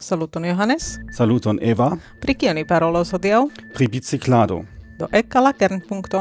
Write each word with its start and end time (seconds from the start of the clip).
Saluton 0.00 0.44
Johannes. 0.44 1.00
Saluton 1.10 1.58
Eva. 1.60 1.96
Pri 2.20 2.34
kio 2.38 2.52
ni 2.54 2.62
parolos 2.62 3.10
hodiaŭ? 3.10 3.48
Pri 3.74 3.88
biciklado. 3.90 4.60
Do 4.98 5.08
ek 5.10 5.34
la 5.42 5.50
kernpunkto. 5.50 6.20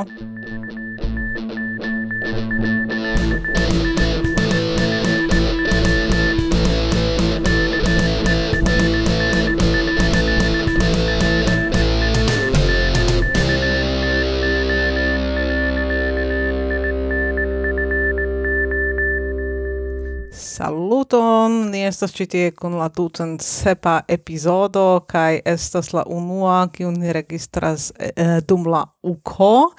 Saluton, 20.68 21.70
ni 21.72 21.86
estas 21.88 22.12
ĉi 22.12 22.26
tie 22.28 22.48
kun 22.52 22.74
la 22.76 22.90
ducent 22.92 23.40
sepa 23.40 24.02
epizodo 24.12 25.06
kaj 25.08 25.38
estas 25.48 25.94
la 25.96 26.04
unua 26.12 26.58
kiun 26.74 26.98
ni 27.00 27.14
registras 27.16 27.86
eh, 27.96 28.12
eh, 28.12 28.34
dum 28.44 28.68
la 28.68 28.82
UKO 29.08 29.70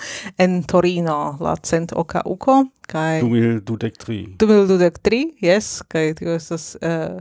en 0.41 0.62
Torino, 0.65 1.19
la 1.45 1.53
cent 1.61 1.93
oka 1.93 2.23
UKO 2.25 2.57
kaj 2.89 3.21
2023. 3.21 4.39
2023, 4.41 5.21
yes, 5.45 5.83
kaj 5.93 6.15
tio 6.23 6.33
estas 6.39 6.71
eh, 6.81 7.20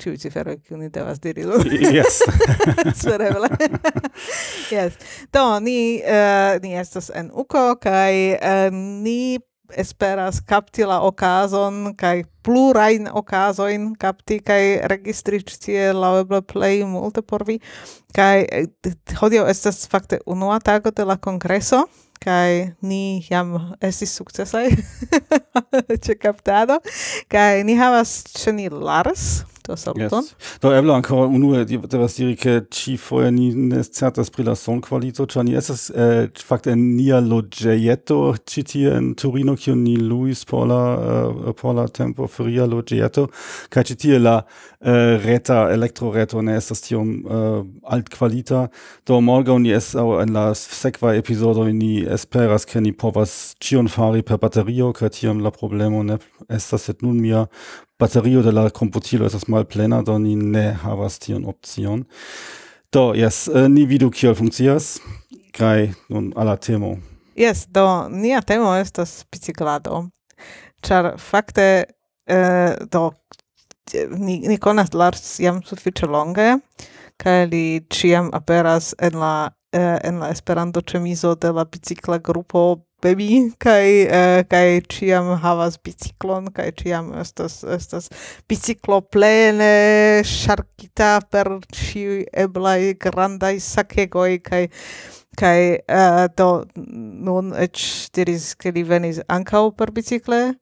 ĉiuj 0.00 0.16
ciferoj 0.24 0.56
kiun 0.64 0.80
ni 0.86 0.88
devas 0.88 1.20
diri. 1.20 1.44
yes. 1.92 2.24
Spereble. 3.02 3.52
yes. 4.78 4.96
Do, 5.28 5.60
ni, 5.60 6.00
uh, 6.00 6.56
ni 6.64 6.72
estas 6.80 7.12
en 7.14 7.28
UKO 7.44 7.74
kaj 7.76 8.12
uh, 8.40 8.68
ni 9.04 9.36
esperas 9.76 10.40
capti 10.40 10.84
la 10.88 11.00
okazon 11.02 11.94
kai 11.98 12.24
plurain 12.44 13.08
okazojn 13.12 13.92
kapti 13.98 14.40
kai 14.44 14.80
registri 14.90 15.42
ĉi 15.42 15.58
tie 15.64 15.90
play 15.92 16.42
plej 16.52 16.84
multe 16.84 17.22
por 17.22 17.44
vi. 17.46 17.58
Kaj 18.14 18.46
eh, 18.52 18.66
hodio 19.20 19.46
estas 19.46 19.86
fakte 19.88 20.20
unua 20.26 20.58
tago 20.60 20.90
de 20.90 21.04
la 21.04 21.16
kongreso 21.16 21.86
kai 22.22 22.74
ni 22.80 23.22
jam 23.30 23.54
estis 23.82 24.14
sukcesaj 24.14 24.68
ĉe 26.04 26.14
kaptado 26.22 26.78
kai 27.32 27.64
ni 27.66 27.74
havas 27.78 28.22
ĉe 28.36 28.70
Lars 28.70 29.44
Southampton. 29.68 30.24
Yes. 30.24 30.58
Do 30.60 30.72
je 30.72 30.82
bila 30.82 30.96
ancora 30.96 31.26
un'unica 31.26 32.60
ci 32.70 32.96
foje 32.96 33.30
ni 33.32 33.52
certa 33.84 34.24
sprilason 34.24 34.80
qualito, 34.80 35.26
ĉar 35.26 35.44
ni 35.44 35.54
estas 35.54 35.90
eh, 35.90 36.24
äh, 36.24 36.42
fakte 36.44 36.72
en 36.72 36.82
nia 36.96 37.20
loĝejeto 37.20 38.34
ĉi 38.48 38.64
tie 38.64 38.94
en 38.96 39.12
Turino, 39.14 39.54
kiun 39.56 39.82
ni 39.84 39.96
luis 39.96 40.44
por 40.44 40.66
la, 40.66 40.82
Paula 40.96 41.46
äh, 41.46 41.50
äh, 41.50 41.54
por 41.54 41.74
la 41.74 41.88
tempo 41.88 42.26
feria 42.26 42.66
loĝejeto, 42.66 43.28
kaj 43.70 43.84
ĉi 43.90 43.96
tie 43.96 44.18
la 44.18 44.36
uh, 44.42 44.90
reta 45.22 45.68
elektroreto 45.72 46.42
ne 46.42 46.56
estas 46.56 46.82
tiom 46.86 47.14
uh, 47.24 47.62
altkvalita. 47.84 48.66
Do 49.06 49.20
morgaŭ 49.20 49.58
ni 49.62 49.74
aŭ 49.74 50.08
en 50.22 50.34
la 50.34 50.52
sekva 50.54 51.14
epizodo 51.18 51.68
ni 51.70 52.02
esperas, 52.02 52.66
ke 52.66 52.80
ni 52.80 52.92
povas 52.92 53.54
ĉion 53.62 53.88
fari 53.88 54.22
per 54.22 54.40
baterio, 54.42 54.92
kaj 54.92 55.14
tiam 55.20 55.42
la 55.42 55.50
problemo 55.54 56.02
ne 56.02 56.18
estas, 56.48 56.88
sed 56.88 57.02
nun 57.02 57.20
mia 57.22 57.46
batterio 57.98 58.42
de 58.42 58.52
la 58.52 58.70
computilo 58.70 59.26
estas 59.26 59.48
malplena, 59.48 60.02
do 60.02 60.18
ni 60.18 60.36
ne 60.36 60.72
havas 60.82 61.18
tion 61.18 61.44
opcion. 61.46 62.04
Do, 62.92 63.12
jes, 63.16 63.48
eh, 63.48 63.68
ni 63.68 63.86
vidu 63.86 64.10
kiel 64.10 64.34
funkcias, 64.34 64.98
kaj 65.56 65.92
nun 66.08 66.32
alla 66.36 66.56
temo. 66.56 66.96
Jes, 67.36 67.66
do 67.72 67.86
nia 68.12 68.42
temo 68.44 68.74
estas 68.76 69.22
biciklado, 69.32 70.06
ĉar 70.84 71.14
fakte 71.18 71.66
eh, 72.26 72.74
do 72.92 73.10
ni, 74.16 74.38
ni 74.48 74.58
konas 74.58 74.92
Lars 74.94 75.38
jam 75.40 75.62
sufiĉe 75.64 76.06
longe, 76.06 76.56
kaj 77.22 77.46
li 77.52 77.64
ĉiam 77.92 78.30
aperas 78.36 78.92
en 78.98 79.18
la 79.20 79.34
eh, 79.72 79.98
en 80.04 80.20
la 80.20 80.30
Esperanto 80.30 80.80
ĉemizo 80.80 81.34
de 81.34 81.52
la 81.52 81.64
bicikla 81.64 82.18
grupo 82.18 82.84
baby 83.02 83.50
kai 83.58 84.06
uh, 84.06 84.42
kai 84.48 84.80
ciam 84.94 85.32
havas 85.42 85.78
biciklon 85.78 86.46
kai 86.54 86.70
ciam 86.82 87.10
estas 87.18 87.62
estas 87.76 88.08
biciklo 88.48 89.00
plene 89.02 90.22
sharkita 90.22 91.10
per 91.30 91.50
ci 91.72 92.24
eblai 92.44 92.94
grandai 92.94 93.58
sakegoi 93.58 94.38
kai 94.50 94.68
kai 95.36 95.80
uh, 95.88 96.28
do 96.36 96.64
nun 96.76 97.52
ec 97.66 97.82
diris 98.14 98.54
ke 98.54 98.70
li 98.70 98.86
venis 98.86 99.20
ankaŭ 99.28 99.64
per 99.76 99.90
bicikle? 99.90 100.54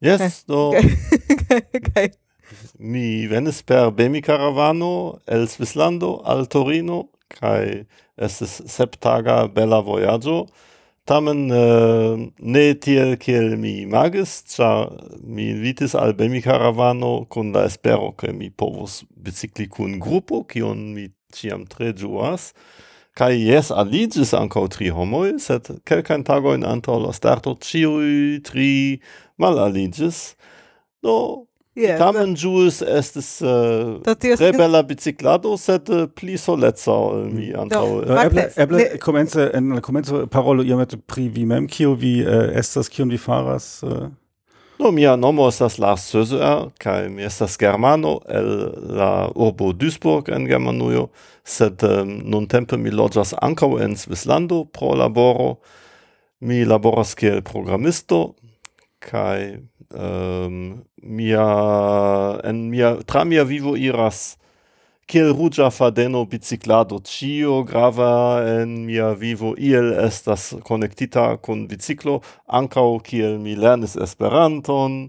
Yes 0.00 0.44
do. 0.48 0.72
kai 1.94 2.10
mi 2.78 3.26
venis 3.30 3.62
per 3.62 3.90
bemi 3.90 4.20
caravano 4.20 5.20
el 5.26 5.48
Svislando 5.48 6.20
al 6.24 6.46
Torino 6.46 7.08
kai 7.28 7.86
es 8.16 8.42
septaga 8.66 9.46
bella 9.48 9.80
voyaggio 9.80 10.46
Tamen 11.04 11.50
uh, 11.52 12.16
ne 12.40 12.62
tiel 12.80 13.18
kiel 13.20 13.58
mi 13.60 13.84
magis, 13.84 14.38
ĉar 14.54 14.88
mi 15.20 15.50
invitis 15.52 15.92
al 16.00 16.14
Bemi 16.16 16.40
caravano 16.40 17.26
kun 17.28 17.52
la 17.52 17.66
espero, 17.68 18.14
ke 18.16 18.32
mi 18.32 18.48
povus 18.48 19.02
bicikli 19.12 19.68
kun 19.68 19.98
grupo, 20.00 20.46
kiun 20.48 20.94
mi 20.96 21.10
ciam 21.34 21.66
tre 21.68 21.92
juas, 21.92 22.54
Kai 23.14 23.36
jes, 23.38 23.68
aligis 23.70 24.32
ankaŭ 24.34 24.64
tri 24.74 24.88
homoi, 24.90 25.36
set 25.38 25.68
kelkan 25.86 26.24
tagoin 26.26 26.64
antaŭ 26.66 26.96
la 26.98 27.12
starto 27.14 27.52
ciui 27.62 28.40
tri 28.42 28.98
malaliĝis. 29.38 30.18
Do, 31.04 31.14
Yeah, 31.74 31.98
Tamen 31.98 32.36
ĝuis 32.38 32.76
estis 32.86 33.28
uh, 33.42 33.98
tre 34.06 34.50
bela 34.54 34.84
biciclado, 34.86 35.56
sed 35.58 35.88
uh, 35.90 36.04
pli 36.06 36.36
soletza 36.38 36.94
ol 36.94 37.24
äh, 37.24 37.32
mi 37.34 37.48
No, 37.50 37.80
Eble, 38.22 38.44
eble 38.62 38.84
comence, 39.02 39.48
en 39.58 39.72
la 39.74 39.82
comence 39.82 40.20
parolo 40.30 40.62
iomete 40.62 41.00
pri 41.02 41.26
vi 41.34 41.42
mem, 41.50 41.66
kio 41.66 41.96
vi 41.98 42.20
uh, 42.22 42.52
estas, 42.54 42.86
kion 42.86 43.10
vi 43.10 43.18
faras? 43.18 43.82
Uh? 43.82 44.06
No, 44.78 44.92
mia 44.94 45.16
nomo 45.18 45.48
estas 45.50 45.80
Lars 45.82 46.06
Söser, 46.14 46.70
kai 46.78 47.08
mi 47.10 47.26
estas 47.26 47.58
germano 47.58 48.20
el 48.30 48.70
la 48.94 49.10
urbo 49.34 49.72
Duisburg 49.74 50.30
en 50.30 50.46
Germanujo, 50.46 51.08
sed 51.42 51.82
um, 51.82 52.20
nuntempe 52.30 52.78
mi 52.78 52.94
loĝas 52.94 53.34
ankaŭ 53.42 53.72
en 53.82 53.98
Svislando 53.98 54.62
pro 54.70 54.94
laboro. 54.94 55.56
Mi 56.38 56.62
laboras 56.68 57.16
kiel 57.18 57.42
programisto 57.42 58.36
kai 59.04 59.58
um, 59.94 60.84
mia 61.02 61.46
en 62.44 62.68
mia 62.70 62.96
tra 63.06 63.24
mia 63.24 63.44
vivo 63.44 63.76
iras 63.76 64.36
kiel 65.06 65.32
ruĝa 65.36 65.70
fadeno 65.70 66.24
biciklado. 66.24 66.98
Ĉio 67.04 67.62
grava 67.68 68.42
en 68.48 68.84
mia 68.86 69.12
vivo 69.18 69.54
iel 69.58 69.92
estas 70.04 70.52
konektita 70.64 71.36
kun 71.44 71.66
biciklo 71.68 72.20
ankaŭ 72.46 72.88
kiel 73.04 73.38
mi 73.38 73.56
lernis 73.56 73.96
Esperanton. 73.96 75.08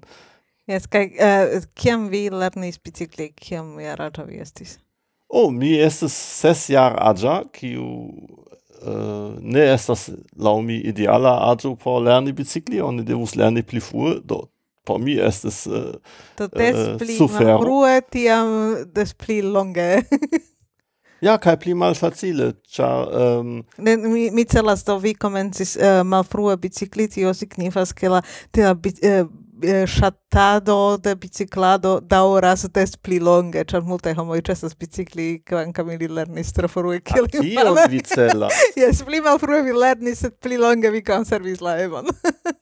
Yes, 0.67 0.87
kaj 0.89 1.11
uh, 1.13 1.67
kiam 1.77 2.09
vi 2.09 2.27
lernis 2.29 2.79
bicikli 2.81 3.31
kiam 3.35 3.77
jarata 3.79 4.25
vi 4.25 4.41
estis? 4.41 4.79
O 5.29 5.47
oh, 5.47 5.53
mi 5.53 5.75
estis 5.81 6.13
ses 6.13 6.69
jar 6.69 6.99
aĝa 7.11 7.43
kiu 7.53 7.85
Uh, 8.85 9.39
ne 9.41 9.63
estas 9.71 10.11
laŭ 10.37 10.59
mi 10.61 10.75
ideala 10.91 11.31
aĝo 11.47 11.71
por 11.79 12.03
lerni 12.05 12.33
bicikli, 12.35 12.81
oni 12.83 13.05
devus 13.07 13.33
lerni 13.39 13.63
pli 13.65 13.79
frue, 13.81 14.11
do 14.21 14.43
por 14.85 14.99
mi 15.01 15.17
estes 15.19 15.65
eh, 15.67 15.71
uh, 15.71 16.17
Do 16.37 16.47
des 16.47 16.75
uh, 16.75 16.97
pli 17.01 17.17
sufero. 17.17 17.57
malfrue, 17.57 18.01
tiam 18.11 18.51
des 18.93 19.13
pli 19.13 19.41
longe. 19.41 20.03
ja, 21.27 21.37
kai 21.41 21.55
pli 21.61 21.73
mal 21.73 21.97
facile, 21.97 22.53
ĉar... 22.75 23.09
Um, 23.09 23.55
ehm, 23.57 23.85
ne, 23.87 23.97
mi, 24.05 24.27
mi 24.31 24.45
celas, 24.45 24.85
do 24.87 24.99
vi 25.01 25.15
comencis 25.17 25.75
uh, 25.79 26.03
malfrue 26.05 26.57
bicikli, 26.61 27.09
tio 27.11 27.33
signifas, 27.33 27.95
ke 27.97 28.11
la 28.11 28.21
tia 28.53 28.75
uh, 28.75 29.85
shatado 29.85 30.97
de 30.97 31.15
biciclado 31.15 32.01
dauras 32.01 32.67
des 32.73 32.97
pli 32.97 33.19
longe, 33.19 33.63
char 33.65 33.81
multe 33.81 34.13
homoi 34.13 34.41
ĉesas 34.41 34.75
bicicli, 34.77 35.41
quancam 35.47 35.91
ili 35.91 36.07
lernis 36.07 36.51
tro 36.53 36.67
frue 36.67 36.99
kiel 36.99 37.27
vi 37.31 37.55
Tio 37.55 37.75
vi 37.89 38.01
celas. 38.01 38.53
yes, 38.81 39.03
pli 39.03 39.21
mal 39.21 39.39
frue 39.39 39.61
vi 39.63 39.73
lernis, 39.73 40.23
et 40.23 40.35
pli 40.41 40.57
longe 40.57 40.91
vi 40.91 41.01
conservis 41.01 41.61
la 41.61 41.77
evon. 41.79 42.11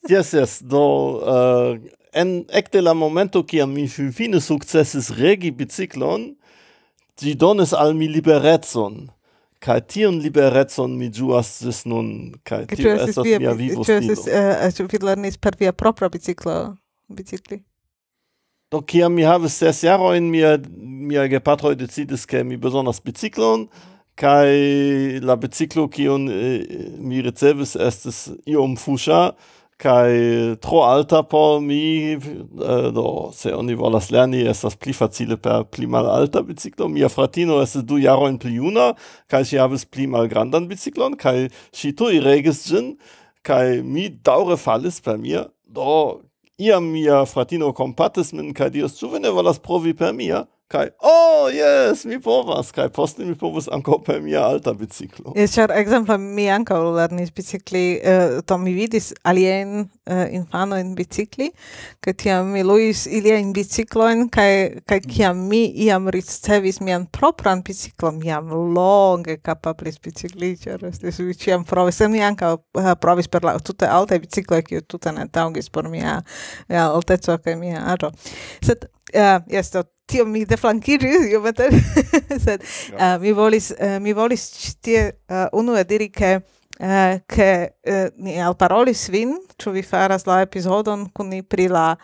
yes, 0.09 0.33
yes, 0.37 0.59
do 0.61 0.83
uh, 1.23 1.77
en 2.13 2.43
ekde 2.53 2.81
la 2.81 2.93
momento 2.93 3.43
kiam 3.43 3.73
mi 3.73 3.87
fine 3.87 4.41
sukcesis 4.41 5.09
regi 5.17 5.51
biciklon, 5.51 6.31
ĝi 7.19 7.35
donis 7.39 7.73
al 7.73 7.93
mi 7.97 8.07
liberecon. 8.11 9.07
Kaj 9.63 9.79
tion 9.87 10.17
liberecon 10.19 10.97
mi 10.99 11.07
ĝuas 11.13 11.55
ĝis 11.63 11.85
nun, 11.87 12.07
kaj 12.43 12.65
tio 12.73 12.95
estas 12.97 13.23
mia 13.23 13.53
vivostilo. 13.55 14.17
Ĉu 14.17 14.25
uh, 14.25 14.33
eh, 14.35 14.65
eh, 14.67 14.89
vi 14.91 14.99
lernis 15.05 15.37
per 15.39 15.55
via 15.59 15.71
propra 15.71 16.09
biciklo, 16.11 16.75
bicikli? 17.07 17.61
Do 18.73 18.81
kiam 18.81 19.13
mi 19.13 19.23
havis 19.23 19.55
ses 19.61 19.83
jarojn, 19.85 20.27
mia, 20.33 20.57
mia 20.73 21.27
gepatroj 21.31 21.75
decidis, 21.79 22.25
ke 22.25 22.43
mi 22.43 22.57
bezonas 22.57 22.99
biciklon, 23.05 23.67
kaj 24.19 24.49
la 25.23 25.37
biciklo 25.39 25.87
kiun 25.93 26.27
eh, 26.33 26.65
mi 26.99 27.21
ricevis 27.23 27.77
estis 27.77 28.25
iom 28.49 28.75
fuŝa, 28.81 29.21
kai 29.77 30.55
tro 30.61 30.83
alta 30.85 31.23
por 31.23 31.61
mi 31.61 32.13
eh, 32.13 32.91
do 32.93 33.31
se 33.33 33.53
oni 33.53 33.75
volas 33.75 34.11
lerni 34.11 34.43
estas 34.47 34.75
pli 34.75 34.93
facile 34.93 35.37
per 35.37 35.65
pli 35.65 35.87
malalta 35.87 36.41
biciklo 36.41 36.87
mia 36.89 37.09
fratino 37.09 37.61
es 37.61 37.73
du 37.73 37.97
jarojn 37.97 38.37
pli 38.39 38.55
juna 38.57 38.93
kai 39.27 39.43
si 39.45 39.57
havis 39.57 39.85
pli 39.85 40.07
malgrandan 40.07 40.67
biciklon 40.69 41.17
kai 41.17 41.49
ŝi 41.73 41.93
tuj 41.97 42.21
regis 42.23 42.63
gin 42.69 42.95
kai 43.43 43.81
mi 43.81 44.09
daure 44.09 44.57
falis 44.57 45.01
per 45.01 45.17
mir 45.17 45.49
do 45.65 46.21
iam 46.57 46.91
mia 46.93 47.25
fratino 47.25 47.73
compatis 47.73 48.33
min 48.33 48.53
kai 48.53 48.69
dios 48.69 48.97
zu 48.99 49.11
wenn 49.11 49.25
er 49.25 49.33
volas 49.33 49.59
provi 49.59 49.93
per 49.93 50.13
mir 50.13 50.45
kai 50.73 50.89
oh 51.05 51.49
yes 51.53 52.05
mi 52.09 52.17
povas. 52.21 52.71
Kai 52.73 52.89
poste 52.89 53.25
mi 53.25 53.35
povas 53.37 53.67
anko 53.71 53.99
per 54.05 54.21
mia 54.21 54.41
alta 54.45 54.73
biciklo. 54.73 55.33
Eh, 55.35 55.43
es 55.43 55.53
char 55.55 55.71
ekzemple 55.75 56.17
mi 56.17 56.47
anko 56.49 56.79
lernis 56.95 57.31
bicikli 57.35 57.83
eh, 58.01 58.37
uh, 58.37 58.41
to 58.47 58.57
mi 58.57 58.73
vidis 58.73 59.11
alien 59.29 59.83
uh, 59.83 60.13
eh, 60.15 60.33
infanojn 60.39 60.93
bicikli 60.97 61.51
ke 62.01 62.15
tiam 62.23 62.49
mi 62.55 62.63
luis 62.65 63.05
ilia 63.07 63.37
in 63.41 63.53
biciklo 63.53 64.07
en 64.09 64.25
kai 64.33 64.81
kai 64.89 64.99
kiam 65.05 65.45
mi 65.51 65.63
iam 65.85 66.09
ricevis 66.15 66.81
mian 66.81 67.05
propran 67.19 67.61
biciklon 67.67 68.21
jam 68.25 68.49
longe 68.77 69.37
kapablis 69.45 70.01
bicikli 70.01 70.55
char 70.63 70.81
estis 70.89 71.19
mi 71.19 71.37
ciam 71.45 71.67
provis 71.69 72.01
mi 72.09 72.23
anko 72.23 72.55
uh, 72.79 72.93
provis 73.01 73.29
per 73.29 73.45
la 73.45 73.57
tute 73.59 73.89
altaj 73.99 74.19
biciklo 74.25 74.61
kiu 74.65 74.81
tute 74.81 75.13
ne 75.13 75.27
taŭgis 75.33 75.69
por 75.73 75.89
mia, 75.89 76.19
ja, 76.69 76.89
alteco 76.89 77.37
kaj 77.43 77.55
mia 77.59 77.85
aĝo. 77.93 78.11
Sed 78.63 78.89
Uh, 79.13 79.39
yes, 79.47 79.69
to 79.69 79.83
tio 80.05 80.25
mi 80.25 80.45
deflankiris 80.45 81.29
iomete, 81.31 81.69
sed 82.45 82.63
uh, 82.93 83.15
mi 83.21 83.31
volis, 83.35 83.71
uh, 83.77 83.99
mi 84.03 84.13
volis 84.13 84.75
tie 84.81 84.99
eh, 85.07 85.13
uh, 85.29 85.47
unu 85.59 85.77
diri 85.83 86.09
che 86.09 86.41
Uh, 86.79 87.21
che 87.27 87.75
uh, 87.85 88.09
ni 88.17 88.41
alparolis 88.41 89.07
vin, 89.13 89.35
ĉu 89.61 89.71
vi 89.75 89.83
faras 89.85 90.25
la 90.25 90.39
epizodon 90.41 91.05
kun 91.13 91.29
ni 91.29 91.43
pri 91.43 91.67
la 91.69 91.95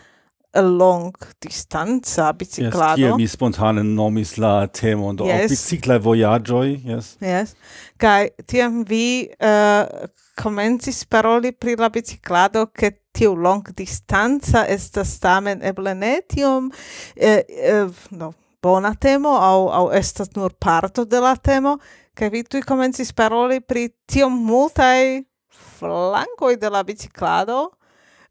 long 0.61 1.15
distanza 1.41 2.31
biciclado. 2.33 3.01
Yes, 3.01 3.15
mi 3.17 3.27
spontane 3.27 3.83
nomis 3.83 4.37
la 4.37 4.67
temo 4.67 5.13
do 5.13 5.25
yes. 5.25 5.49
bicicla 5.49 5.97
voyagioi, 5.97 6.83
yes. 6.85 7.17
Yes. 7.19 7.55
Kai 7.97 8.29
tiam 8.45 8.83
vi 8.85 9.27
uh, 9.41 10.05
comencis 10.39 11.03
paroli 11.05 11.51
pri 11.53 11.75
la 11.75 11.89
biciclado, 11.89 12.71
che 12.71 13.01
tiu 13.11 13.35
long 13.35 13.71
distanza 13.73 14.65
estas 14.67 15.17
tamen 15.19 15.61
eble 15.61 15.93
ne 15.93 16.21
tiom, 16.27 16.69
eh, 17.15 17.45
eh, 17.47 17.87
no, 18.09 18.33
bona 18.61 18.93
temo, 18.95 19.35
au, 19.35 19.67
au 19.67 19.89
estas 19.91 20.31
nur 20.35 20.55
parto 20.57 21.03
de 21.03 21.19
la 21.19 21.35
temo, 21.35 21.77
che 22.13 22.29
vi 22.29 22.43
tui 22.43 22.61
comencis 22.61 23.11
paroli 23.13 23.61
pri 23.61 23.89
tiom 24.05 24.33
multai 24.45 25.25
flancoi 25.49 26.57
de 26.57 26.69
la 26.69 26.83
biciclado, 26.83 27.78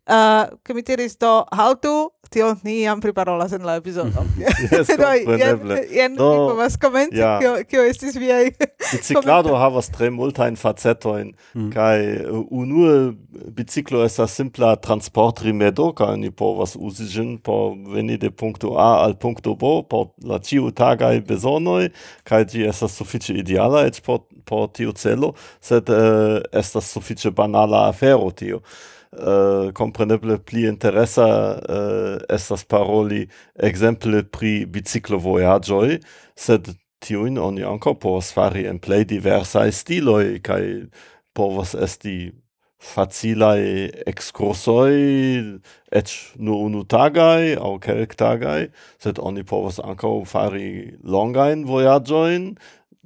Eh, 0.09 0.15
uh, 0.15 0.59
comiteiristo 0.65 1.45
haltu, 1.53 2.09
tion 2.33 2.57
ni 2.65 2.79
jam 2.81 3.01
priparolas 3.01 3.53
en 3.53 3.67
la 3.67 3.75
epizodo. 3.77 4.23
yes, 4.73 4.89
do, 5.01 5.11
jen, 5.37 5.61
jen 5.93 6.15
do, 6.17 6.29
mi 6.31 6.39
povas 6.49 6.79
komenti 6.81 7.21
ja. 7.21 7.35
kio, 7.43 7.53
kio 7.69 7.85
estis 7.85 8.17
viaj 8.17 8.49
Biciklado 8.93 9.53
havas 9.61 9.91
tre 9.93 10.09
multajn 10.13 10.57
facetojn, 10.57 11.35
mm. 11.53 11.69
kaj 11.75 12.05
unue 12.49 13.13
biciklo 13.53 14.01
estas 14.07 14.33
simpla 14.41 14.75
transportrimedo, 14.81 15.91
kaj 15.99 16.17
ni 16.25 16.33
povas 16.33 16.77
uzi 16.81 17.11
ĝin 17.13 17.37
por 17.45 17.75
veni 17.93 18.17
de 18.17 18.31
punkto 18.33 18.79
A 18.81 18.91
al 19.05 19.19
punkto 19.21 19.59
B 19.61 19.79
por 19.91 20.15
la 20.25 20.41
ĉiutagaj 20.41 21.21
bezonoj, 21.29 21.91
kaj 22.25 22.45
ĝi 22.55 22.69
estas 22.73 22.97
sufiĉe 22.97 23.37
ideala 23.45 23.85
eĉ 23.91 24.01
por, 24.07 24.25
por 24.49 24.71
tiu 24.73 24.97
celo, 24.97 25.35
sed 25.61 25.93
uh, 25.93 26.39
estas 26.57 26.89
sufiĉe 26.97 27.37
banala 27.37 27.91
afero 27.93 28.33
tio 28.33 28.65
uh, 29.13 29.71
compreneble 29.73 30.39
pli 30.39 30.67
interessa 30.69 31.27
uh, 31.57 31.77
eh, 31.77 32.19
estas 32.35 32.65
paroli 32.65 33.27
exemple 33.55 34.23
pri 34.25 34.67
biciclo 34.67 35.19
voyagioi, 35.19 35.99
sed 36.37 36.75
tiuin 37.01 37.39
oni 37.39 37.65
anco 37.65 37.95
povas 37.95 38.33
fari 38.35 38.67
en 38.67 38.79
plei 38.79 39.05
diversae 39.05 39.73
stiloi, 39.73 40.41
cae 40.43 40.89
povas 41.35 41.75
esti 41.75 42.33
facilae 42.79 43.91
excursoi, 44.07 45.59
ec 45.91 46.15
nu 46.39 46.59
unu 46.67 46.85
tagai, 46.87 47.57
au 47.59 47.79
kelk 47.83 48.15
tagai, 48.19 48.69
sed 49.03 49.19
oni 49.19 49.43
povas 49.43 49.81
anco 49.83 50.23
fari 50.25 50.95
longain 51.03 51.65
voyagioin, 51.67 52.53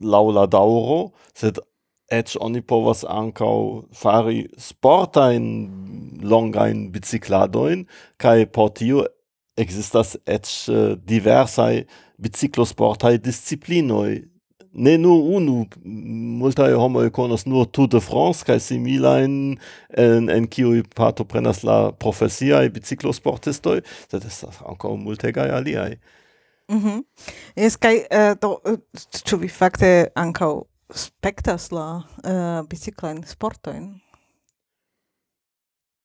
laula 0.03 0.47
dauro, 0.47 1.13
sed 1.35 1.61
ets 2.13 2.37
oni 2.41 2.61
povas 2.61 3.05
ancau 3.09 3.85
fari 3.97 4.47
sportain 4.61 5.47
longain 6.23 6.91
bicicladoin, 6.93 7.87
cae 8.21 8.47
por 8.47 8.71
tio 8.77 9.07
existas 9.57 10.17
ec 10.27 10.49
uh, 10.69 10.93
diversai 11.09 11.87
biciclosportai 12.23 13.19
disciplinoi. 13.19 14.23
Ne 14.73 14.97
nur 14.97 15.27
unu, 15.37 15.67
multae 16.41 16.73
homo 16.81 17.03
conos 17.11 17.45
nur 17.45 17.67
Tour 17.73 17.89
de 17.89 18.01
France, 18.01 18.45
kai 18.45 18.57
similain 18.61 19.59
en, 20.01 20.31
en 20.33 20.47
cioi 20.49 20.81
pato 20.97 21.27
prenas 21.29 21.61
la 21.65 21.93
profesiae 21.93 22.71
biciclosportistoi, 22.73 23.83
sed 24.09 24.25
estas 24.25 24.63
ancau 24.65 24.97
multegai 24.97 25.51
aliai. 25.53 25.99
Mm 26.73 26.79
-hmm. 26.79 27.79
Kai 27.81 27.97
uh, 27.97 28.19
eh, 28.19 28.37
do, 28.41 28.61
eh, 28.65 28.79
ĉu 29.25 29.37
vi 29.37 29.49
fakte 29.49 30.09
ankau 30.17 30.72
spektas 30.95 31.71
la 31.73 32.03
eh, 32.25 32.31
uh, 32.33 32.69
biciclajn 32.69 33.23
sportojn? 33.27 33.87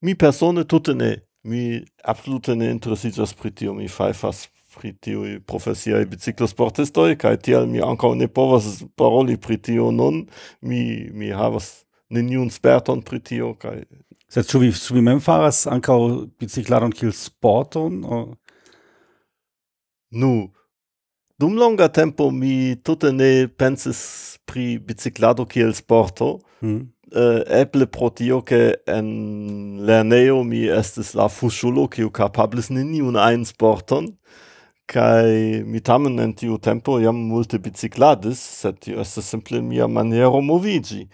Mi 0.01 0.15
persone 0.15 0.63
tute 0.67 0.95
ne. 0.95 1.15
Mi 1.47 1.79
absolute 2.03 2.55
ne 2.55 2.71
interesiĝas 2.73 3.33
pri 3.33 3.51
tio. 3.51 3.73
Mi 3.73 3.87
fajfas 3.87 4.47
pri 4.77 4.93
tiuj 4.93 5.39
profesiaj 5.47 6.05
biciklosportistoj 6.11 7.15
kaj 7.17 7.37
tial 7.45 7.65
mi 7.69 7.81
ankaŭ 7.81 8.13
ne 8.15 8.27
povas 8.27 8.83
paroli 8.95 9.37
pri 9.37 9.57
tio 9.57 9.91
nun. 9.91 10.25
Mi, 10.61 11.09
mi 11.13 11.31
havas 11.31 11.85
neniun 12.13 12.51
sperton 12.53 13.01
pri 13.01 13.19
tio 13.19 13.55
kaj 13.59 13.81
Sed 14.27 14.43
ĉu 14.49 14.59
vi 14.59 14.73
ĉu 14.75 14.97
vi 14.97 15.01
mem 15.07 15.21
faras 15.23 15.61
ankaŭ 15.71 15.97
bicikladon 16.39 16.91
kiel 16.91 17.13
sporton? 17.15 18.01
O? 18.03 18.17
Nu, 20.11 20.49
Dum 21.39 21.55
longa 21.55 21.87
tempo 21.87 22.31
mi 22.31 22.81
tutte 22.81 23.11
ne 23.11 23.47
pensis 23.47 24.39
pri 24.45 24.79
biciclado 24.79 25.45
kiel 25.45 25.73
sporto. 25.73 26.39
Mm. 26.61 26.89
Uh, 27.15 27.43
eble 27.47 27.85
pro 27.87 28.09
tio 28.09 28.41
che 28.41 28.81
en 28.85 29.79
lerneo 29.85 30.43
mi 30.43 30.65
estis 30.67 31.13
la 31.13 31.29
fusciulo 31.29 31.85
kiu 31.87 32.09
capablis 32.11 32.67
neniun 32.69 33.15
ein 33.15 33.45
sporton 33.45 34.09
kai 34.87 35.63
mi 35.63 35.79
tamen 35.79 36.19
en 36.19 36.33
tiu 36.35 36.57
tempo 36.59 36.97
jam 36.99 37.15
multe 37.29 37.61
bicicladis 37.63 38.41
sed 38.59 38.81
tio 38.83 38.99
estes 38.99 39.29
simple 39.31 39.61
mia 39.61 39.87
maniero 39.87 40.41
movigi 40.41 41.07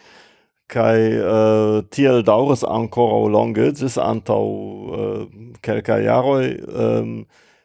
kai 0.68 0.98
uh, 1.20 1.30
eh, 1.36 1.78
tiel 1.94 2.24
daŭris 2.26 2.64
ancora 2.66 3.22
longe 3.30 3.70
gis 3.78 4.00
antau 4.02 4.48
uh, 4.50 4.98
eh, 4.98 5.54
kelka 5.62 6.00
jaroi 6.02 6.58
um, 6.74 7.14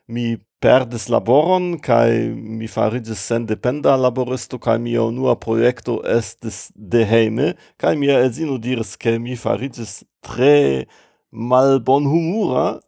mi 0.08 0.36
perdis 0.60 1.06
laboron 1.08 1.78
kai 1.78 2.30
mi 2.34 2.66
farigis 2.66 3.20
sen 3.28 3.46
dependa 3.46 3.94
laboristo 3.96 4.58
kai 4.58 4.78
mia 4.78 5.02
unua 5.02 5.36
projekto 5.38 6.00
estis 6.18 6.72
de 6.74 7.04
heime 7.06 7.54
kai 7.78 7.94
mia 7.96 8.18
edzino 8.26 8.58
diris 8.58 8.96
ke 8.96 9.18
mi 9.18 9.36
farigis 9.36 10.02
tre 10.22 10.86
mal 11.30 11.78
bon 11.78 12.04
humura 12.10 12.80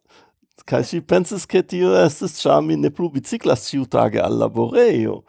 kai 0.70 0.82
si 0.84 1.00
pensis 1.00 1.46
ke 1.46 1.62
tio 1.62 1.94
estis 2.04 2.38
ĉar 2.42 2.60
mi 2.66 2.76
ne 2.76 2.90
plu 2.94 3.08
biciklas 3.14 3.68
ĉiutage 3.70 4.20
al 4.22 4.38
laborejo. 4.42 5.22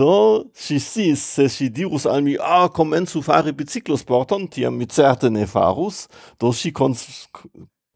Do 0.00 0.44
si 0.52 0.76
si 0.84 1.14
se 1.16 1.48
si 1.48 1.68
dirus 1.72 2.04
al 2.06 2.20
mi 2.22 2.36
ah, 2.40 2.68
komencu 2.68 3.22
fari 3.24 3.54
biciklosporton, 3.56 4.44
tiam 4.52 4.76
mi 4.76 4.86
certe 4.86 5.30
ne 5.32 5.46
farus, 5.48 6.06
do 6.40 6.52
ŝi 6.52 6.74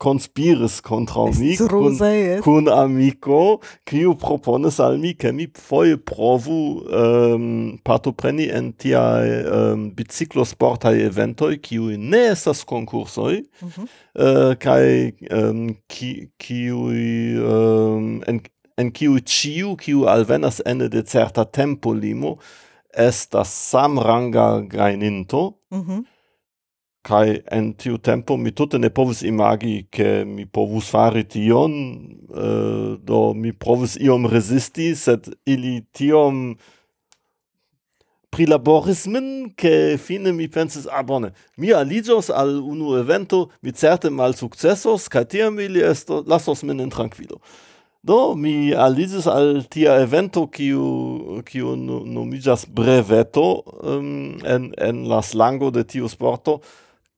conspiris 0.02 0.80
contra 0.82 1.26
mi 1.38 1.54
kun, 1.56 1.98
kun 2.42 2.68
amico, 2.68 3.60
kiu 3.86 4.16
proponis 4.18 4.80
al 4.82 4.98
mi, 4.98 5.12
ke 5.14 5.30
mi 5.32 5.46
foje 5.54 5.98
provu 6.02 6.56
um, 6.82 7.44
partopreni 7.86 8.48
en 8.50 8.72
tia 8.74 9.02
um, 9.22 9.52
ehm, 9.58 9.84
biciclosportai 9.96 10.96
eventoi, 11.06 11.60
kiu 11.62 11.92
ne 11.98 12.24
estas 12.32 12.64
concursoi, 12.66 13.44
mm 13.44 13.68
-hmm. 13.68 13.86
uh, 13.86 14.24
eh, 14.26 14.56
kai 14.58 15.12
um, 15.30 15.38
ehm, 15.38 15.76
ki, 15.86 16.62
um, 16.72 18.22
en, 18.26 18.42
en 18.78 18.90
kiu 18.90 19.20
ciu, 19.20 19.76
kiu 19.76 20.08
alvenas 20.08 20.62
ene 20.66 20.88
de 20.88 21.02
certa 21.02 21.44
tempo 21.44 21.94
limo, 21.94 22.38
estas 22.92 23.54
samranga 23.70 24.60
gaininto, 24.66 25.54
mm 25.70 25.82
-hmm. 25.82 26.04
Kai 27.02 27.40
en 27.50 27.72
tiu 27.74 27.96
tempo 27.98 28.36
mi 28.38 28.52
tutte 28.54 28.78
ne 28.78 28.88
povis 28.88 29.22
imagi 29.26 29.88
che 29.90 30.22
mi 30.24 30.46
povus 30.46 30.86
fari 30.94 31.24
tion, 31.26 31.72
uh, 32.30 32.94
do 33.02 33.34
mi 33.34 33.50
provis 33.52 33.96
iom 33.98 34.28
resisti, 34.30 34.94
sed 34.94 35.26
ili 35.44 35.80
tiom 35.90 36.54
prilaboris 38.32 39.06
min, 39.06 39.50
che 39.56 39.98
fine 39.98 40.32
mi 40.32 40.46
pensis, 40.48 40.86
ah 40.86 41.02
bone, 41.02 41.32
mi 41.58 41.72
aligios 41.72 42.30
al 42.30 42.54
unu 42.62 42.94
evento, 42.96 43.50
mi 43.60 43.72
certe 43.72 44.08
mal 44.08 44.34
successos, 44.34 45.08
kai 45.10 45.26
tiam 45.26 45.58
ili 45.60 45.82
esto, 45.82 46.22
lasos 46.26 46.62
min 46.62 46.80
in 46.80 46.90
tranquilo. 46.90 47.42
Do, 48.02 48.34
mi 48.34 48.72
aligios 48.72 49.26
al 49.26 49.66
tia 49.68 49.98
evento, 50.00 50.46
kiu, 50.46 51.42
kiu 51.46 51.74
nomijas 51.76 52.64
breveto, 52.66 53.62
um, 53.82 54.38
en, 54.46 54.70
en 54.78 55.04
las 55.10 55.34
lango 55.34 55.70
de 55.70 55.84
tiu 55.84 56.08
sporto, 56.08 56.60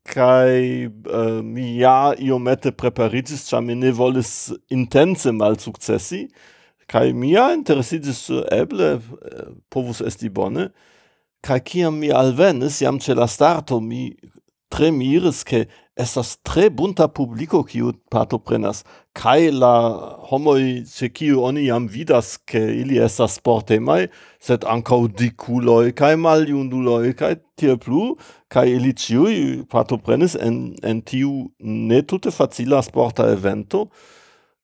kai 0.05 0.87
uh, 0.87 1.41
mi 1.43 1.79
ja 1.81 2.15
iomete 2.21 2.73
preparigis, 2.77 3.47
cia 3.49 3.61
mi 3.65 3.75
ne 3.75 3.93
volis 3.93 4.53
intense 4.71 5.33
mal 5.33 5.57
successi, 5.59 6.27
kai 6.87 7.13
mia 7.13 7.49
ja 7.49 7.55
interesigis 7.57 8.29
äh, 8.31 8.45
eble, 8.53 8.91
äh, 9.01 9.47
povus 9.73 10.03
esti 10.05 10.29
bone, 10.29 10.69
kai 11.45 11.61
kiam 11.61 11.99
mi 12.01 12.13
alvenis, 12.13 12.83
jam 12.85 13.01
ce 13.01 13.17
la 13.17 13.27
starto 13.27 13.81
mi 13.81 14.13
tremiris, 14.73 15.43
ke 15.45 15.65
estas 15.97 16.39
tre 16.43 16.71
bunta 16.71 17.07
publiko 17.09 17.63
kiu 17.63 17.93
partoprenas 18.11 18.83
kaj 19.15 19.51
la 19.55 19.75
homoj 20.31 20.61
ĉe 20.91 21.09
kiu 21.15 21.45
oni 21.47 21.69
jam 21.69 21.87
vidas 21.87 22.35
ke 22.51 22.59
ili 22.81 22.99
estas 22.99 23.37
sportemaj 23.39 24.01
sed 24.43 24.67
ankaŭ 24.67 24.99
dikuloj 25.21 25.93
kaj 26.01 26.17
maljunuloj 26.19 27.15
kaj 27.21 27.37
tiel 27.61 27.79
plu 27.79 28.17
kaj 28.51 28.67
ili 28.73 28.91
ĉiuj 29.05 29.37
partoprenis 29.71 30.35
en 30.35 30.59
en 30.83 31.03
tiu 31.03 31.33
ne 31.61 32.03
tute 32.03 32.35
facila 32.35 32.83
sporta 32.83 33.31
evento 33.31 33.87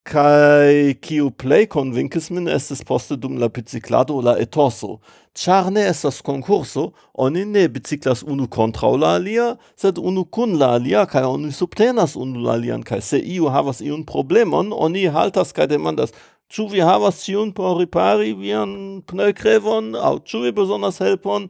kai 0.05 0.95
kiu 1.01 1.31
play 1.31 1.67
convinkis 1.67 2.31
min 2.31 2.49
estis 2.49 2.83
poste 2.87 3.17
dum 3.21 3.37
la 3.39 3.49
biciclado 3.49 4.21
la 4.23 4.37
etoso. 4.41 4.99
Char 5.35 5.71
ne 5.71 5.85
estas 5.87 6.21
concurso, 6.23 6.93
oni 7.15 7.45
ne 7.45 7.69
biciclas 7.69 8.23
unu 8.23 8.49
contra 8.49 8.89
la 8.97 9.15
alia, 9.19 9.57
sed 9.77 9.99
unu 9.99 10.25
kun 10.25 10.59
la 10.59 10.75
alia, 10.75 11.07
kai 11.07 11.23
oni 11.23 11.53
subtenas 11.53 12.17
unu 12.17 12.41
la 12.43 12.57
alian, 12.59 12.83
kai 12.83 13.01
se 13.01 13.21
iu 13.21 13.49
havas 13.49 13.81
iun 13.81 14.05
problemon, 14.05 14.73
oni 14.73 15.07
haltas 15.07 15.53
kai 15.53 15.69
demandas, 15.71 16.13
ĉu 16.51 16.67
vi 16.73 16.81
havas 16.83 17.23
ĉiun 17.23 17.53
por 17.55 17.79
ripari 17.79 18.33
vian 18.35 19.03
pneŭkrevon, 19.07 19.95
aŭ 19.95 20.17
ĉu 20.27 20.43
vi 20.47 20.53
bezonas 20.57 20.99
helpon, 20.99 21.47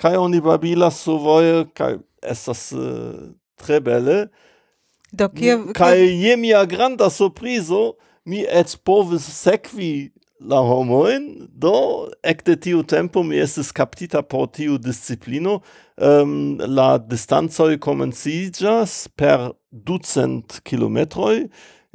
kaj 0.00 0.16
oni 0.16 0.40
babilas 0.40 1.02
survoje, 1.04 1.66
kai 1.76 1.98
estas 2.22 2.70
uh, 2.72 3.34
tre 3.60 3.82
bele, 3.84 4.30
Do 5.12 5.28
kio 5.28 5.58
kaj 5.76 5.98
je 6.00 6.36
mia 6.36 6.64
granda 6.64 7.10
surprizo, 7.10 7.92
mi 8.24 8.44
ets 8.48 8.76
povis 8.76 9.26
sekvi 9.28 10.10
la 10.40 10.60
homoin, 10.64 11.48
do 11.48 12.08
ekde 12.22 12.56
tiu 12.56 12.82
tempo 12.82 13.22
mi 13.22 13.38
estis 13.38 13.72
kaptita 13.76 14.22
por 14.22 14.48
tiu 14.50 14.78
disciplino, 14.78 15.60
um, 15.96 16.58
la 16.58 16.96
distanzoi 16.98 17.78
comencigas 17.78 19.06
per 19.16 19.52
ducent 19.70 20.60
kilometroi, 20.64 21.46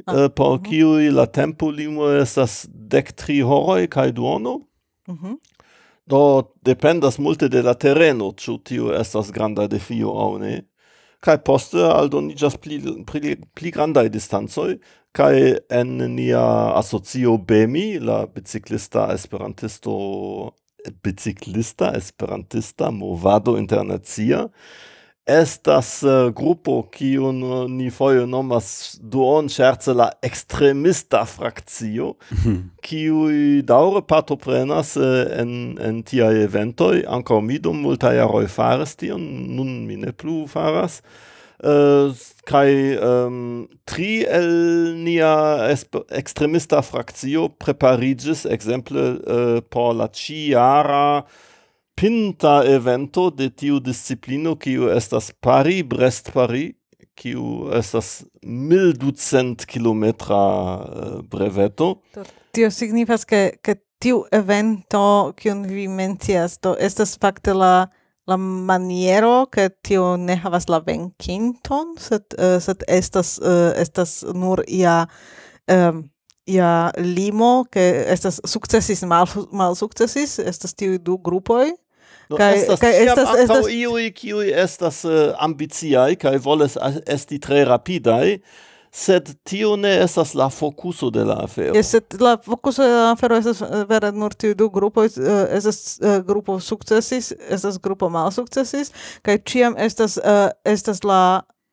ah. 0.06 0.14
uh, 0.14 0.28
por 0.28 0.46
mhm. 0.46 0.54
uh 0.54 0.60
-huh. 0.60 0.68
kiui 0.68 1.10
la 1.10 1.26
tempo 1.26 1.70
limo 1.70 2.08
estas 2.08 2.66
dec 2.70 3.12
tri 3.12 3.40
horoi 3.40 3.88
kaj 3.88 4.12
duono, 4.12 4.60
uh 5.08 5.14
-huh. 5.14 5.36
do 6.06 6.54
dependas 6.62 7.18
multe 7.18 7.48
de 7.48 7.62
la 7.62 7.74
terreno, 7.74 8.32
ciu 8.32 8.58
tiu 8.58 8.92
estas 8.92 9.32
granda 9.32 9.66
defio 9.66 10.08
au 10.08 10.38
ne. 10.38 10.62
kai 11.24 11.38
poste 11.42 11.82
aldoniĝas 11.82 12.56
pli, 12.62 12.78
pli, 13.08 13.34
pli 13.58 13.72
grandaj 13.74 14.06
distancoj 14.14 14.78
kai 15.18 15.56
en 15.72 15.96
nia 16.14 16.42
asocio 16.78 17.36
BEMI, 17.38 17.98
la 18.04 18.20
biciklista 18.30 19.08
Esperantisto 19.14 19.94
biciklista 21.02 21.92
Esperantista 21.96 22.90
Movado 22.90 23.56
Internacia, 23.58 24.46
estas 25.28 26.02
uh, 26.02 26.30
grupo 26.32 26.82
kiu 26.92 27.28
uh, 27.28 27.34
eh, 27.36 27.68
ni 27.68 27.90
foje 27.92 28.24
nomas 28.26 28.98
duon 29.00 29.50
scherze 29.52 29.92
la 29.94 30.08
extremista 30.24 31.24
frakcio, 31.28 32.14
kiu 32.86 33.28
daure 33.68 34.02
partoprenas 34.08 34.96
uh, 34.96 35.28
en, 35.36 35.52
en 35.84 36.02
tia 36.02 36.30
eventoi, 36.32 37.04
ankaŭ 37.04 37.42
mi 37.44 37.60
dum 37.60 37.82
multaj 37.84 38.16
jaroj 38.16 38.46
faris 38.48 38.96
tion, 38.96 39.24
nun 39.56 39.84
mi 39.86 39.98
ne 40.00 40.14
plu 40.16 40.46
faras, 40.48 41.02
uh, 41.60 42.08
kai 42.48 42.96
um, 42.96 43.66
tri 43.84 44.22
el 44.24 44.96
nia 44.96 45.34
extremista 45.68 46.80
frakcio 46.82 47.50
preparigis 47.60 48.46
exemple 48.48 49.04
uh, 49.20 49.60
por 49.68 49.92
la 49.98 50.08
ciara 50.08 51.26
pinta 51.98 52.62
evento 52.66 53.30
de 53.30 53.48
tiu 53.50 53.80
disciplino 53.82 54.54
kiu 54.56 54.86
estas 54.94 55.32
Paris 55.42 55.82
Brest 55.82 56.30
Paris 56.32 56.76
kiu 57.18 57.70
estas 57.74 58.22
1200 58.42 59.66
kilometra 59.66 60.38
uh, 60.38 61.22
breveto. 61.26 61.96
Tio 62.54 62.70
signifas 62.70 63.26
ke 63.26 63.58
ke 63.62 63.74
tiu 63.98 64.22
evento 64.30 65.32
kiun 65.40 65.64
vi 65.66 65.88
mencias 65.90 66.54
do 66.62 66.76
estas 66.78 67.16
fakte 67.18 67.54
la 67.54 67.88
la 68.28 68.36
maniero 68.36 69.48
ke 69.50 69.66
tio 69.82 70.16
ne 70.16 70.36
havas 70.36 70.68
la 70.68 70.78
venkinton 70.86 71.96
sed 71.98 72.38
uh, 72.38 72.60
sed 72.62 72.86
estas 72.86 73.38
uh, 73.42 73.72
estas 73.74 74.22
nur 74.34 74.62
ia 74.68 75.08
um, 75.66 76.04
ia 76.46 76.92
limo 76.96 77.64
ke 77.72 77.82
estas 78.06 78.38
sukcesis 78.46 79.02
mal 79.02 79.26
mal 79.50 79.74
sukcesis 79.74 80.38
estas 80.38 80.78
tiu 80.78 80.98
du 80.98 81.18
grupoj 81.18 81.74
No, 82.28 82.36
kai, 82.36 82.58
estas, 82.58 82.80
kai 82.80 82.92
estas, 83.06 83.34
estas... 83.40 83.68
iui, 83.72 84.10
kiui 84.12 84.50
estas 84.52 85.04
eh, 85.08 85.12
uh, 85.30 85.36
ambiciai, 85.44 86.16
kai 86.20 86.36
voles 86.44 86.76
esti 87.08 87.38
tre 87.40 87.62
rapidai, 87.64 88.38
sed 88.92 89.30
tio 89.48 89.76
ne 89.80 89.94
estas 90.02 90.34
la 90.36 90.50
focuso 90.52 91.08
de 91.10 91.24
la 91.24 91.38
afero. 91.44 91.72
Yes, 91.76 91.94
sed 91.94 92.18
la 92.20 92.36
focuso 92.44 92.84
de 92.84 92.92
la 92.92 93.10
afero 93.14 93.38
estas 93.40 93.62
eh, 93.64 93.84
vera 93.88 94.12
nur 94.12 94.36
tiu 94.36 94.52
du 94.54 94.68
grupo, 94.70 95.06
uh, 95.06 95.18
eh, 95.18 95.56
estas 95.56 95.98
uh, 96.02 96.18
grupo 96.26 96.58
sukcesis, 96.60 97.32
estas 97.48 97.80
grupo 97.80 98.10
malsukcesis, 98.12 98.92
kaj 99.24 99.40
ĉiam 99.48 99.78
estas 99.80 100.18
uh, 100.20 100.50
estas 100.64 101.04
la 101.04 101.22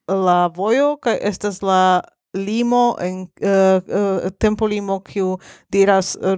la 0.07 0.47
vojo 0.53 0.95
kaj 1.01 1.17
estas 1.21 1.61
la 1.65 2.01
limo 2.35 2.95
en 3.01 3.21
uh, 3.41 3.79
uh, 3.79 4.29
tempo 4.37 4.67
limo 4.67 4.99
kiu 4.99 5.37
diras 5.71 6.15
uh, 6.19 6.37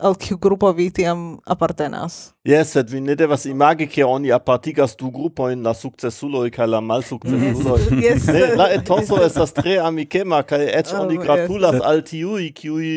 al 0.00 0.16
kiu 0.16 0.38
grupo 0.38 0.72
vi 0.72 0.90
tiam 0.90 1.38
apartenas. 1.46 2.32
Yes, 2.44 2.72
sed 2.72 2.90
vi 2.90 3.00
ne 3.00 3.14
devas 3.14 3.46
imagi 3.46 3.86
ke 3.86 4.04
oni 4.04 4.32
apartigas 4.32 4.96
du 4.96 5.10
grupojn 5.10 5.62
la 5.62 5.74
sukcesuloj 5.74 6.50
kaj 6.54 6.68
la 6.72 6.80
malsukcesuloj. 6.80 7.86
yes. 8.06 8.26
ne, 8.32 8.42
la 8.56 8.70
etoso 8.74 9.20
estas 9.24 9.52
tre 9.56 9.78
amikema 9.82 10.42
kaj 10.42 10.66
eĉ 10.80 10.92
oh, 10.94 11.04
oni 11.04 11.20
gratulas 11.22 11.78
yes. 11.78 11.86
al 11.92 12.02
tiuj 12.10 12.50
kiuj 12.56 12.90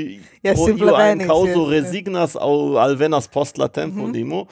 yes, 0.43 0.57
pro 0.57 0.73
iu 0.73 0.97
ein 0.97 1.23
kaŭzo 1.27 1.63
yes, 1.67 1.71
resignas 1.77 2.35
aŭ 2.39 2.79
alvenas 2.87 3.27
post 3.27 3.57
la 3.57 3.67
tempo 3.67 4.03
mm 4.03 4.11
-hmm. 4.11 4.13
limo. 4.13 4.45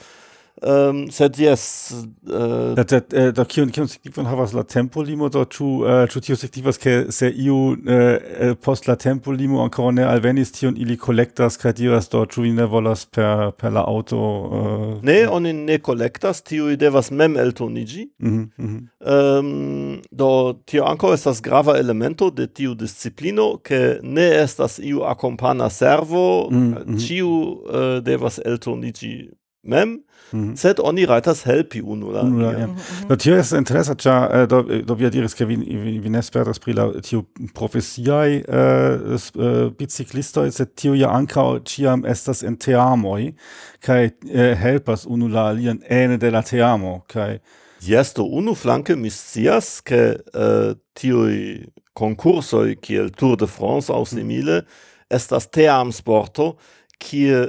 Um, 0.61 1.11
sed 1.11 1.37
yes 1.37 1.93
uh, 2.25 2.73
da, 2.73 2.83
da, 2.83 2.97
eh, 3.13 3.31
da 3.31 3.43
kion 3.45 3.69
kion 3.69 3.85
signifon 3.87 4.25
havas 4.25 4.55
la 4.57 4.63
tempo 4.63 5.03
limo 5.05 5.29
do 5.29 5.43
ĉu 5.45 5.67
uh, 5.85 6.15
tio 6.25 6.33
signifas 6.35 6.81
ke 6.81 7.11
se 7.13 7.29
iu 7.29 7.75
uh, 7.75 8.55
post 8.65 8.87
la 8.89 8.95
tempo 8.97 9.31
limo 9.31 9.61
ankoraŭ 9.61 9.91
ne 9.93 10.07
alvenis 10.09 10.51
tion 10.55 10.73
ili 10.81 10.97
kolektas 10.97 11.61
kaj 11.61 11.75
diras 11.77 12.09
do 12.09 12.23
ĉu 12.25 12.47
vi 12.47 12.55
ne 12.57 12.65
volas 12.65 13.05
per 13.05 13.51
per 13.53 13.75
la 13.77 13.85
auto 13.85 14.17
uh, 14.17 14.97
ne 15.05 15.19
oni 15.29 15.53
ne 15.53 15.77
kolektas 15.77 16.41
tio 16.41 16.73
devas 16.75 17.11
mem 17.11 17.37
eltoniĝi 17.37 18.09
mm 18.17 18.29
-hmm, 18.29 18.49
mm 18.57 18.67
-hmm. 18.67 19.39
um, 19.39 20.01
do 20.11 20.53
tio 20.65 20.89
ankaŭ 20.89 21.13
estas 21.13 21.41
grava 21.41 21.77
elemento 21.77 22.29
de 22.29 22.47
tiu 22.47 22.73
disciplino 22.73 23.57
ke 23.57 23.99
ne 24.01 24.29
estas 24.43 24.79
iu 24.79 25.03
akompana 25.03 25.69
servo 25.69 26.47
mm 26.51 26.73
-hmm. 26.73 27.07
ĉiu 27.07 27.29
uh, 27.29 28.03
devas 28.03 28.39
eltoniĝi 28.45 29.29
mem, 29.67 29.89
mm 30.31 30.43
-hmm. 30.43 30.55
sed 30.55 30.79
oni 30.79 31.05
rajtas 31.05 31.43
helpi 31.43 31.81
unu 31.81 32.12
la 32.12 32.19
alian. 32.19 32.59
Ja. 32.59 32.67
Mm 32.67 32.75
-hmm. 32.75 33.07
Do 33.07 33.15
tio 33.15 33.36
estas 33.36 33.59
interesa, 33.59 33.93
ĉar 33.93 34.29
uh, 34.29 34.41
eh, 34.41 34.47
do, 34.47 34.62
do 34.88 34.93
via 34.93 35.09
diris, 35.09 35.33
ke 35.33 35.45
vi, 35.45 35.55
vi, 35.55 36.00
vi 36.00 36.09
ne 36.09 36.21
spertas 36.24 36.59
pri 36.59 36.74
la 36.74 37.01
tiu 37.01 37.24
profesiaj 37.53 38.36
uh, 38.38 39.13
uh, 39.13 39.71
biciklistoj, 39.77 40.51
sed 40.51 40.67
tio 40.75 40.93
ja 40.93 41.09
ankaŭ 41.09 41.59
ĉiam 41.63 42.05
estas 42.05 42.43
en 42.43 42.57
teamoj 42.57 43.33
kaj 43.79 44.05
uh, 44.05 44.57
helpas 44.57 45.05
unu 45.05 45.27
la 45.27 45.47
alian 45.47 45.79
ene 45.89 46.17
de 46.17 46.31
la 46.31 46.41
teamo 46.41 47.01
kaj 47.07 47.39
Yes, 47.81 48.13
do 48.15 48.24
unu 48.24 48.55
flanke 48.55 48.95
mi 48.95 49.09
scias, 49.09 49.81
ke 49.81 50.17
uh, 50.33 50.74
tiuj 50.97 51.67
konkursoj 51.97 52.75
kiel 52.81 53.12
Tour 53.13 53.38
de 53.38 53.47
France 53.47 53.93
aŭ 53.93 54.05
simile 54.05 54.62
mm 54.62 54.65
-hmm. 54.65 55.15
estas 55.15 55.47
teamsporto, 55.47 56.55
kie 57.00 57.47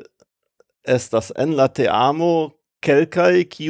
estas 0.89 1.33
en 1.37 1.57
la 1.57 1.69
teamo 1.69 2.33
quelcae 2.81 3.45
qui 3.45 3.69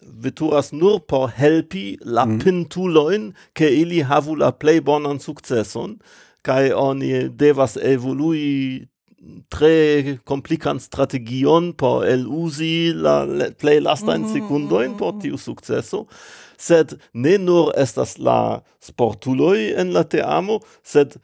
veturas 0.00 0.72
nur 0.72 1.00
por 1.06 1.30
helpi 1.30 1.98
la 2.00 2.24
mm. 2.26 2.38
pintuloin 2.42 3.32
ke 3.54 3.68
ili 3.82 4.02
havu 4.02 4.36
la 4.36 4.50
plei 4.52 4.80
bonan 4.80 5.20
successon 5.20 5.98
kai 6.42 6.72
oni 6.72 7.28
devas 7.28 7.76
evolui 7.76 8.86
tre 9.50 10.18
complican 10.24 10.78
strategion 10.80 11.72
por 11.72 12.06
el 12.06 12.26
usi 12.26 12.92
la 12.94 13.26
plei 13.58 13.80
lasta 13.80 14.14
in 14.14 14.22
mm-hmm, 14.22 14.32
secundoin 14.32 14.96
por 14.96 15.12
mm-hmm. 15.12 15.22
tiu 15.22 15.36
successo 15.38 16.06
sed 16.56 16.96
ne 17.12 17.36
nur 17.38 17.72
estas 17.76 18.18
la 18.18 18.62
sportuloi 18.80 19.74
en 19.76 19.92
la 19.92 20.04
teamo 20.04 20.60
sed 20.82 21.18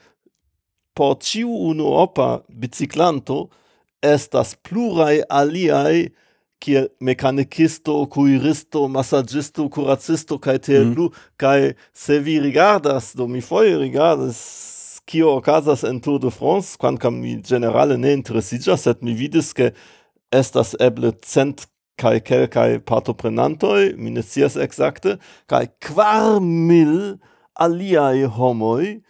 por 0.94 1.16
ciu 1.22 1.48
unuopa 1.48 2.42
biciclanto 2.48 3.48
estas 4.02 4.56
plurai 4.66 5.22
aliai 5.30 6.10
kiel 6.62 6.88
mekanicisto, 7.00 7.96
kuiristo, 8.06 8.86
massagisto, 8.88 9.66
curacisto, 9.70 10.38
kai 10.38 10.58
tiel 10.62 10.84
mm. 10.86 10.94
plu, 10.94 11.08
kai 11.40 11.72
se 11.92 12.20
vi 12.22 12.38
rigardas, 12.42 13.12
do 13.18 13.26
mi 13.26 13.42
foie 13.42 13.74
rigardas, 13.80 14.38
kio 15.10 15.36
ocasas 15.40 15.82
en 15.88 15.98
Tour 16.00 16.20
de 16.22 16.30
France, 16.30 16.76
quancam 16.78 17.18
mi 17.18 17.34
generale 17.42 17.98
ne 17.98 18.14
interesigas, 18.14 18.86
set 18.86 19.02
mi 19.02 19.16
vidis, 19.18 19.50
ke 19.56 19.72
estas 20.32 20.76
eble 20.80 21.12
cent 21.26 21.66
kai 21.98 22.20
kelkai 22.24 22.78
partoprenantoi, 22.86 23.92
mi 23.98 24.14
ne 24.14 24.22
sias 24.22 24.56
exacte, 24.56 25.18
kai 25.50 25.66
quar 25.82 26.38
mil 26.40 27.18
aliai 27.60 28.22
homoi, 28.38 29.00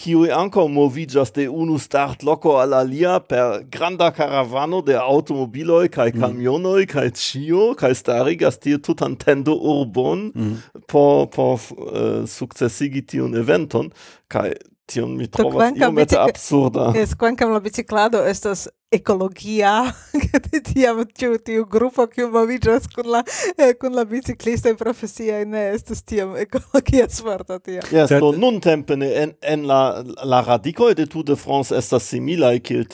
kiui 0.00 0.30
anco 0.32 0.64
movigas 0.68 1.32
de 1.36 1.44
unu 1.48 1.78
start 1.78 2.22
loco 2.22 2.56
al 2.58 2.72
alia 2.72 3.18
per 3.20 3.66
granda 3.68 4.10
caravano 4.10 4.80
de 4.80 4.96
automobiloi 4.96 5.88
kai 5.88 6.10
camionoi 6.12 6.86
mm. 6.86 6.90
kai 6.92 7.10
cio 7.12 7.74
kai 7.76 7.92
starigas 7.94 8.58
tie 8.58 8.78
tutan 8.78 9.16
tendo 9.16 9.58
urbon 9.60 10.30
mm. 10.32 10.56
po 10.88 11.26
po 11.28 11.52
uh, 11.54 12.24
successigi 12.24 13.04
tiun 13.04 13.36
eventon 13.36 13.92
kai 14.28 14.54
tion 14.88 15.16
mi 15.16 15.28
trovas 15.28 15.76
iomete 15.76 16.16
absurda. 16.18 16.92
es 16.96 17.14
quancam 17.14 17.52
la 17.52 17.60
biciclado 17.60 18.24
estas 18.24 18.68
ecologia 18.92 19.94
che 20.10 20.60
tiam 20.60 21.06
ti 21.06 21.56
un 21.56 21.66
gruppo 21.68 22.08
che 22.08 22.26
movigas 22.26 22.88
con 22.88 23.08
la 23.08 23.24
eh, 23.56 23.76
con 23.76 23.92
la 23.92 24.04
biciclista 24.04 24.68
in 24.68 24.74
professia 24.74 25.38
in 25.38 25.54
estas 25.54 26.02
tiam 26.02 26.34
ecologia 26.36 27.08
sforta 27.08 27.60
tia 27.60 27.82
yes 27.92 28.08
so 28.08 28.32
nun 28.32 28.58
tempe 28.58 28.94
en 28.94 29.36
en 29.40 29.66
la 29.66 30.02
la 30.24 30.40
radico 30.42 30.92
de 30.92 31.06
Tour 31.06 31.22
de 31.22 31.36
France 31.36 31.70
estas 31.70 32.02
simila 32.02 32.50
ti 32.58 32.84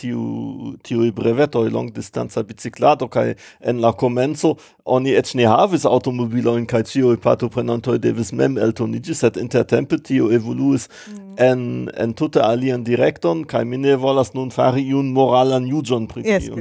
tiu 0.82 1.12
brevetto 1.12 1.64
e 1.64 1.70
long 1.70 1.90
distanza 1.90 2.42
biciclato 2.44 3.08
kai 3.08 3.34
en 3.60 3.80
la 3.80 3.92
comenzo 3.92 4.58
oni 4.84 5.10
et 5.10 5.34
ne 5.34 5.46
havis 5.46 5.84
automobilo 5.86 6.58
in 6.58 6.66
pato 6.66 6.90
tiu 6.90 7.16
partoprenanto 7.16 7.96
devis 7.98 8.32
mem 8.32 8.58
eltoniĝi 8.58 9.14
sed 9.14 9.36
intertempe 9.36 9.96
ti 9.98 10.16
evoluis 10.18 10.88
mm. 11.08 11.34
en 11.38 11.90
en 11.96 12.12
tutte 12.12 12.40
alien 12.40 12.84
direkton 12.84 13.44
kai 13.44 13.64
mine 13.64 13.96
volas 13.96 14.34
nun 14.34 14.50
fari 14.50 14.82
iun 14.82 15.12
moralan 15.12 15.66
juĝon 15.86 16.08
pri 16.10 16.22
tio. 16.26 16.58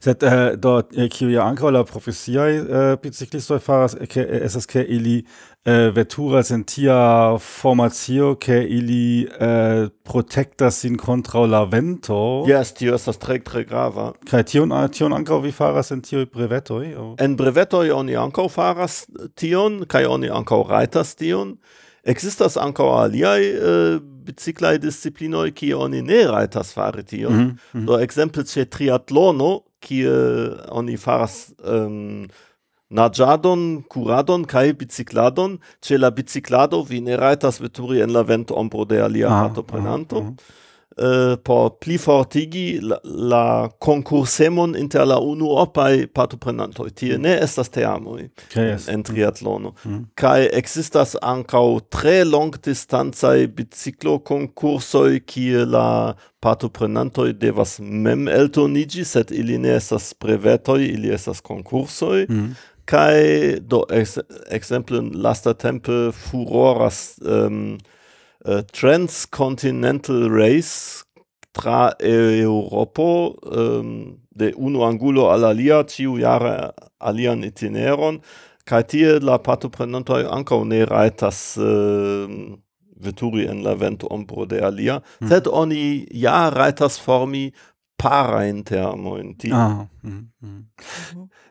Sed 0.00 0.22
uh, 0.24 0.54
do 0.56 0.78
eh, 0.96 1.08
kiu 1.12 1.28
ja 1.30 1.44
ankaŭ 1.50 1.70
la 1.70 1.82
profesiaj 1.84 2.60
uh, 2.60 2.94
biciklistoj 3.02 3.58
faras 3.60 3.96
ke 4.08 4.24
estas 4.40 4.64
ke 4.66 4.80
ili 4.80 5.18
uh, 5.20 5.92
veturas 5.92 6.50
en 6.54 6.64
tia 6.64 6.96
formacio 7.44 8.34
ke 8.40 8.62
ili 8.64 9.26
uh, 9.26 9.90
protektas 10.08 10.80
sin 10.80 10.96
kontraŭ 10.96 11.44
la 11.46 11.64
vento. 11.68 12.18
Yes, 12.48 12.72
tio 12.78 12.96
estas 12.96 13.20
tre 13.20 13.38
tre 13.44 13.66
grava. 13.68 14.12
Kaj 14.30 14.46
tion 14.52 14.72
tion 14.92 15.12
ankaŭ 15.12 15.42
vi 15.44 15.52
faras 15.52 15.92
en 15.92 16.00
tiuj 16.00 16.30
brevetoj? 16.32 16.94
En 17.20 17.36
brevetoj 17.36 17.90
oni 17.92 18.16
ankaŭ 18.16 18.48
faras 18.48 19.04
tion 19.36 19.84
kaj 19.84 20.06
oni 20.08 20.32
ankaŭ 20.32 20.64
rajtas 20.70 21.14
tion. 21.20 21.58
Existas 22.06 22.56
ankaŭ 22.60 22.88
aliaj 23.02 23.40
eh, 23.44 23.54
uh, 23.58 24.02
biciclai 24.26 24.76
disciplinoi 24.82 25.52
kie 25.54 25.74
oni 25.74 26.02
ne 26.02 26.24
rajtas 26.30 26.72
fare 26.74 27.02
tion. 27.02 27.34
Mm 27.34 27.56
-hmm. 27.72 27.86
Do 27.86 27.98
exemple 28.00 28.44
ce 28.44 28.64
triatlono, 28.64 29.60
kie 29.80 30.10
oni 30.70 30.96
faras 30.96 31.52
um, 31.62 32.26
naĝadon, 32.88 33.82
kuradon 33.88 34.44
kaj 34.44 34.72
bicikladon, 34.72 35.58
ce 35.82 35.98
la 35.98 36.10
biciclado 36.10 36.82
vi 36.82 37.00
ne 37.00 37.16
rajtas 37.16 37.60
veturi 37.60 38.00
en 38.00 38.12
la 38.12 38.22
ventombro 38.22 38.84
de 38.84 39.00
alia 39.02 39.28
ah, 39.28 39.42
partoprenanto. 39.42 40.16
Ah, 40.16 40.30
ah, 40.30 40.65
uh, 40.96 41.36
por 41.44 41.78
plifortigi 41.80 42.80
la, 42.82 42.98
la 43.04 43.68
concursemon 43.78 44.76
inter 44.76 45.06
la 45.06 45.18
unu 45.20 45.50
opai 45.60 46.06
partoprenantoj. 46.06 46.90
Tie 46.96 47.18
ne 47.18 47.36
estas 47.42 47.70
teamoj 47.74 48.28
okay, 48.28 48.72
yes. 48.72 48.88
en, 48.88 49.00
en 49.00 49.06
triatlono. 49.06 49.74
Mm. 49.84 49.92
mm. 49.92 50.04
kai 50.14 50.48
existas 50.52 51.16
ankaŭ 51.22 51.66
tre 51.92 52.22
longdistancaj 52.24 53.46
biciklo-konkursoj, 53.56 55.20
kie 55.26 55.64
la 55.66 56.14
de 56.46 57.32
devas 57.32 57.80
mem 57.80 58.28
eltonigi 58.28 59.04
set 59.04 59.30
ili 59.30 59.58
ne 59.58 59.76
estas 59.76 60.14
brevetoj, 60.20 60.84
ili 60.84 61.10
estas 61.10 61.40
konkursoj. 61.40 62.26
Mm. 62.28 62.54
kai 62.86 63.58
do, 63.60 63.82
ex, 63.90 64.18
exemplen 64.50 65.10
lasta 65.14 65.54
tempe 65.54 66.12
furoras 66.12 67.18
um, 67.18 67.78
uh, 68.46 68.62
transcontinental 68.72 70.28
race 70.30 71.04
tra 71.52 71.92
Europo 72.00 73.34
um, 73.42 74.18
de 74.30 74.52
uno 74.56 74.84
angulo 74.84 75.30
al 75.30 75.44
alia 75.44 75.82
ciu 75.84 76.18
jare 76.18 76.72
alian 77.00 77.44
itineron 77.44 78.20
kai 78.64 78.82
tie 78.84 79.18
la 79.20 79.38
partoprenantoj 79.38 80.26
ankaŭ 80.36 80.64
ne 80.68 80.84
rajtas 80.84 81.56
uh, 81.56 82.28
veturi 83.00 83.46
en 83.48 83.62
la 83.64 83.74
vento 83.74 84.08
ombro 84.10 84.44
de 84.46 84.60
alia 84.60 85.00
mm. 85.20 85.28
sed 85.28 85.48
oni 85.48 86.06
ja 86.10 86.50
rajtas 86.50 87.00
formi 87.00 87.50
para 87.96 88.46
in 88.46 88.64
termo 88.64 89.16
in 89.16 89.36
ti. 89.36 89.50
Ah. 89.52 89.86
Mm, 90.02 90.28
mm. 90.42 90.66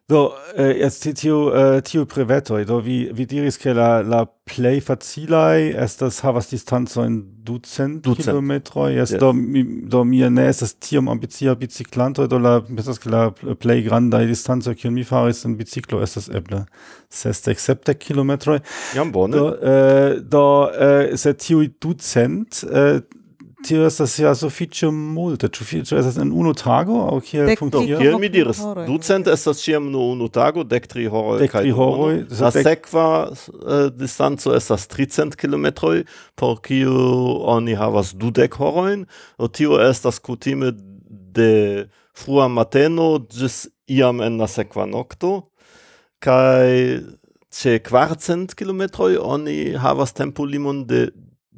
Do 0.07 0.33
eh, 0.55 0.85
est 0.85 1.01
tiu 1.17 1.49
eh, 1.49 1.81
tiu 1.81 2.05
preveto, 2.05 2.63
do 2.63 2.77
vi 2.79 3.09
vi 3.11 3.25
diris 3.25 3.57
ke 3.57 3.73
la 3.73 4.03
la 4.03 4.25
play 4.45 4.79
facilai 4.79 5.73
estas 5.73 6.19
havas 6.21 6.49
distanzo 6.49 7.03
in 7.03 7.23
ducent, 7.43 8.03
ducent. 8.03 8.27
kilometro 8.27 8.87
yes, 8.89 9.11
yes. 9.11 9.19
do 9.19 9.33
mi 9.33 9.63
do 9.63 10.03
mi 10.03 10.21
ne 10.29 10.45
estas 10.47 10.75
tiom 10.75 11.09
ambizia 11.09 11.55
biciclanto 11.55 12.27
do 12.27 12.37
la 12.37 12.59
das 12.59 12.99
ke 12.99 13.09
la 13.09 13.31
play 13.31 13.81
granda 13.81 14.21
distanzo 14.27 14.75
kiun 14.75 14.93
mi 14.93 15.03
faris 15.03 15.43
in 15.45 15.57
biciclo 15.57 16.03
estas 16.03 16.29
eble 16.29 16.65
sesdek 17.09 17.59
sepdek 17.59 17.97
kilometro 17.97 18.59
jam 18.93 19.11
bone 19.11 19.33
do 19.33 19.57
eh, 19.57 20.21
do 20.21 20.69
eh, 20.69 21.17
se 21.17 21.33
tiu 21.33 21.65
ducent 21.81 22.63
eh, 22.69 23.01
tio 23.65 23.85
estas 23.87 24.13
ja 24.19 24.31
sufiĉe 24.37 24.89
multe. 24.93 25.49
Ĉu 25.51 25.65
fi, 25.67 25.79
ĉu 25.87 25.97
estas 25.99 26.19
en 26.21 26.31
unu 26.35 26.53
tago 26.57 27.01
aŭ 27.07 27.17
kiel 27.25 27.51
funkcias? 27.59 28.01
Kiel 28.01 28.17
mi 28.21 28.29
diris, 28.31 28.61
ducent 28.87 29.29
estas 29.31 29.63
ĉiam 29.63 29.89
nur 29.93 30.13
unu 30.13 30.29
tago, 30.33 30.63
dek 30.67 30.87
tri 30.91 31.07
horoj 31.11 31.39
dek 31.43 31.55
tri 31.57 31.73
horoj. 31.75 32.13
La 32.39 32.51
sekva 32.55 33.07
uh, 33.31 33.87
distanco 33.93 34.53
estas 34.57 34.87
tricent 34.91 35.37
kilometroj, 35.39 36.05
por 36.39 36.61
kiu 36.65 36.95
oni 37.55 37.77
havas 37.79 38.13
dudek 38.17 38.57
horojn. 38.61 39.05
Tio 39.55 39.79
estas 39.83 40.21
kutime 40.23 40.71
de 41.35 41.51
frua 42.15 42.47
mateno 42.51 43.09
ĝis 43.31 43.65
iam 43.91 44.21
en 44.23 44.39
la 44.41 44.47
sekva 44.51 44.87
nokto. 44.89 45.35
Kaj 46.23 47.03
ĉe 47.55 47.77
kvarcent 47.85 48.55
kilometroj 48.57 49.15
oni 49.21 49.75
havas 49.79 50.15
tempolimon 50.15 50.83
de 50.89 51.07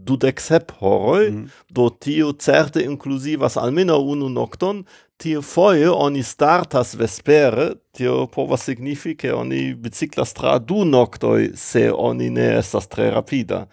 dudek 0.08 0.40
sep 0.42 0.72
horoi, 0.80 1.32
mm. 1.32 1.60
do 1.74 1.90
tio 1.90 2.32
certe 2.34 2.84
inclusivas 2.86 3.58
almeno 3.58 4.00
unu 4.00 4.30
nocton, 4.30 4.84
tio 5.18 5.42
foie 5.42 5.90
oni 5.90 6.24
startas 6.24 6.96
vespere, 6.96 7.72
tio 7.92 8.28
povas 8.32 8.64
signifi, 8.70 9.16
che 9.16 9.32
oni 9.32 9.74
biciclas 9.76 10.34
tra 10.34 10.58
du 10.60 10.84
noctoi, 10.86 11.52
se 11.56 11.90
oni 11.92 12.30
ne 12.30 12.58
estas 12.58 12.88
tre 12.88 13.10
rapida. 13.10 13.66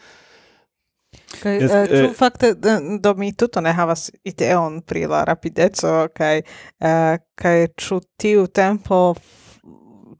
Kai 1.41 1.59
yes, 1.61 1.71
uh, 1.71 1.77
eh, 1.77 2.05
eh 2.05 2.13
fakte 2.15 2.55
eh, 2.55 2.99
do 3.01 3.15
mi 3.15 3.33
tuto 3.35 3.61
ne 3.61 3.73
havas 3.73 4.11
ideon 4.25 4.81
pri 4.83 5.07
la 5.07 5.25
rapideco 5.25 6.09
kai 6.15 6.41
uh, 6.41 6.89
eh, 6.89 7.19
kai 7.35 7.69
ĉu 7.77 8.01
tiu 8.19 8.47
tempo 8.47 9.15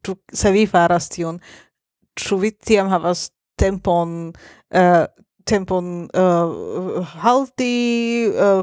ĉu 0.05 0.17
se 0.33 0.53
vi 0.53 0.67
faras 0.67 1.09
tion 1.09 1.39
ĉu 2.19 2.39
vi 2.43 2.51
tiam 2.51 2.91
havas 2.91 3.31
tempon 3.59 4.33
uh, 4.75 5.07
tempon 5.45 6.09
uh, 6.17 7.05
halti, 7.21 8.29
uh, 8.33 8.63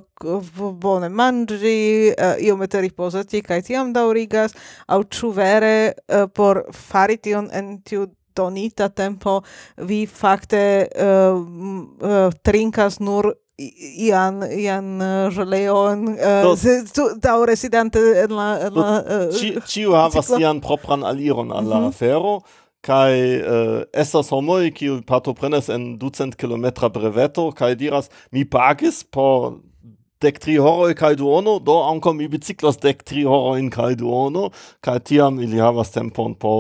bone 0.82 1.10
mangi, 1.10 2.12
uh, 2.12 2.16
eh, 2.18 2.48
iomete 2.48 2.82
riposati 2.82 3.42
kai 3.46 3.62
tiam 3.66 3.94
daurigas, 3.94 4.56
au 4.88 5.04
ĉu 5.04 5.32
vere 5.36 5.94
uh, 6.10 6.26
por 6.34 6.66
fari 6.74 7.18
tion 7.22 7.50
en 7.54 7.78
tiu 7.86 8.08
donita 8.36 8.90
tempo 8.90 9.42
vi 9.78 10.06
fakte 10.08 10.88
uh, 10.96 11.36
uh, 11.36 12.32
trinkas 12.44 13.00
nur 13.00 13.34
ian 13.62 14.42
ian 14.50 15.02
uh, 15.02 15.30
geleon 15.36 16.08
uh, 16.16 16.56
tu 16.96 17.10
da 17.22 17.36
residente 17.46 18.00
en 18.24 18.32
la, 18.34 18.48
en 18.66 18.74
la 18.74 18.92
ci 19.32 19.54
ci, 19.68 19.84
havas 19.84 20.32
sian 20.32 20.62
propran 20.62 21.04
aliron 21.04 21.52
alla 21.52 21.80
mm 21.80 21.90
-hmm 21.90 22.42
kai 22.82 23.42
uh, 23.42 23.84
estas 23.94 24.30
ki 24.30 24.72
kiu 24.76 25.02
partoprenas 25.06 25.70
en 25.70 25.98
200 26.00 26.36
kilometra 26.36 26.90
breveto 26.90 27.52
kai 27.52 27.76
diras 27.76 28.10
mi 28.32 28.46
pagis 28.46 29.04
por 29.04 29.62
dek 30.22 30.38
tri 30.42 30.56
horoj 30.62 30.94
kaj 30.98 31.16
duono 31.20 31.58
do 31.60 31.76
ankaŭ 31.90 32.14
mi 32.14 32.28
biciklos 32.32 32.78
dek 32.82 33.02
tri 33.08 33.24
horojn 33.26 33.70
kai 33.74 33.96
duono 33.98 34.50
kaj 34.86 35.00
tiam 35.10 35.40
ili 35.42 35.60
havas 35.62 35.92
tempon 35.96 36.36
po 36.36 36.54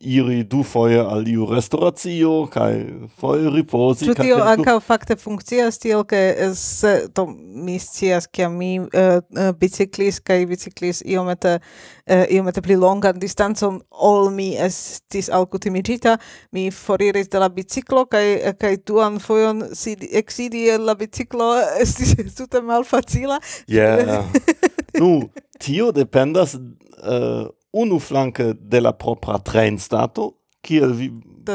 iri 0.00 0.42
dufoje 0.44 1.00
al 1.02 1.26
iu 1.28 1.48
restoracio 1.50 2.34
kaj 2.52 2.72
foje 3.18 3.50
riposi 3.56 4.10
Ĉu 4.10 4.16
tio 4.20 4.38
ankaŭ 4.54 4.78
fakte 4.86 5.16
funkcias 5.18 5.80
tiel 5.82 6.04
ke 6.08 6.22
se 6.58 6.94
do 7.14 7.26
mi 7.66 7.78
scias 7.82 8.26
ke 8.26 8.48
mi 8.48 8.72
uh, 8.80 9.50
biciklis 9.58 10.20
kaj 10.20 10.46
biciklis 10.54 11.02
iomete 11.06 11.58
Eh, 12.06 12.18
uh, 12.18 12.34
iomete 12.34 12.60
pli 12.62 12.74
longan 12.74 13.18
distancon 13.22 13.76
ol 13.90 14.30
mi 14.34 14.56
estis 14.58 15.28
alkutimigita, 15.30 16.16
mi 16.50 16.70
foriris 16.74 17.28
de 17.30 17.38
la 17.38 17.48
biciklo 17.48 18.04
kaj 18.10 18.54
kaj 18.58 18.76
duan 18.86 19.20
fojon 19.22 19.68
sidi 19.78 20.08
exidi 20.18 20.64
el 20.72 20.82
la 20.88 20.96
biciklo 20.98 21.52
estis 21.82 22.16
tute 22.34 22.60
malfacila. 22.60 23.38
Yeah. 23.70 24.26
nu, 25.02 25.28
tio 25.62 25.92
dependas 25.94 26.56
uh, 26.56 27.46
unu 27.72 28.00
flanke 28.00 28.52
de 28.58 28.80
la 28.80 28.92
propra 28.92 29.38
trainstato, 29.38 30.32
kiel 30.62 30.92
vi 30.98 31.10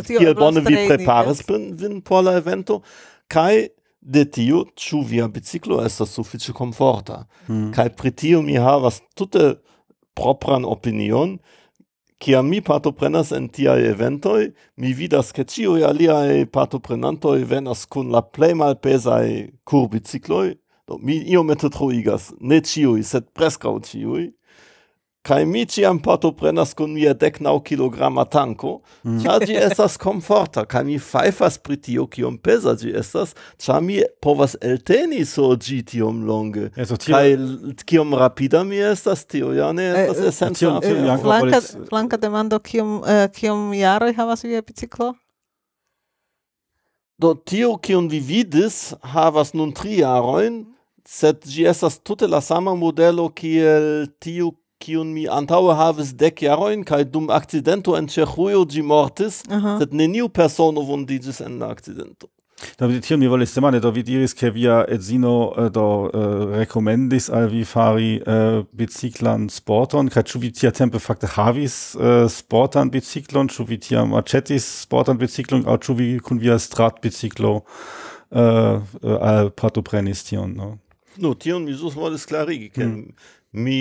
kiel 0.07 0.35
bone 0.35 0.63
vi 0.63 0.87
preparas 0.87 1.43
vin 1.47 2.01
por 2.01 2.23
la 2.23 2.37
evento 2.39 2.81
kaj 3.27 3.67
de 4.01 4.23
tio 4.31 4.63
ĉu 4.75 5.03
via 5.07 5.27
biciklo 5.27 5.81
estas 5.85 6.15
sufiĉe 6.15 6.53
komforta 6.53 7.25
Mm. 7.47 7.71
kaj 7.73 7.89
pri 7.95 8.11
tio 8.11 8.41
mi 8.41 8.55
havas 8.55 9.01
tute 9.15 9.55
propran 10.17 10.65
opinion, 10.65 11.37
kiam 12.17 12.49
mi 12.49 12.61
partoprenas 12.65 13.31
en 13.37 13.47
tiai 13.53 13.85
eventoi, 13.91 14.51
mi 14.81 14.93
vidas 14.97 15.31
che 15.31 15.45
ciui 15.45 15.85
aliai 15.85 16.45
partoprenantoi 16.49 17.45
venas 17.45 17.85
cun 17.85 18.09
la 18.11 18.23
plej 18.25 18.57
malpesai 18.57 19.51
kurbicikloj 19.69 20.55
do 20.87 20.97
mi 21.03 21.19
io 21.29 21.43
metto 21.43 21.69
troigas, 21.69 22.31
ne 22.39 22.61
ciui, 22.63 23.03
sed 23.03 23.27
prescau 23.35 23.79
ciui, 23.83 24.31
Kai 25.25 25.45
mi 25.45 25.65
ciam 25.67 25.97
partoprenas 25.99 26.71
kun 26.77 26.93
mia 26.95 27.11
deknau 27.13 27.59
kilograma 27.63 28.23
tanko, 28.25 28.77
mm. 29.03 29.17
ĉar 29.23 29.43
ĝi 29.49 29.57
estas 29.59 29.97
komforta, 30.05 30.63
kai 30.69 30.85
mi 30.87 30.95
fajfas 31.03 31.57
pritio 31.59 32.05
kiom 32.07 32.37
pesa 32.39 32.77
ĝi 32.79 32.93
estas, 33.01 33.35
ĉar 33.59 33.81
mi 33.83 33.99
povas 34.23 34.55
elteni 34.61 35.25
so 35.27 35.49
ĝi 35.55 35.81
tiom 35.91 36.23
longe. 36.27 36.69
Eso, 36.79 36.95
tio... 36.95 37.19
Kiom 37.87 38.15
rapida 38.15 38.63
mi 38.63 38.79
estas, 38.79 39.25
tio 39.27 39.51
ja 39.57 39.73
ne 39.75 39.89
eh, 39.91 40.01
estas 40.05 40.23
eh, 40.23 40.31
esenca. 40.31 40.59
Tiom, 40.63 40.81
tiom, 40.81 41.87
tiom, 41.91 42.09
demando, 42.21 42.59
kiom, 42.63 42.99
uh, 43.03 43.27
kiom 43.35 43.71
jaroj 43.75 44.13
havas 44.15 44.47
via 44.47 44.63
biciclo 44.63 45.13
Do 47.17 47.33
tio 47.33 47.77
kion 47.81 48.07
vi 48.09 48.19
vidis 48.21 48.93
havas 49.01 49.55
nun 49.57 49.71
tri 49.73 49.95
jaroin 50.03 50.59
sed 51.09 51.47
gi 51.49 51.63
estas 51.65 51.97
tute 52.05 52.27
la 52.29 52.41
sama 52.45 52.75
modelo 52.77 53.25
kiel 53.33 54.05
tiu 54.21 54.51
kiun 54.79 55.11
mi 55.13 55.27
antaŭe 55.27 55.75
havis 55.75 56.13
dek 56.13 56.41
jarojn 56.45 56.83
kaj 56.87 57.03
dum 57.11 57.29
akcidento 57.33 57.97
en 57.97 58.07
Ĉeĥujo 58.07 58.65
ĝi 58.65 58.81
mortis, 58.81 59.43
-huh. 59.49 59.77
sed 59.79 59.93
neniu 59.93 60.29
persono 60.29 60.81
vundiĝis 60.81 61.41
en 61.41 61.59
la 61.59 61.69
akcidento. 61.69 62.27
Da 62.79 62.85
vi 62.85 63.01
tio 63.01 63.17
mi 63.17 63.27
volis 63.27 63.53
demandi, 63.53 63.79
do 63.79 63.91
vi 63.93 64.01
diris 64.03 64.33
ke 64.33 64.49
via 64.49 64.79
edzino 64.89 65.33
uh, 65.49 65.67
do 65.71 65.83
uh, 65.83 66.55
rekomendis 66.57 67.29
al 67.29 67.47
vi 67.51 67.61
fari 67.65 68.15
uh, 68.17 68.63
biciklan 68.73 69.45
sporton, 69.53 70.09
kaj 70.09 70.23
ĉu 70.31 70.41
vi 70.41 70.51
tia 70.51 70.71
tempe 70.71 70.99
fakte 70.99 71.29
havis 71.35 71.95
uh, 71.95 72.25
sportan 72.31 72.89
biciklon, 72.89 73.51
ĉu 73.53 73.67
vi 73.69 73.77
tiam 73.77 74.17
aĉetis 74.17 74.65
sportan 74.87 75.21
biciklon, 75.21 75.67
aŭ 75.69 75.77
ĉu 75.85 75.97
vi 76.01 76.09
kun 76.17 76.41
via 76.41 76.57
stratbiciklo 76.57 77.53
uh, 77.61 78.81
al 79.21 79.53
partoprenis 79.53 80.25
tion, 80.25 80.57
no? 80.57 80.77
Nu, 81.21 81.35
tion 81.35 81.65
mi 81.65 81.77
sus 81.77 81.93
volis 81.93 82.25
clarigi, 82.25 82.71
ke 82.73 82.85
mm. 82.85 83.05
mi 83.53 83.79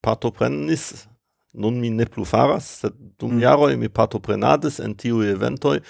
partoprenis 0.00 1.06
nun 1.52 1.80
mi 1.80 1.90
ne 1.90 2.06
plu 2.06 2.24
faras, 2.24 2.68
sed 2.80 2.92
dum 3.18 3.36
mm. 3.36 3.42
jaroj 3.42 3.76
mi 3.76 3.88
partoprenadis 3.88 4.78
en 4.80 4.94
tiu 4.94 5.22
eventoj 5.22 5.80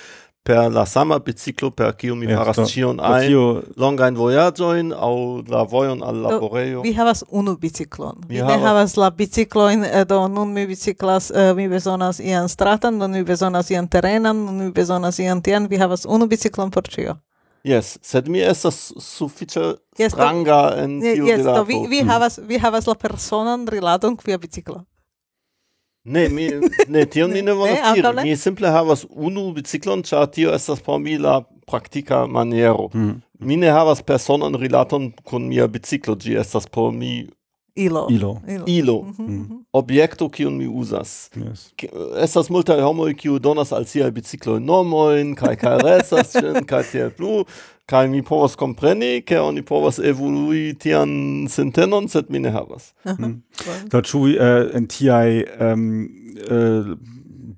per 0.48 0.72
la 0.72 0.86
sama 0.86 1.18
biciclo 1.18 1.70
per 1.70 1.92
kiu 1.92 2.14
mi 2.16 2.28
faras 2.30 2.58
yes, 2.58 2.70
ĉion 2.72 3.02
ein 3.04 3.26
tio... 3.28 3.42
longain 3.76 4.16
vojaĝojn 4.16 4.94
au 4.96 5.42
la 5.48 5.64
vojon 5.68 6.00
al 6.02 6.22
laborejo. 6.24 6.80
Vi 6.86 6.94
havas 6.96 7.24
unu 7.28 7.56
biciclon 7.60 8.22
Mi, 8.28 8.34
mi 8.34 8.40
havas... 8.40 8.56
ne 8.56 8.66
havas 8.66 8.96
la 8.96 9.12
in 9.72 9.84
eh, 9.84 10.04
do 10.04 10.28
nun 10.28 10.52
mi 10.52 10.66
biciclas 10.66 11.30
uh, 11.30 11.36
eh, 11.36 11.54
mi 11.54 11.68
bezonas 11.68 12.20
ian 12.20 12.48
stratan, 12.48 12.98
nun 12.98 13.10
mi 13.12 13.22
bezonas 13.24 13.70
ian 13.70 13.88
terenan, 13.88 14.44
nun 14.44 14.58
mi 14.64 14.70
bezonas 14.72 15.18
ian 15.18 15.42
tian, 15.42 15.68
vi 15.68 15.76
havas 15.76 16.06
unu 16.06 16.26
biciclon 16.26 16.70
por 16.70 16.88
cio 16.88 17.18
Yes, 17.66 17.96
sed 18.02 18.28
mi 18.28 18.40
estas 18.44 18.92
sufiĉe 19.02 19.62
yes, 19.98 20.12
stranga 20.12 20.60
do, 20.70 20.84
en 20.84 21.00
tiu 21.02 21.26
yes, 21.26 21.40
rilato. 21.42 21.58
Do, 21.58 21.64
vi, 21.64 21.74
vi, 21.74 22.00
mm-hmm. 22.00 22.10
havas, 22.10 22.38
vi 22.38 22.58
havas 22.62 22.86
la 22.86 22.94
personan 22.94 23.66
rilaton 23.66 24.16
via 24.24 24.38
biciclo. 24.38 24.84
Ne, 26.08 26.28
mi, 26.28 26.48
ne, 26.88 27.04
tion 27.06 27.32
mi 27.32 27.42
ne 27.48 27.52
volas 27.52 27.94
diri. 27.94 28.12
Mi 28.22 28.36
simple 28.36 28.70
havas 28.72 29.04
unu 29.10 29.50
biciclon, 29.56 30.04
ĉar 30.06 30.30
tio 30.32 30.54
estas 30.54 30.80
por 30.84 31.00
mi 31.02 31.18
la 31.18 31.40
praktika 31.66 32.26
maniero. 32.26 32.88
Mm. 32.94 33.18
Mi 33.40 33.56
ne 33.56 33.70
havas 33.70 34.02
personan 34.02 34.54
rilaton 34.58 35.10
kun 35.24 35.48
mia 35.50 35.66
biciclo, 35.68 36.16
ĝi 36.16 36.38
estas 36.40 36.66
por 36.66 36.92
mi 36.94 37.26
ilo. 37.78 38.06
Ilo. 38.10 38.40
Ilo. 38.66 39.02
Mhm, 39.02 39.22
mhm, 39.22 39.32
mm 39.32 39.46
-hmm. 39.50 39.64
Objekto 39.72 40.28
kiun 40.28 40.56
mi 40.56 40.66
uzas. 40.66 41.30
Yes. 41.36 41.72
K 41.76 41.86
estas 42.22 42.50
multaj 42.50 42.80
homoj 42.80 43.14
kiu 43.14 43.38
donas 43.38 43.72
al 43.72 43.84
siaj 43.84 44.10
bicikloj 44.10 44.60
nomojn 44.60 45.34
kaj 45.34 45.56
karesas 45.56 46.32
ĝin 46.32 46.64
kaj 46.70 46.82
tiel 46.90 47.10
plu 47.10 47.44
kaj 47.86 48.08
mi 48.08 48.22
povas 48.22 48.56
kompreni 48.56 49.22
ke 49.22 49.40
oni 49.40 49.62
povas 49.62 49.98
evolui 49.98 50.74
tian 50.74 51.46
sintenon 51.48 52.08
sed 52.08 52.24
mi 52.28 52.38
ne 52.38 52.50
havas. 52.50 52.92
Mm. 53.18 53.42
Do 53.90 54.00
ĉu 54.00 54.18
uh, 54.18 54.76
en 54.76 54.86
tiaj 54.86 55.44
um, 55.60 56.08
uh, 56.50 56.96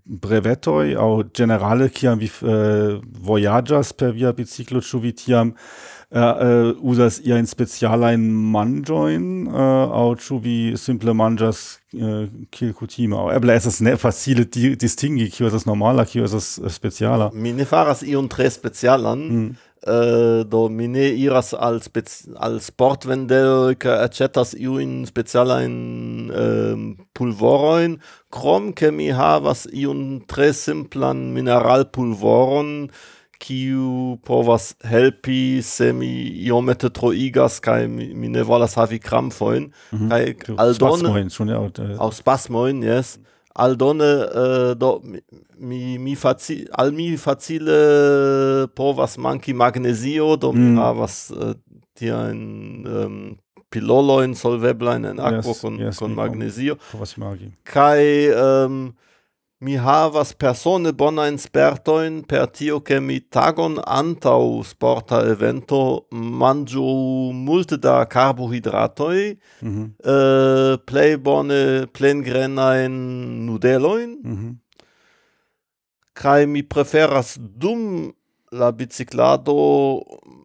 brevetoj 0.05 0.95
aŭ 0.99 1.23
ĝenerale 1.35 1.89
kiam 1.89 2.19
vi 2.19 2.31
uh, 2.43 3.03
vojaĝas 3.27 3.93
per 3.93 4.15
via 4.15 4.33
biciklo 4.33 4.81
ĉu 4.81 4.99
vi 4.99 5.13
tiam 5.13 5.49
uh, 5.49 5.90
usas 6.13 7.21
ia 7.23 7.39
in 7.39 7.47
speciala 7.47 8.13
in 8.13 8.25
manjoin 8.35 9.47
uh, 9.47 9.93
au 9.95 10.17
chu 10.17 10.41
vi 10.43 10.75
simple 10.77 11.13
manjas 11.15 11.79
uh, 11.95 12.27
kiel 12.51 12.73
kutime 12.75 13.15
au 13.15 13.31
eble 13.31 13.55
es 13.55 13.81
ne 13.81 13.97
facile 13.97 14.45
di 14.45 14.75
distingi 14.77 15.31
kio 15.31 15.47
es 15.47 15.67
normala 15.67 16.05
kio 16.05 16.25
es 16.25 16.61
speciala 16.69 17.31
mi 17.33 17.53
ne 17.53 17.65
faras 17.65 18.03
ion 18.03 18.29
tre 18.29 18.51
specialan 18.51 19.19
mm. 19.19 19.51
Uh, 19.87 20.45
do 20.45 20.69
mi 20.69 20.89
ne 20.89 21.07
iras 21.17 21.55
al, 21.55 21.79
al 22.37 22.59
sportvendel 22.61 23.73
ke 23.81 23.89
aĉetas 23.89 24.53
iujn 24.53 25.07
specialajn 25.09 25.77
uh, 26.29 26.83
pulvoroin. 27.17 27.95
Krom 28.29 28.75
ke 28.77 28.91
mi 28.93 29.09
havas 29.09 29.65
iun 29.73 30.21
tre 30.29 30.51
simplan 30.53 31.31
mineralpulvoron 31.33 32.91
kiu 33.41 34.19
povas 34.27 34.75
helpi 34.85 35.63
se 35.65 35.93
mi 35.97 36.11
iomete 36.45 36.91
troigas 36.93 37.59
kaj 37.65 37.89
mi, 37.89 38.11
mi 38.15 38.29
ne 38.29 38.45
volas 38.45 38.77
havi 38.77 38.99
krampfojn 39.01 39.71
mm 39.93 39.99
-hmm. 39.99 40.09
kaj 40.09 40.57
aldone 40.57 40.99
spasmojn 40.99 41.35
ĉu 41.37 41.45
ne 41.45 41.59
aŭ 41.99 42.11
spasmojn 42.21 42.83
jes 42.83 43.19
aldone 43.55 44.11
uh, 44.15 44.77
do 44.77 45.01
mi 45.59 45.99
mi 45.99 46.15
faci, 46.17 46.67
al 46.73 46.93
mi 46.93 47.17
facile 47.17 47.79
povas 48.75 49.19
manki 49.19 49.53
magnezio 49.53 50.37
do 50.37 50.53
mi 50.53 50.71
mm. 50.71 50.79
havas 50.79 51.31
uh, 51.31 51.53
tiajn 51.95 52.41
um, 52.87 53.37
pilolojn 53.71 54.35
solveblajn 54.35 55.05
en 55.05 55.21
akvo 55.21 55.53
yes, 55.53 55.61
kun 55.61 55.79
yes, 55.79 55.99
kun 55.99 56.15
magnezio 56.15 56.77
povas 56.93 57.17
magi 57.17 57.53
kaj 57.63 58.03
um, 58.35 58.83
mi 59.61 59.77
havas 59.77 60.33
persone 60.33 60.93
bona 60.97 61.27
inspertoin 61.29 62.23
per 62.29 62.47
tio 62.57 62.79
ke 62.81 62.97
mi 63.01 63.19
tagon 63.21 63.75
antau 63.85 64.63
sporta 64.65 65.19
evento 65.33 65.81
manju 66.11 66.85
multe 67.47 67.77
da 67.77 68.07
carbohydratoi 68.15 69.37
mm 69.63 69.69
-hmm. 69.69 69.87
uh, 70.05 70.73
eh, 70.73 70.79
play 70.87 71.17
bone 71.17 71.87
plengrenajn 71.93 72.93
nudeloin 73.47 74.11
Mm 74.25 74.37
-hmm. 74.37 74.55
kai 76.15 76.47
mi 76.47 76.63
preferas 76.63 77.39
dum 77.39 78.13
la 78.53 78.73
biciclado 78.73 80.01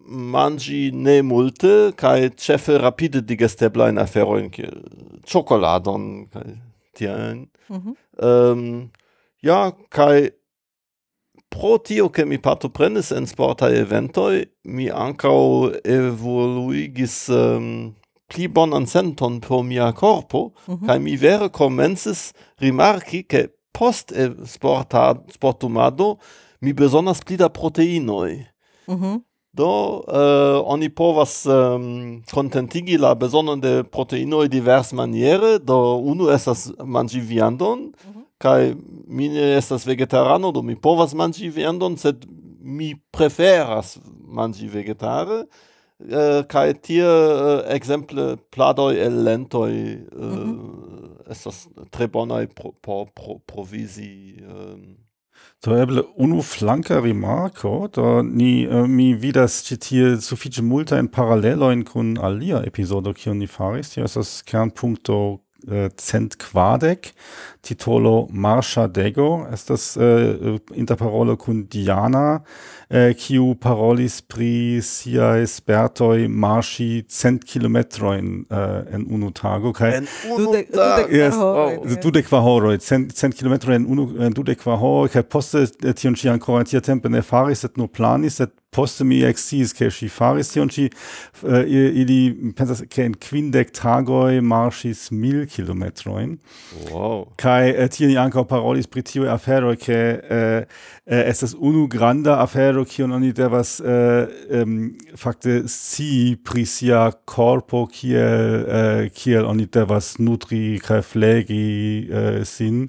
mangi 0.07 0.91
ne 0.91 1.21
multe 1.21 1.91
kai 1.95 2.29
chefe 2.35 2.77
rapide 2.77 3.21
digesteblajn 3.21 3.97
aferoin 3.97 4.49
kiel 4.49 4.77
ĉokoladon 5.25 6.27
kai 6.33 6.51
tien 6.93 7.47
Mm 7.69 7.77
-hmm. 7.81 7.95
um, 8.27 8.89
Ja, 9.45 9.69
kai 9.93 10.31
pro 11.53 11.77
tio 11.77 12.07
ke 12.09 12.23
mi 12.25 12.39
partoprenis 12.41 13.11
en 13.13 13.27
sporta 13.29 13.69
eventoi, 13.69 14.47
mi 14.65 14.87
ankau 14.89 15.69
evoluigis 15.85 17.17
um, 17.29 17.67
pli 18.31 18.47
bonan 18.49 18.87
senton 18.89 19.37
pro 19.45 19.61
mia 19.63 19.91
corpo, 19.93 20.49
mm 20.65 20.73
-hmm. 20.73 20.87
kai 20.87 20.97
mi 20.99 21.15
vere 21.15 21.49
commences 21.49 22.33
rimarki 22.57 23.21
ke 23.23 23.47
post 23.71 24.11
e 24.11 24.31
sporta, 24.45 25.13
sportumado 25.29 26.17
mi 26.61 26.73
besonas 26.73 27.21
pli 27.21 27.37
da 27.37 27.49
proteinoi. 27.49 28.45
Mm 28.87 28.95
-hmm. 28.95 29.21
Do 29.53 30.03
uh, 30.07 30.71
oni 30.71 30.89
povas 30.89 31.45
ehm, 31.45 31.75
um, 31.75 32.21
contentigi 32.33 32.97
la 32.97 33.15
besonon 33.15 33.59
de 33.59 33.83
proteinoi 33.83 34.49
divers 34.49 34.91
maniere, 34.93 35.59
do 35.59 35.97
unu 35.97 36.29
estas 36.29 36.71
mangi 36.85 37.19
viandon, 37.19 37.79
mm 37.79 38.11
-hmm 38.13 38.24
kai 38.45 38.73
mi 39.07 39.29
ne 39.33 39.53
estas 39.57 39.87
vegetarano 39.89 40.53
do 40.53 40.61
mi 40.65 40.77
povas 40.77 41.17
manĝi 41.17 41.51
viandon 41.53 41.97
sed 41.97 42.27
mi 42.61 42.93
preferas 43.13 43.97
manĝi 44.37 44.69
vegetare 44.69 45.43
eh, 45.45 45.63
Uh, 45.95 46.43
kai 46.43 46.73
tie 46.75 46.99
eh, 47.07 47.07
uh, 47.07 47.61
exemple 47.71 48.35
pladoi 48.51 48.97
el 48.99 49.21
lentoi 49.23 49.95
uh, 49.95 50.23
eh, 50.23 50.35
mm 50.35 50.59
-hmm. 50.59 51.31
estas 51.31 51.69
tre 51.89 52.07
bonai 52.07 52.47
pro, 52.47 52.73
pro, 52.81 53.05
pro, 53.15 53.39
provisi 53.47 54.35
um. 54.43 54.97
Do 55.63 55.77
eble 55.77 56.03
unu 56.17 56.41
flanka 56.41 56.99
rimarko, 56.99 57.87
do 57.95 58.21
ni 58.23 58.67
uh, 58.67 58.87
mi 58.87 59.13
vidas 59.13 59.63
ĉi 59.63 59.77
tie 59.77 60.17
sufiĉe 60.21 60.61
multajn 60.61 61.07
paralelojn 61.07 61.83
kun 61.83 62.17
alia 62.17 62.61
epizodo 62.65 63.13
kiun 63.13 63.37
ni 63.37 63.47
faris. 63.47 63.89
Tio 63.89 64.03
estas 64.03 64.43
kernpunkto 64.43 65.31
uh, 65.31 65.87
cent 65.97 66.35
kvardek, 66.35 67.13
Titolo 67.65 68.27
Marsha 68.31 68.87
Dego, 68.87 69.47
estas 69.51 69.97
äh, 69.97 70.59
interparolo 70.73 71.35
Kundiana, 71.35 72.43
äh, 72.89 73.13
kiu 73.15 73.55
parolis 73.55 74.21
pri 74.21 74.81
siae 74.85 75.47
spertoi 75.47 76.27
marschi 76.27 77.05
cent 77.09 77.45
kilometroin 77.45 78.45
äh, 78.51 78.93
en 78.93 79.07
uno 79.09 79.31
tago. 79.31 79.73
Kai, 79.73 79.95
en 79.97 80.07
unu 80.29 80.45
dudek, 80.45 80.69
dudek 80.71 81.11
yes, 81.11 81.35
oh, 81.35 82.77
cent, 82.77 83.17
cent 83.17 83.35
kilometroin 83.35 83.81
en 83.81 83.95
Du 83.95 84.05
de 84.05 84.29
dudek 84.29 84.61
horoj, 84.65 85.09
kai 85.09 85.23
poste 85.23 85.65
eh, 85.65 85.93
tion 85.97 86.15
ĉi 86.15 86.29
ankoraŭ 86.35 86.61
en 86.61 86.69
tia 86.69 86.81
tempo 86.81 87.09
ne 87.09 87.21
faris, 87.25 87.63
et 87.65 87.77
no 87.77 87.87
planis, 87.87 88.39
et 88.43 88.53
poste 88.75 89.05
mi 89.07 89.21
exis 89.23 89.71
ke 89.75 89.87
ŝi 89.93 90.09
faris 90.11 90.51
tion 90.53 90.69
ĉi. 90.71 90.89
Uh, 91.43 91.63
ili 92.01 92.19
pensas 92.57 92.83
ke 92.91 93.05
en 93.07 93.15
kvindek 93.25 93.71
tagoj 93.75 94.41
marŝis 94.43 95.07
mil 95.15 95.45
kilometrojn. 95.51 96.35
Wow. 96.91 97.25
Kaj 97.39 97.54
kai 97.55 97.71
eh, 97.71 97.89
tieni 97.91 98.17
ankaŭ 98.19 98.43
parolis 98.49 98.87
pri 98.91 99.03
tiuj 99.05 99.29
afero 99.31 99.73
ke 99.79 99.97
eh, 99.97 100.65
eh, 101.05 101.23
estas 101.29 101.55
unu 101.55 101.85
granda 101.91 102.37
afero 102.43 102.83
kiun 102.89 103.15
oni 103.15 103.31
devas 103.35 103.77
eh, 103.79 104.27
em, 104.59 104.75
fakte 105.21 105.63
si 105.71 106.35
pri 106.43 106.65
sia 106.65 107.05
korpo 107.25 107.85
kiel 107.91 108.65
eh, 108.79 109.03
kiel 109.15 109.47
oni 109.51 109.67
devas 109.77 110.15
nutri 110.19 110.79
kaj 110.83 111.01
flegi 111.13 111.63
eh, 112.09 112.43
sin 112.45 112.87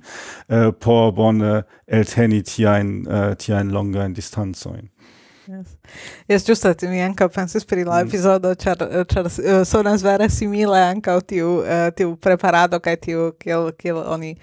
eh, 0.48 0.70
por 0.72 1.12
bone 1.16 1.62
elteni 1.86 2.42
tiajn 2.42 2.92
eh, 3.06 3.32
tiajn 3.38 3.72
longajn 3.76 4.16
distancojn. 4.16 4.90
Yes. 5.46 5.76
Jes 6.28 6.46
ĝuste 6.46 6.74
mi 6.90 7.00
ankaŭ 7.04 7.28
pensis 7.34 7.64
pri 7.64 7.84
la 7.86 8.00
mm. 8.00 8.08
epizodo, 8.08 8.54
ĉar, 8.54 8.82
ĉar 9.12 9.28
uh, 9.30 9.36
eh, 9.38 9.64
sonas 9.68 10.02
vere 10.02 10.28
simile 10.32 10.80
ankaŭ 10.90 11.20
tiu, 11.32 11.58
uh, 11.62 11.88
tiu 11.96 12.16
preparado 12.16 12.80
kaj 12.82 12.96
tiu 13.06 13.28
kiel, 13.38 13.70
kiel 13.78 14.02
oni 14.02 14.34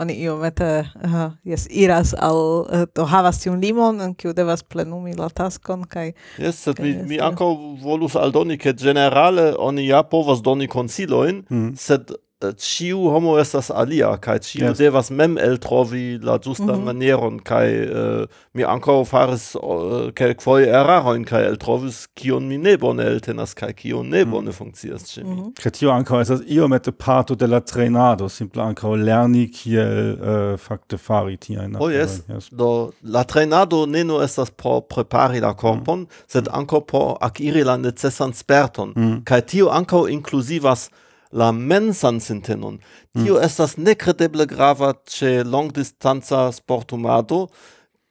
oni 0.00 0.14
iomete 0.24 0.64
eh, 0.64 0.84
uh, 1.04 1.32
jes 1.44 1.66
iras 1.70 2.14
al 2.16 2.38
uh, 2.64 3.08
havas 3.08 3.42
tiun 3.42 3.60
limon 3.60 4.00
en 4.00 4.14
kiu 4.16 4.32
devas 4.36 4.62
plenumi 4.62 5.12
la 5.16 5.28
taskon 5.28 5.84
kaj 5.84 6.12
Jes, 6.40 6.62
sed 6.64 6.80
mi, 6.80 6.94
mi 7.10 7.20
ankaŭ 7.20 7.50
volus 7.82 8.16
aldoni 8.16 8.56
ke 8.58 8.72
ĝenerale 8.72 9.50
oni 9.58 9.86
ja 9.90 10.02
povas 10.02 10.40
doni 10.42 10.68
konsilojn, 10.72 11.44
mm. 11.50 11.76
sed 11.76 12.14
Äh, 12.42 12.54
ciu 12.56 13.10
homo 13.10 13.38
estas 13.38 13.70
alia, 13.70 14.16
kai 14.16 14.38
ciu 14.40 14.64
yes. 14.64 14.78
devas 14.78 15.10
mem 15.10 15.36
el 15.36 15.58
trovi 15.58 16.18
la 16.22 16.38
justan 16.38 16.66
mm 16.66 16.74
-hmm. 16.74 16.84
manieron, 16.84 17.38
kai 17.38 17.68
uh, 17.84 18.26
mi 18.54 18.64
anko 18.64 19.04
faris 19.04 19.54
äh, 19.54 19.60
uh, 19.60 20.40
foi 20.40 20.62
eraroin, 20.64 21.24
kai 21.24 21.42
el 21.44 21.58
trovis 21.58 22.08
kion 22.14 22.48
mi 22.48 22.56
ne 22.56 22.78
bone 22.78 23.02
eltenas, 23.02 23.54
kai 23.54 23.72
kion 23.74 24.08
ne 24.08 24.24
mhm. 24.24 24.30
bone 24.30 24.42
mm 24.42 24.48
-hmm. 24.48 24.52
funkcias 24.52 25.02
ĉe 25.02 25.24
mi. 25.24 25.30
Mm 25.30 25.38
-hmm. 25.38 25.62
Kaj 25.62 25.72
tio 25.72 25.90
ankaŭ 25.90 26.20
estas 26.20 26.40
iomete 26.46 26.92
parto 26.92 27.34
de 27.34 27.46
la 27.46 27.60
trainado, 27.60 28.28
simple 28.28 28.62
anko 28.62 28.96
lerni 28.96 29.50
kiel 29.52 30.12
uh, 30.12 30.58
fakte 30.58 30.96
fari 30.96 31.36
tiajn. 31.36 31.76
Oh 31.78 31.92
yes. 31.92 32.22
yes, 32.28 32.48
do 32.52 32.90
la 33.02 33.24
trainado 33.24 33.86
ne 33.86 34.04
no 34.04 34.22
estas 34.22 34.50
por 34.50 34.82
prepari 34.88 35.40
la 35.40 35.52
korpon, 35.54 35.98
mm 35.98 36.04
-hmm. 36.04 36.32
sed 36.32 36.44
mhm. 36.48 36.58
anko 36.58 36.80
por 36.80 37.16
akiri 37.20 37.64
la 37.64 37.76
necessan 37.76 38.32
sperton, 38.32 38.92
mm 38.96 39.22
-hmm. 39.24 39.42
tio 39.42 39.70
anko 39.70 40.08
inkluzivas 40.08 40.90
la 41.32 41.52
mensan 41.52 42.20
sintenon. 42.20 42.78
Tio 43.14 43.38
mm. 43.38 43.44
estas 43.44 43.76
necredeble 43.78 44.46
grava 44.46 44.92
ce 45.06 45.42
longdistanza 45.44 46.50
sportumado, 46.52 47.48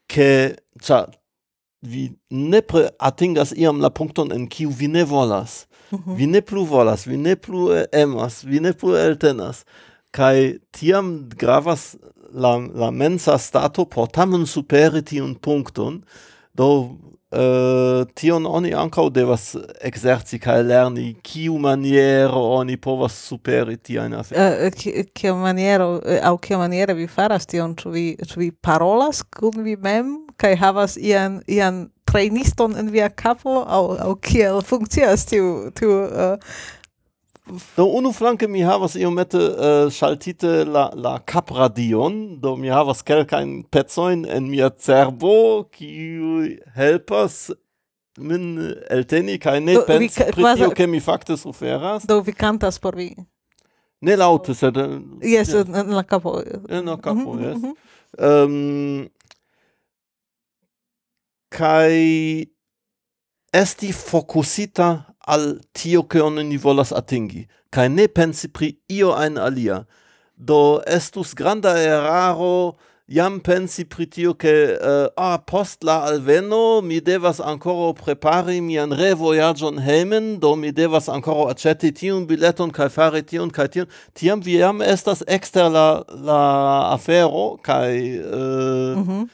che 0.07 0.55
cia, 0.81 1.05
vi 1.81 2.09
nepre 2.29 2.89
atingas 2.99 3.53
iam 3.55 3.79
la 3.79 3.89
punkton 3.89 4.31
en 4.35 4.47
kiu 4.47 4.69
vi 4.69 4.87
ne 4.87 5.03
volas. 5.03 5.67
Mm 5.91 5.97
-hmm. 5.97 6.15
Vi 6.15 6.25
ne 6.27 6.41
plu 6.41 6.65
volas, 6.65 7.07
vi 7.07 7.17
ne 7.17 7.35
plu 7.35 7.71
eh, 7.73 7.87
emas, 7.91 8.43
vi 8.43 8.59
ne 8.59 8.73
plu 8.73 8.95
eltenas. 8.95 9.65
Kai 10.11 10.59
tiam 10.71 11.29
gravas 11.29 11.95
la, 12.33 12.57
la 12.73 12.91
mensa 12.91 13.37
stato 13.37 13.85
por 13.85 14.07
tamen 14.07 14.45
superi 14.45 15.01
tiun 15.01 15.35
punkton, 15.35 16.03
Do 16.59 16.73
Uh, 17.29 18.07
tion 18.17 18.47
oni 18.49 18.71
ankaŭ 18.73 19.03
devas 19.13 19.51
ekzerci 19.85 20.39
kaj 20.41 20.63
lerni 20.65 21.11
kiu 21.21 21.59
maniero 21.61 22.39
oni 22.55 22.73
povas 22.81 23.13
superi 23.27 23.75
tiajn 23.77 24.15
aferojn. 24.17 24.55
Uh, 24.57 24.87
eh, 24.89 25.03
kiu 25.13 25.35
eh, 25.35 25.37
maniero 25.37 25.91
aŭ 26.25 26.31
kiu 26.41 26.57
maniere 26.57 26.95
vi 26.97 27.05
faras 27.05 27.45
tion, 27.45 27.75
ĉu 27.77 27.93
vi 27.93 28.05
ĉu 28.31 28.41
vi 28.41 28.49
parolas 28.51 29.21
kun 29.21 29.61
vi 29.61 29.77
mem 29.77 30.09
kaj 30.41 30.55
havas 30.57 30.97
ian 30.97 31.37
ian 31.45 31.83
trainiston 32.09 32.73
en 32.81 32.89
via 32.89 33.11
kapo 33.13 33.59
aŭ 33.61 33.83
aŭ 34.07 34.15
kiel 34.25 34.63
funkcias 34.65 35.29
tiu 35.29 35.69
tiu 35.77 36.01
uh, 36.07 36.57
unu 37.77 38.11
flanke 38.13 38.47
mi 38.47 38.61
havas 38.61 38.95
io 38.95 39.11
mette 39.11 39.37
uh, 39.37 39.89
schaltite 39.91 40.65
la 40.65 40.89
la 40.93 41.19
capradion 41.19 42.39
do 42.41 42.55
mi 42.55 42.69
havas 42.69 43.01
kelkain 43.03 43.63
pezoin 43.71 44.25
en 44.25 44.49
mia 44.49 44.69
cerbo 44.69 45.65
ki 45.71 46.59
helpas 46.75 47.51
min 48.19 48.73
elteni 48.89 49.39
kai 49.39 49.59
ne 49.59 49.79
pens 49.87 50.19
pri 50.35 50.55
tio 50.57 50.71
ke 50.75 50.87
mi 50.87 50.99
fakte 50.99 51.37
suferas 51.37 52.05
do 52.05 52.21
vi 52.21 52.33
cantas 52.33 52.79
por 52.79 52.95
vi 52.95 53.15
ne 54.01 54.15
laute 54.15 54.53
sed 54.53 54.77
yes 55.23 55.53
yeah. 55.53 55.65
en 55.81 55.95
la 55.95 56.03
capo 56.03 56.39
en 56.69 56.85
la 56.85 56.97
capo 56.97 57.33
mm 57.33 57.39
-hmm, 57.39 57.45
yes 57.47 57.57
mm 57.57 57.73
-hmm. 57.73 58.45
um, 58.45 59.09
kai 61.49 62.47
esti 63.53 63.91
focusita 63.93 65.08
al 65.29 65.59
tio 65.71 66.03
che 66.03 66.19
oni 66.19 66.57
volas 66.57 66.91
atingi, 66.91 67.45
kai 67.69 67.87
ne 67.89 68.07
pensi 68.07 68.49
pri 68.49 68.77
io 68.87 69.13
ein 69.15 69.37
alia. 69.37 69.85
Do 70.35 70.81
estus 70.87 71.33
granda 71.35 71.77
eraro 71.77 72.77
jam 73.05 73.39
pensi 73.39 73.85
pri 73.85 74.07
tio 74.07 74.33
che 74.33 74.77
uh, 74.79 74.85
eh, 74.85 75.11
ah, 75.15 75.37
post 75.37 75.83
la 75.83 76.03
alveno 76.03 76.81
mi 76.81 77.01
devas 77.01 77.39
ancora 77.39 77.93
prepari 77.93 78.61
mian 78.61 78.91
revojagion 78.91 79.79
heimen, 79.79 80.39
do 80.39 80.55
mi 80.55 80.71
devas 80.71 81.09
ancora 81.09 81.51
accetti 81.51 81.91
tiun 81.91 82.25
bileton 82.25 82.71
kai 82.71 82.89
fare 82.89 83.21
tiun 83.21 83.51
cae 83.51 83.67
tiun. 83.67 83.87
Tiam 84.13 84.41
vi 84.41 84.57
jam 84.57 84.81
estas 84.81 85.23
exter 85.27 85.69
la, 85.69 86.03
la 86.09 86.93
afero 86.93 87.57
kai 87.61 88.19
Uh, 88.19 88.33
eh, 88.33 88.95
mm 88.95 89.03
-hmm 89.03 89.27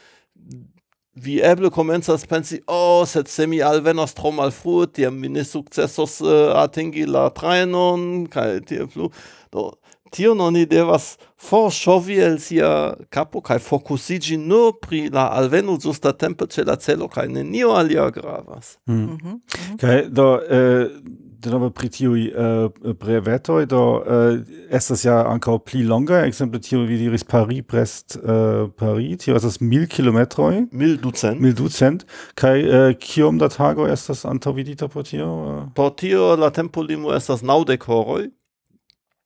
vi 1.16 1.38
eble 1.40 1.70
komencas 1.72 2.26
pensi, 2.28 2.60
oh, 2.66 3.06
sed 3.08 3.28
se 3.28 3.46
mi 3.48 3.62
alvenos 3.64 4.14
tro 4.14 4.30
malfrue, 4.36 4.86
tiam 4.92 5.16
mi 5.20 5.30
ne 5.32 5.44
sukcesos 5.44 6.20
uh, 6.20 6.30
eh, 6.30 6.52
atingi 6.62 7.06
la 7.08 7.28
trajnon, 7.34 8.26
kaj 8.32 8.60
tie 8.68 8.86
plu. 8.92 9.08
Do, 9.52 9.70
tion 10.12 10.40
oni 10.40 10.66
devas 10.68 11.14
forŝovi 11.48 12.18
el 12.24 12.38
sia 12.40 12.70
kapo 13.12 13.40
kaj 13.44 13.58
fokusiĝi 13.64 14.38
nur 14.40 14.76
pri 14.82 15.06
la 15.12 15.28
alveno 15.38 15.76
ĝustatempe 15.82 16.48
ĉe 16.52 16.66
la 16.68 16.76
celo 16.80 17.08
kaj 17.12 17.26
nenio 17.32 17.74
alia 17.76 18.10
gravas. 18.10 18.76
Mm. 18.86 18.94
Mm 18.94 19.06
-hmm. 19.06 19.16
Mhm, 19.16 19.38
mhm. 19.68 19.76
Kaj 19.80 20.02
do... 20.08 20.34
Uh, 20.34 21.25
denove 21.42 21.70
pri 21.74 21.88
tiui 21.92 22.26
uh, 22.30 22.66
eh, 22.68 22.94
brevetoi, 22.98 23.66
do 23.70 23.80
uh, 24.00 24.38
estas 24.74 25.04
ja 25.06 25.18
ankaŭ 25.30 25.58
pli 25.66 25.82
longa, 25.86 26.22
exemple 26.26 26.60
tio 26.62 26.84
vi 26.88 26.98
diris 27.00 27.24
Paris 27.28 27.64
Brest 27.68 28.16
uh, 28.18 28.66
Paris 28.78 29.24
tio 29.24 29.36
estas 29.36 29.60
mil 29.60 29.86
kilometroi. 29.90 30.66
mil 30.72 30.96
ducent 31.02 31.40
mil 31.40 31.54
ducent 31.54 32.06
Kai 32.34 32.64
uh, 32.64 32.90
kiom 33.00 33.38
da 33.38 33.48
tagoj 33.52 33.90
estas 33.92 34.24
antaŭvidita 34.28 34.88
por 34.92 35.06
tio 35.08 35.28
uh? 35.28 35.62
por 35.74 35.92
tio 35.96 36.34
la 36.36 36.50
tempolimo 36.50 37.14
estas 37.14 37.42
naŭdek 37.42 37.86
horoj 37.86 38.30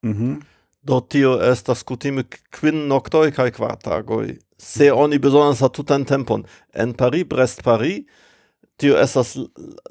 mm 0.02 0.12
-hmm. 0.12 0.40
do 0.82 1.00
tio 1.00 1.38
estas 1.52 1.82
kutime 1.82 2.24
quin 2.60 2.88
noctoi 2.88 3.32
kai 3.32 3.50
kvar 3.50 3.76
tagoj 3.76 4.38
se 4.58 4.92
oni 4.92 5.18
besonas 5.18 5.62
a 5.62 5.68
tutan 5.68 6.04
tempon 6.04 6.44
en 6.74 6.92
Paris 6.94 7.24
Brest 7.24 7.62
Paris 7.62 8.04
tio 8.80 8.96
esas 8.96 9.36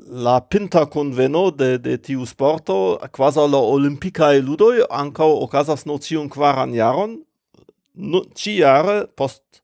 la 0.09 0.39
pinta 0.41 0.85
conveno 0.89 1.51
de, 1.51 1.77
de 1.77 1.97
tiu 2.01 2.25
sporto, 2.25 2.97
quasi 3.13 3.43
la 3.45 3.61
olimpicae 3.61 4.41
ludoi, 4.41 4.81
ancao 4.89 5.37
ocasas 5.43 5.85
nocion 5.85 6.29
quaran 6.29 6.73
jaron, 6.73 7.19
nu, 7.93 8.23
ci 8.35 8.57
jare, 8.57 9.03
post 9.15 9.61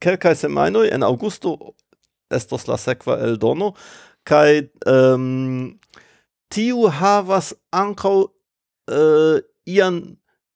kelkai 0.00 0.36
semainoi, 0.38 0.88
en 0.94 1.02
augusto 1.02 1.56
estos 2.30 2.68
la 2.70 2.78
sequa 2.78 3.18
el 3.26 3.38
dono, 3.42 3.72
kai 4.22 4.70
um, 4.86 5.74
tiu 6.52 6.86
havas 6.86 7.52
ancao 7.74 8.22
uh, 8.22 8.94
eh, 8.94 9.42
ian 9.66 10.02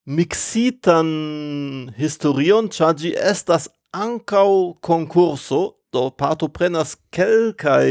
mixitan 0.06 1.90
historion, 1.98 2.70
chaji 2.70 3.14
estas 3.18 3.68
ancao 3.94 4.76
concurso 4.80 5.74
do 5.94 6.08
partoprenas 6.22 6.96
kelkaj 7.16 7.90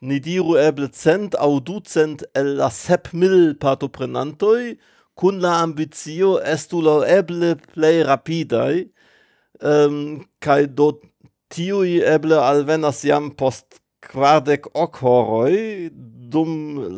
ni 0.00 0.18
diru 0.24 0.56
eble 0.56 0.88
cent 1.02 1.36
au 1.46 1.60
ducent 1.60 2.24
el 2.40 2.54
la 2.60 2.70
sep 2.72 3.12
mil 3.12 3.54
partoprenantoj 3.64 4.76
kun 5.20 5.42
la 5.44 5.58
ambizio 5.64 6.30
estu 6.54 6.80
la 6.86 6.96
eble 7.18 7.50
plei 7.74 8.00
rapidai 8.10 8.88
um, 9.72 10.24
kai 10.40 10.64
do 10.80 10.88
tiui 11.52 11.98
eble 12.14 12.38
alvenas 12.40 13.02
jam 13.04 13.28
post 13.42 13.80
quardec 14.08 14.70
ok 14.84 15.02
horoi 15.04 15.90
dum 16.32 16.52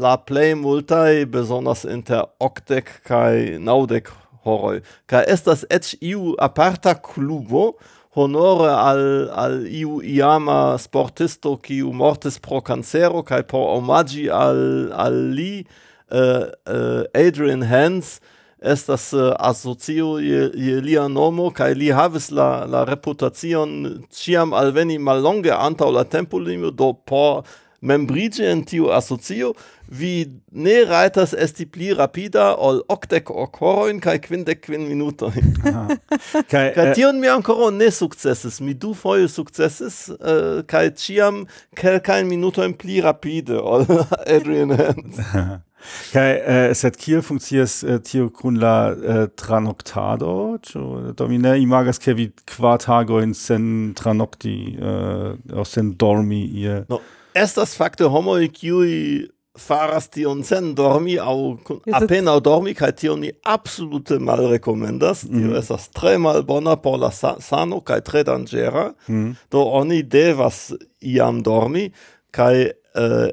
la 0.05 0.17
plei 0.29 0.55
multai 0.55 1.25
besonas 1.35 1.83
inter 1.97 2.23
octec 2.49 2.93
kai 3.09 3.59
naudec 3.59 4.13
horoi 4.47 4.79
kai 5.11 5.25
estas 5.35 5.65
eĉ 5.79 5.97
iu 6.13 6.37
aparta 6.49 6.95
klubo 7.09 7.65
honore 8.15 8.69
al 8.69 9.31
al 9.33 9.67
iu 9.67 10.01
iama 10.05 10.77
sportisto 10.79 11.57
kiu 11.57 11.93
mortis 11.93 12.39
pro 12.39 12.61
cancero 12.61 13.23
kai 13.23 13.43
por 13.43 13.79
omagi 13.79 14.29
al 14.31 14.93
al 14.93 15.17
li 15.33 15.65
uh, 16.13 16.45
uh, 16.69 17.03
Adrian 17.15 17.63
Hans 17.63 18.21
estas 18.61 19.13
uh, 19.13 19.33
asocio 19.39 20.19
je, 20.19 20.51
je 20.55 20.81
lia 20.81 21.09
nomo 21.09 21.51
kai 21.51 21.73
li 21.75 21.89
havis 21.91 22.31
la 22.31 22.65
la 22.69 22.85
reputacion 22.85 24.05
ĉiam 24.13 24.53
alveni 24.53 24.99
malonge 24.99 25.51
antaŭ 25.51 25.91
la 25.91 26.05
tempo 26.05 26.39
limo 26.39 26.71
do 26.71 26.93
por 26.93 27.43
membrige 27.81 28.45
en 28.51 28.63
tiu 28.65 28.93
asocio 28.93 29.55
vi 29.93 30.41
ne 30.53 30.85
rajtas 30.89 31.35
esti 31.39 31.67
pli 31.69 31.91
rapida 31.95 32.53
ol 32.57 32.81
octec 32.93 33.29
ocoroin 33.29 33.99
horojn 34.01 34.21
quindec 34.25 34.63
quin 34.65 34.87
kvin 34.87 34.89
minutojn. 34.89 35.51
kaj 36.51 36.71
kaj 36.77 36.89
eh, 36.89 36.95
tion 36.97 37.21
mi 37.21 37.29
ancora 37.29 37.71
ne 37.71 37.91
successes, 37.91 38.61
Mi 38.61 38.75
du 38.75 38.95
foje 38.95 39.29
successes, 39.29 40.09
eh, 40.09 40.63
kaj 40.67 40.95
ĉiam 40.97 41.45
kelkajn 41.77 42.27
minutojn 42.29 42.73
pli 42.75 43.01
rapide 43.05 43.61
ol 43.61 43.85
Adrian 44.37 44.73
Hans. 44.79 45.21
Kaj 46.13 46.29
eh, 46.31 46.71
uh, 46.71 46.77
set 46.79 46.95
kiel 46.97 47.25
funkcias 47.27 47.81
uh, 47.83 47.97
tio 48.07 48.29
kun 48.31 48.61
la 48.63 48.93
uh, 48.95 49.25
tranoctado 49.35 50.61
Ĉu 50.63 50.83
do 51.19 51.27
mi 51.27 51.41
ne 51.43 51.57
imagas 51.59 51.99
ke 51.99 52.15
vi 52.15 52.29
kvar 52.47 52.79
tagojn 52.79 53.35
sen 53.35 53.65
tranocti 53.99 54.55
uh, 54.79 55.33
aŭ 55.59 55.67
sen 55.67 55.91
dormi 55.99 56.45
ie? 56.63 56.85
No. 56.87 57.01
Estas 57.35 57.75
fakte 57.75 58.07
homoj 58.07 58.47
kiuj 58.55 58.93
faras 59.59 60.09
tion 60.09 60.41
sen 60.45 60.73
dormi 60.75 61.19
au 61.21 61.59
kun 61.65 61.81
apenaŭ 61.93 62.39
dormi 62.41 62.73
kaj 62.75 62.93
tion 63.03 63.21
ni 63.21 63.33
absolute 63.45 64.19
malrekomendas. 64.19 65.25
Mm. 65.25 65.39
Tio 65.39 65.51
mhm. 65.51 65.59
estas 65.61 65.89
tre 65.93 66.17
malbona 66.19 66.77
por 66.77 66.99
la 67.01 67.11
sa 67.11 67.37
sano 67.41 67.81
kaj 67.81 68.01
tre 68.01 68.25
danĝera. 68.25 68.93
Mm. 69.09 69.37
Do 69.53 69.65
oni 69.81 70.03
devas 70.03 70.73
iam 71.01 71.43
dormi 71.43 71.91
kaj 72.33 72.63
eh, 72.65 73.31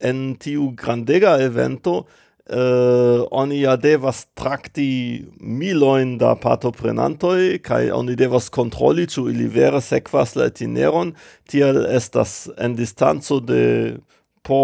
en 0.00 0.34
tiu 0.40 0.70
grandega 0.76 1.38
evento 1.40 2.04
eh, 2.50 3.24
oni 3.30 3.60
ja 3.60 3.76
devas 3.76 4.26
trakti 4.34 5.24
milojn 5.40 6.18
da 6.18 6.34
partoprenantoj 6.40 7.58
kaj 7.64 7.90
oni 7.96 8.16
devas 8.16 8.48
kontroli 8.48 9.06
ĉu 9.06 9.28
ili 9.30 9.48
vere 9.48 9.80
sekvas 9.80 10.36
la 10.36 10.50
itineron 10.52 11.14
tiel 11.48 11.84
estas 11.88 12.48
en 12.58 12.76
distanco 12.76 13.40
de 13.40 13.96
po 14.42 14.60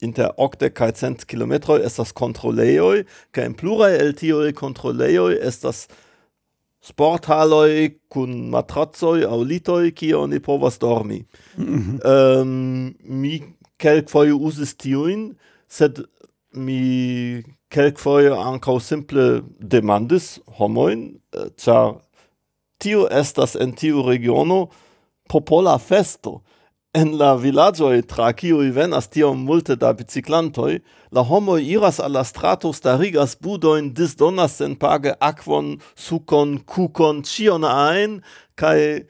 inter 0.00 0.34
octe 0.36 0.70
kai 0.70 0.92
cent 0.92 1.24
kilometroi 1.26 1.80
estas 1.86 2.12
controlejoj 2.12 3.04
kaj 3.34 3.48
en 3.50 3.56
pluraj 3.58 3.94
el 3.98 4.14
tiuj 4.18 4.52
controlejoj 4.58 5.38
estas 5.50 5.86
sporthaloj 6.84 7.70
kun 8.12 8.34
matracoj 8.52 9.26
aŭ 9.26 9.38
litoj 9.42 9.90
kie 9.98 10.14
oni 10.16 10.40
povas 10.40 10.78
dormi. 10.78 11.24
Mm 11.56 11.78
-hmm. 11.78 12.42
um, 12.42 12.94
mi 13.02 13.42
kelkfoje 13.78 14.34
uzis 14.34 14.74
tiujn, 14.74 15.34
sed 15.68 16.00
mi 16.52 17.42
kelkfoje 17.68 18.30
ankaŭ 18.30 18.80
simple 18.80 19.42
demandis 19.60 20.38
homojn, 20.58 21.18
eh, 21.34 21.50
ĉar 21.56 21.94
tio 22.78 23.08
estas 23.10 23.56
en 23.56 23.72
tiu 23.72 24.02
regiono 24.02 24.68
popola 25.28 25.78
festo. 25.78 26.40
En 26.96 27.10
la 27.20 27.34
villagioi 27.36 28.00
tra 28.08 28.30
kiui 28.32 28.70
venas 28.72 29.10
tiom 29.12 29.42
multe 29.44 29.74
da 29.76 29.90
biciclantoi, 29.92 30.78
la 31.12 31.20
homo 31.20 31.58
iras 31.60 31.98
alla 32.00 32.22
strato, 32.24 32.72
starigas 32.72 33.34
budojn, 33.36 33.90
disdonas 33.92 34.56
senpage 34.56 35.12
aquon, 35.20 35.76
sukon, 35.94 36.56
kukon, 36.64 37.20
cion 37.28 37.68
ein, 37.68 38.22
kai 38.56 39.04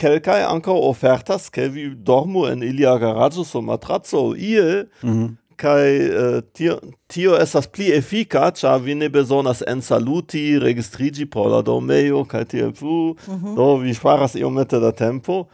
kelkai 0.00 0.40
ankaŭ 0.48 0.78
ofertas, 0.88 1.50
ke 1.52 1.68
vi 1.68 1.90
dormu 1.92 2.46
en 2.48 2.64
ilia 2.64 2.96
garaĝo 2.96 3.44
so 3.44 3.60
matraco 3.60 4.32
ie. 4.36 4.86
Mm 5.02 5.12
-hmm. 5.12 5.36
kai 5.60 6.08
uh, 6.08 6.40
tio, 6.56 6.80
tio 7.06 7.36
esas 7.36 7.66
pli 7.66 7.92
efika, 7.92 8.50
cia 8.50 8.78
vi 8.78 8.94
ne 8.94 9.08
besonas 9.08 9.62
en 9.66 9.82
saluti, 9.82 10.58
registrigi 10.58 11.26
por 11.26 11.50
la 11.50 11.62
domeio, 11.62 12.24
kai 12.24 12.44
tiel 12.44 12.72
plu, 12.72 13.14
mm 13.28 13.34
-hmm. 13.34 13.54
do 13.56 13.76
vi 13.76 13.94
ŝparas 13.94 14.34
iomete 14.34 14.80
da 14.80 14.92
tempo. 14.92 15.48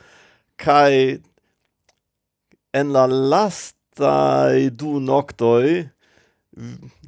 kai 0.57 1.19
en 2.77 2.93
la 2.93 3.07
lasta 3.07 4.53
du 4.71 5.01
noctoi, 5.01 5.89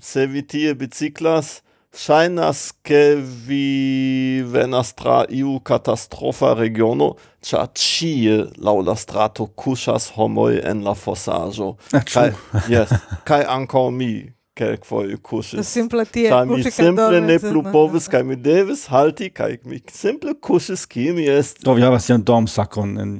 se 0.00 0.26
vi 0.26 0.42
tie 0.42 0.74
biciclas, 0.74 1.61
Shainas 1.98 2.74
che 2.83 3.16
vi 3.16 4.42
venas 4.44 4.92
tra 4.94 5.24
iu 5.28 5.59
catastrofa 5.61 6.52
regiono, 6.54 7.16
cia 7.40 7.66
cie 7.74 8.44
lau 8.57 8.83
la 8.83 8.94
strato 8.94 9.48
cusas 9.57 10.12
homoi 10.14 10.61
en 10.62 10.85
la 10.85 10.94
fossaggio. 10.94 11.76
Ah, 11.92 12.04
kai, 12.04 12.31
yes, 12.68 12.92
kai 13.24 13.42
anco 13.48 13.90
mi, 13.90 14.28
quelquoi 14.54 15.16
cusis. 15.22 15.66
Simple 15.66 16.04
tie, 16.04 16.28
ca 16.28 16.44
mi 16.44 16.62
simple 16.62 17.20
ne 17.20 17.38
plu 17.38 17.62
povis, 17.72 18.07
kai 18.09 18.22
mi 18.22 18.37
devis 18.37 18.87
halti, 18.92 19.33
kai 19.33 19.59
mi 19.64 19.81
simple 19.90 20.35
cusis, 20.35 20.85
ki 20.87 21.11
mi 21.16 21.26
est. 21.26 21.64
Do 21.64 21.74
vi 21.74 21.83
havas 21.83 22.11
ian 22.12 22.22
dom 22.22 22.46
sakon. 22.46 22.98
en 23.00 23.18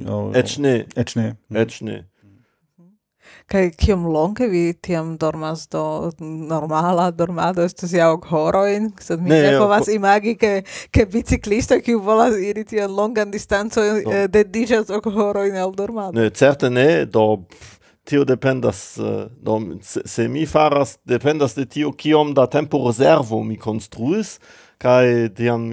ne. 0.59 0.75
Ec 0.95 1.17
ne 1.81 2.03
kai 3.49 3.69
kiom 3.73 4.05
longe 4.13 4.45
vi 4.49 4.73
tiam 4.85 5.15
dormas 5.17 5.65
do 5.73 6.11
normala 6.21 7.09
dormado 7.11 7.63
estas 7.65 7.93
ja 7.97 8.11
ok 8.13 8.27
horoin, 8.29 8.91
sed 9.01 9.23
mi 9.23 9.31
ne, 9.31 9.41
ne 9.41 9.53
povas 9.57 9.87
po... 9.87 9.95
imagi 9.95 10.35
ke 10.37 10.51
ke 10.93 11.05
biciklisto 11.09 11.79
kiu 11.85 12.01
volas 12.05 12.37
iri 12.37 12.63
tian 12.69 12.93
longan 12.93 13.31
distanco 13.33 13.81
no. 13.81 14.13
eh, 14.13 14.27
dediĉas 14.29 14.91
ok 14.99 15.09
horoin 15.15 15.57
al 15.57 15.73
dormado. 15.75 16.13
Ne, 16.19 16.29
certe 16.29 16.69
ne, 16.69 17.05
do 17.05 17.45
tio 18.05 18.25
dependas 18.25 18.83
eh, 19.01 19.23
do 19.41 19.57
se, 19.81 20.03
se 20.05 20.27
mi 20.29 20.45
faras 20.45 20.97
dependas 21.09 21.57
de 21.57 21.65
tio 21.65 21.91
kiom 21.91 22.35
da 22.37 22.45
tempo 22.45 22.83
reservo 22.85 23.41
mi 23.43 23.57
konstruis 23.57 24.37
kai 24.77 25.29
tiam 25.35 25.71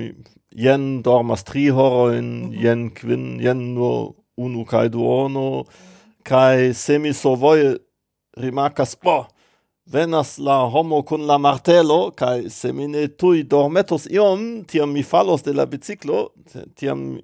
jen 0.56 1.02
dormas 1.04 1.44
tri 1.44 1.68
horoin, 1.68 2.24
mm 2.24 2.48
-hmm. 2.48 2.64
jen 2.64 2.88
kvin, 2.94 3.26
jen 3.40 3.60
nur 3.74 4.14
unu 4.36 4.64
kai 4.64 4.88
duono. 4.88 5.50
Mm 5.60 5.68
-hmm 5.68 5.95
Kai 6.26 6.74
se 6.74 6.98
voi 6.98 7.12
sovoje 7.14 7.76
rimarkas, 8.36 8.96
oh, 9.04 9.26
venas 9.86 10.38
la 10.38 10.64
homo 10.66 11.02
kun 11.02 11.26
la 11.26 11.38
martelo, 11.38 12.10
kai 12.10 12.50
semi 12.50 12.88
ne 12.88 13.06
tui 13.08 13.44
dormetos 13.44 14.08
iom, 14.10 14.64
tiam 14.66 14.90
mi 14.92 15.04
falos 15.06 15.44
de 15.46 15.54
la 15.54 15.66
biciclo, 15.66 16.32
tiam 16.74 17.20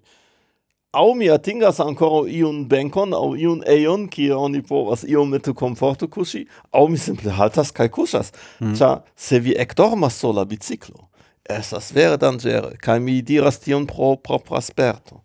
au 0.92 1.14
mi 1.14 1.28
atingas 1.34 1.80
ancora 1.80 2.28
iun 2.30 2.68
benkon 2.68 3.14
au 3.16 3.34
iun 3.34 3.64
eion, 3.66 4.06
ki 4.08 4.30
oni 4.30 4.62
povas 4.62 5.02
to 5.42 5.54
komforto 5.54 6.06
kushi, 6.06 6.46
au 6.72 6.86
mi 6.86 6.96
simple 6.96 7.30
haltas 7.30 7.72
kai 7.72 7.88
kushas. 7.88 8.30
Mm. 8.60 9.02
Se 9.16 9.40
vi 9.40 9.54
ecdormas 9.56 10.14
so 10.14 10.30
la 10.30 10.44
biciclo, 10.44 11.08
esas 11.50 11.90
vere 11.90 12.16
dangere, 12.16 12.76
kai 12.78 13.00
mi 13.00 13.20
diras 13.20 13.58
tion 13.58 13.86
pro 13.86 14.16
propra 14.16 14.60
sperto. 14.60 15.21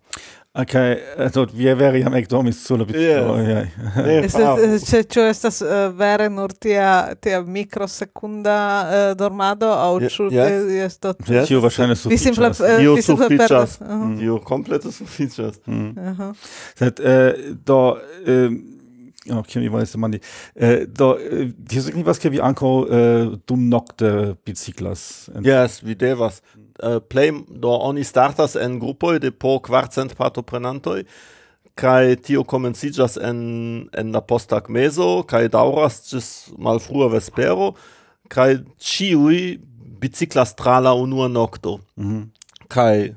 Okay, 0.61 0.91
eh, 1.17 1.29
do 1.33 1.45
vi 1.53 1.73
veri 1.73 1.99
jam 2.01 2.13
ekdomis 2.17 2.65
sur 2.65 2.79
la 2.79 2.85
biciklo. 2.85 3.33
Oh, 3.33 3.39
yeah. 3.39 3.67
Yeah. 3.97 5.05
Ĉu 5.13 5.25
estas 5.29 5.61
uh, 5.61 5.69
vere 5.93 6.29
nur 6.33 6.53
tia 6.53 7.13
tia 7.21 7.41
mikrosekunda 7.41 8.55
uh, 8.57 8.95
eh, 8.95 9.11
dormado 9.19 9.69
aŭ 9.69 9.91
ĉu 10.09 10.29
yes. 10.33 10.97
do 11.03 11.13
Tio 11.27 11.61
verŝajne 11.61 11.95
sufiĉas. 11.95 12.09
Vi 12.09 12.17
simple 12.17 12.51
tio 12.57 12.95
sufiĉas. 13.05 13.77
Tio 14.17 14.39
komplete 14.49 14.91
sufiĉas. 14.91 15.61
Sed 16.81 17.05
do 17.65 17.81
kemi 19.47 19.69
vole 19.71 19.85
se 19.85 19.97
mandi. 19.97 20.19
Do, 20.87 21.13
ti 21.69 21.81
was 22.05 22.21
ke 22.21 22.31
vi 22.33 22.41
ankaŭ 22.43 22.73
dum 23.47 23.67
nokte 23.71 24.35
biciklas? 24.45 25.29
Jes, 25.45 25.81
vi 25.83 25.95
devas. 25.95 26.41
play, 27.09 27.31
do 27.49 27.69
oni 27.69 28.03
startas 28.03 28.55
en 28.55 28.79
grupoj 28.79 29.19
de 29.19 29.31
po 29.31 29.59
kvarcent 29.59 30.15
partoprenantoj 30.17 31.03
kai 31.77 32.15
tio 32.21 32.43
komenciĝas 32.43 33.17
en 33.21 33.39
en 33.93 34.11
la 34.11 34.21
postag 34.21 34.69
meso, 34.69 35.23
kai 35.23 35.47
dauras 35.47 36.01
gis 36.09 36.49
mal 36.57 36.77
malfrua 36.77 37.09
vespero 37.13 37.73
kai 38.29 38.57
ciui 38.77 39.59
biciclas 40.01 40.55
tra 40.55 40.79
la 40.79 40.93
unua 40.93 41.27
nokto. 41.27 41.77
Kaj 42.67 43.13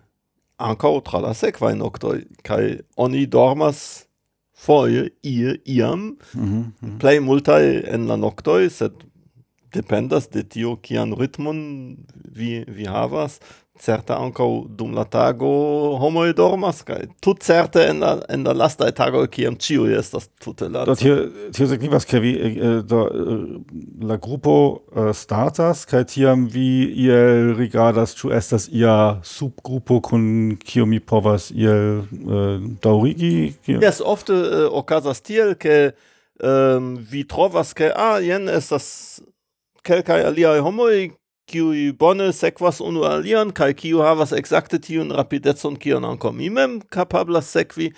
ankaŭ 0.60 0.92
tra 1.04 1.20
la 1.24 1.32
sekvaj 1.34 1.74
noktoj 1.80 2.20
kai 2.46 2.78
oni 2.96 3.26
dormas 3.26 4.06
foje, 4.60 5.08
ie, 5.24 5.54
iam, 5.64 6.16
mm 6.34 6.72
-hmm. 6.80 6.98
plei 7.00 7.20
multae 7.20 7.80
en 7.94 8.06
la 8.08 8.16
noctoi, 8.16 8.68
sed 8.70 8.92
dependas 9.72 10.28
de 10.28 10.42
tio 10.42 10.76
kian 10.76 11.14
ritmon 11.16 11.60
vi, 12.36 12.64
vi 12.68 12.84
havas, 12.84 13.40
Certe 13.80 14.12
ankaŭ 14.12 14.48
dum 14.76 14.92
la 14.92 15.06
tago 15.08 15.48
homoj 16.02 16.34
dormas 16.36 16.82
kaj 16.84 17.06
tut 17.24 17.40
certe 17.40 17.80
en 17.88 18.02
la 18.04 18.10
en 18.28 18.44
la 18.44 18.52
lastaj 18.52 18.90
tagoj 18.98 19.24
kiam 19.32 19.54
ist 19.54 19.98
estas 19.98 20.28
tute 20.44 20.68
la. 20.68 20.84
Do 20.84 20.94
tio 20.94 21.30
tio 21.52 21.66
signifas 21.66 22.04
ke 22.04 22.20
vi 22.20 22.32
eh, 22.36 22.56
eh 22.56 22.82
do 22.82 23.00
eh, 23.06 24.04
la 24.04 24.16
grupo 24.16 24.82
eh, 24.94 25.12
startas 25.14 25.86
kaj 25.86 26.04
tiam 26.04 26.46
vi 26.46 26.92
iel 27.06 27.54
rigardas 27.56 28.14
ĉu 28.14 28.32
estas 28.36 28.68
ia 28.68 29.20
subgrupo 29.22 30.00
kun 30.00 30.58
kiu 30.64 30.86
mi 30.86 31.00
povas 31.00 31.50
iel 31.50 32.04
eh, 32.04 32.60
daŭrigi. 32.82 33.54
Jes 33.66 34.02
ofte 34.04 34.34
eh, 34.34 34.68
okazas 34.68 35.20
tiel 35.20 35.54
ke 35.54 35.92
eh, 35.92 36.78
vi 37.10 37.24
trovas 37.24 37.72
ke 37.72 37.92
ah 37.96 38.20
jen 38.20 38.48
estas 38.48 39.22
kelkaj 39.82 40.20
aliaj 40.28 40.60
homoj 40.60 41.10
kiui 41.50 41.90
bone 41.98 42.30
sekvas 42.36 42.80
unu 42.84 43.04
alian, 43.08 43.50
kaj 43.54 43.72
kiu 43.82 44.02
havas 44.04 44.32
exacte 44.36 44.78
tiun 44.82 45.10
rapidecon 45.16 45.76
kion 45.80 46.06
ankaŭ 46.06 46.32
mi 46.36 46.50
mem 46.54 46.78
kapablas 46.94 47.50
sekvi, 47.50 47.90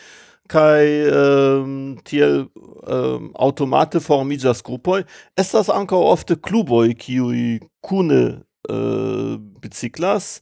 kai 0.53 0.87
um, 1.09 1.13
ehm, 1.17 1.77
tiel 2.09 2.47
um, 2.47 3.31
automate 3.35 4.01
formiĝas 4.03 4.63
grupoj. 4.67 5.05
Estas 5.39 5.71
ankaŭ 5.73 6.01
ofte 6.11 6.37
kluboj 6.37 6.93
kiuj 6.99 7.61
kune 7.85 8.23
uh, 8.69 9.37
biciklas. 9.63 10.41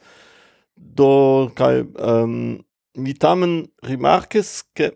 Do 0.77 1.51
kai 1.55 1.85
um, 1.85 2.59
mi 2.97 3.15
tamen 3.15 3.67
rimarkis, 3.87 4.63
ke 4.75 4.91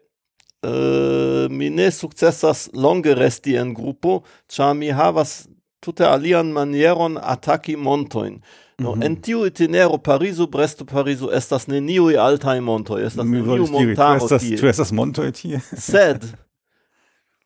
uh, 0.64 1.50
mi 1.50 1.70
ne 1.70 1.90
successas 1.92 2.68
longe 2.72 3.14
resti 3.14 3.58
en 3.60 3.74
grupo, 3.76 4.22
ĉar 4.50 4.74
mi 4.78 4.90
havas 4.90 5.44
tute 5.84 6.06
alian 6.08 6.52
manieron 6.52 7.18
ataki 7.20 7.76
montoin. 7.76 8.40
No, 8.78 8.94
mm 8.94 9.00
-hmm. 9.00 9.04
En 9.06 9.16
tiu 9.16 9.46
itinero 9.46 9.98
Pariso, 9.98 10.46
Bresto, 10.46 10.84
Pariso 10.84 11.30
estas 11.32 11.66
neniuj 11.66 12.16
altaj 12.18 12.60
montoj, 12.60 13.06
estas 13.06 13.26
neniu 13.26 13.66
montaro 13.70 14.38
tie. 14.38 14.56
Ĉu 14.58 14.66
estas 14.66 14.92
montoj 14.92 15.30
tie? 15.32 15.60
Sed 15.90 16.24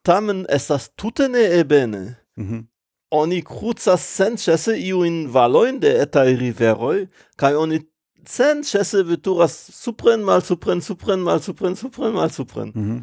tamen 0.03 0.47
estas 0.49 0.89
tute 0.97 1.29
neebene. 1.29 2.17
Mm 2.37 2.45
-hmm. 2.45 2.65
Oni 3.11 3.43
krucas 3.43 4.01
senĉese 4.17 4.79
iujn 4.89 5.29
valojn 5.33 5.81
de 5.81 5.89
etaj 6.03 6.37
riveroj 6.37 7.07
kaj 7.37 7.55
oni 7.55 7.81
senĉese 8.27 9.03
veturas 9.03 9.71
supren 9.73 10.21
malsupren, 10.21 10.81
supren 10.81 11.21
malsupren, 11.21 11.77
supren 11.77 12.13
malsupren. 12.13 12.73
Mm 12.75 12.83
-hmm. 12.83 13.03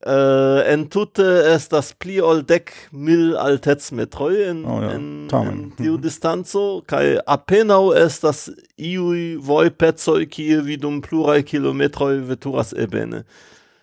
Uh, 0.00 0.62
en 0.64 0.86
tute 0.88 1.24
estas 1.44 1.90
pli 2.00 2.22
ol 2.24 2.38
dek 2.48 2.70
mil 2.96 3.34
altecmetroj 3.36 4.38
en, 4.46 4.62
oh, 4.64 4.78
ja. 4.80 4.94
en, 4.96 5.02
Tamen. 5.28 5.50
en 5.50 5.74
tiu 5.76 5.98
mm. 5.98 6.00
distanco 6.00 6.62
kaj 6.88 7.18
apenaŭ 7.28 7.82
estas 8.00 8.46
iuj 8.80 9.36
vojpecoj 9.44 10.24
kie 10.32 10.56
vi 10.64 10.78
dum 10.80 11.02
pluraj 11.04 11.42
kilometroj 11.52 12.14
veturas 12.30 12.72
ebene. 12.72 13.26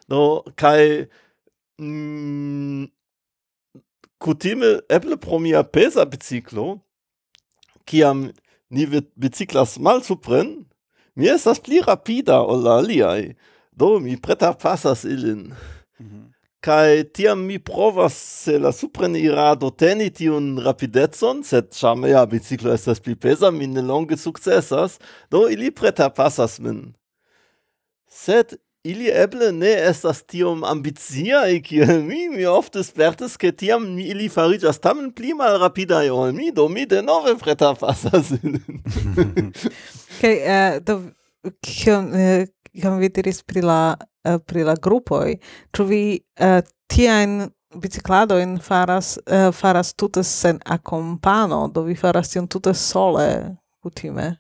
Do 0.09 0.41
kaj 0.57 1.05
mm, 1.78 2.89
kutime 4.18 4.80
eble 4.89 5.22
pro 5.22 5.38
mia 5.38 5.61
pesa 5.61 6.09
biciklo 6.09 6.80
kiam 7.86 8.32
ni 8.74 8.89
biciklas 9.13 9.78
malsupren 9.78 10.65
mi 11.13 11.30
estas 11.30 11.61
pli 11.61 11.86
rapida 11.86 12.41
ol 12.41 12.65
la 12.65 12.82
aliaj 12.82 13.36
do 13.78 13.99
mi 14.01 14.18
preta 14.18 14.55
pasas 14.57 15.05
ilin. 15.05 15.51
Mhm. 16.00 16.34
Kai 16.60 17.04
tiam 17.14 17.45
mi 17.45 17.60
provas 17.60 18.14
se 18.18 18.58
la 18.60 18.72
supren 18.74 19.16
irado 19.16 19.70
teni 19.70 20.10
tiun 20.10 20.58
rapidezon, 20.66 21.43
sed 21.45 21.70
chame 21.72 22.10
ja 22.10 22.26
biciclo 22.26 22.74
estas 22.74 23.00
pli 23.00 23.16
pesa, 23.16 23.52
mi 23.52 23.68
ne 23.68 23.82
longe 23.82 24.18
successas, 24.18 24.98
do 25.32 25.48
ili 25.50 25.72
preta 25.72 26.10
min. 26.60 26.95
Sed 28.10 28.58
ili 28.84 29.12
eble 29.14 29.52
ne 29.52 29.72
estas 29.89 30.24
tiom 30.24 30.64
ambiciae 30.64 31.62
kiel 31.62 32.02
mi, 32.10 32.28
mi 32.30 32.45
ofte 32.45 32.84
spertes, 32.84 33.38
ke 33.38 33.52
tiam 33.52 33.86
mi 33.95 34.08
ili 34.12 34.30
farigas 34.30 34.80
tamen 34.80 35.12
pli 35.12 35.34
mal 35.34 35.60
rapidae 35.62 36.12
ol 36.12 36.32
mi, 36.34 36.52
do 36.52 36.68
mi 36.68 36.86
denove 36.86 37.38
preta 37.38 37.74
pasas 37.76 38.32
ilin. 38.39 38.78
Kaj, 40.20 40.36
eh, 40.36 40.80
do, 40.82 41.02
kiam 41.62 42.14
eh, 42.16 42.48
vi 42.74 43.10
diris 43.10 43.43
pri 43.43 43.62
la 43.62 43.82
uh, 44.28 44.39
pri 44.45 44.63
la 44.63 44.75
grupoj. 44.75 45.38
Ĉu 45.73 45.86
vi 45.88 46.01
eh, 46.17 46.57
uh, 46.57 46.73
tiajn 46.88 47.47
bicikladojn 47.75 48.57
faras, 48.63 49.17
uh, 49.17 49.51
faras 49.53 49.93
tute 49.93 50.23
sen 50.23 50.59
akompano 50.65 51.67
do 51.67 51.84
vi 51.88 51.95
faras 51.95 52.32
tion 52.32 52.47
tute 52.47 52.73
sole 52.73 53.57
kutime? 53.84 54.38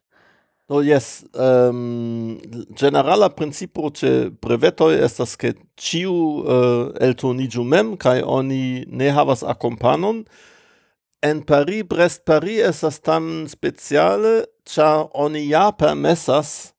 Do, 0.67 0.81
yes. 0.83 1.23
Um, 1.31 2.39
generala 2.75 3.29
principo 3.29 3.89
ce 3.89 4.29
brevetoi 4.41 4.97
estas 4.99 5.35
che 5.35 5.53
ciu 5.79 6.11
uh, 6.11 6.91
eltonigiu 6.99 7.63
mem, 7.63 7.95
cae 7.95 8.23
oni 8.23 8.83
ne 8.87 9.09
havas 9.11 9.43
akompanon, 9.43 10.25
En 11.21 11.41
Paris, 11.41 11.83
Brest, 11.83 12.25
Paris 12.25 12.59
estas 12.61 12.99
tamen 13.01 13.47
speciale, 13.49 14.45
cha 14.65 15.07
oni 15.13 15.47
ja 15.49 15.71
permessas 15.71 16.73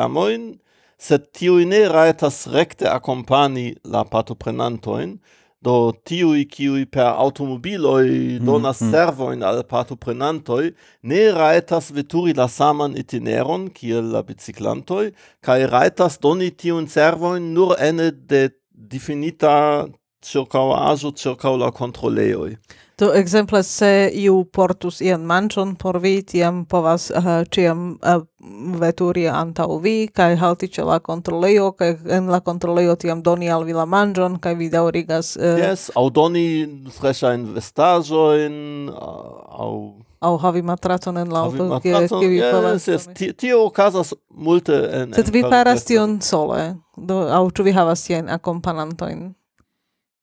amoin 0.00 0.58
sed 0.98 1.28
tiuj 1.32 1.64
ne 1.70 1.84
rajtas 1.88 2.46
rekte 2.52 2.88
akompani 2.90 3.76
la 3.84 4.04
patoprenantoin, 4.04 5.18
do 5.60 5.92
tiuj 6.06 6.44
kiuj 6.52 6.84
per 6.94 7.08
automobiloj 7.18 8.04
mm, 8.06 8.46
donas 8.46 8.80
mm, 8.80 8.90
servojn 8.92 9.42
al 9.42 9.64
patoprenantoj 9.66 10.70
ne 11.02 11.22
rajtas 11.34 11.90
veturi 11.94 12.34
la 12.38 12.46
saman 12.48 12.94
itineron 12.98 13.66
kiel 13.74 14.12
la 14.14 14.22
biciklantoj 14.22 15.10
kaj 15.42 15.66
rajtas 15.72 16.20
doni 16.22 16.50
tiun 16.50 16.86
servojn 16.86 17.50
nur 17.54 17.74
ene 17.82 18.10
de 18.10 18.48
difinita 18.70 19.86
circauaĵo 20.22 21.10
circaŭ 21.18 21.56
la 21.58 21.70
kontrolejoj. 21.74 22.54
Do 22.98 23.12
exemple 23.14 23.62
se 23.62 24.10
iu 24.12 24.44
portus 24.44 25.00
ian 25.00 25.22
manchon 25.22 25.76
por 25.76 26.00
vi, 26.02 26.22
tiam 26.22 26.64
povas 26.66 27.10
eh, 27.10 27.18
uh, 27.18 27.44
ciam 27.46 27.92
uh, 28.02 28.14
eh, 28.14 28.24
veturi 28.80 29.28
antau 29.30 29.78
vi, 29.78 30.08
kai 30.10 30.34
halti 30.36 30.66
ce 30.66 30.82
la 30.82 30.98
controleio, 30.98 31.70
kai 31.78 31.94
en 32.10 32.26
la 32.26 32.40
controleio 32.40 32.96
tiam 32.96 33.22
doni 33.22 33.50
al 33.50 33.64
vi 33.64 33.72
la 33.72 33.86
mangion, 33.86 34.38
kai 34.42 34.56
vi 34.58 34.68
daurigas... 34.68 35.36
Uh, 35.36 35.44
eh, 35.44 35.62
yes, 35.68 35.90
au 35.94 36.10
doni 36.10 36.66
freshain 36.90 37.46
vestajoin, 37.54 38.90
au... 38.90 39.94
Au 40.18 40.34
havi 40.42 40.62
matracon 40.62 41.16
en 41.16 41.30
la 41.30 41.46
auto, 41.46 41.78
ke 41.78 42.26
vi 42.26 42.42
povas... 42.42 42.88
Yes, 42.88 43.06
yes, 43.14 43.34
tio 43.38 43.62
ocasas 43.70 44.14
multe 44.34 44.74
en... 44.74 45.14
Sed 45.14 45.30
vi 45.30 45.46
faras 45.46 45.86
tion 45.86 46.18
sole, 46.20 46.72
do, 46.96 47.28
au 47.30 47.46
ĉu 47.54 47.70
vi 47.70 47.78
havas 47.78 48.08
tiajn 48.10 48.26
akompanantojn? 48.40 49.28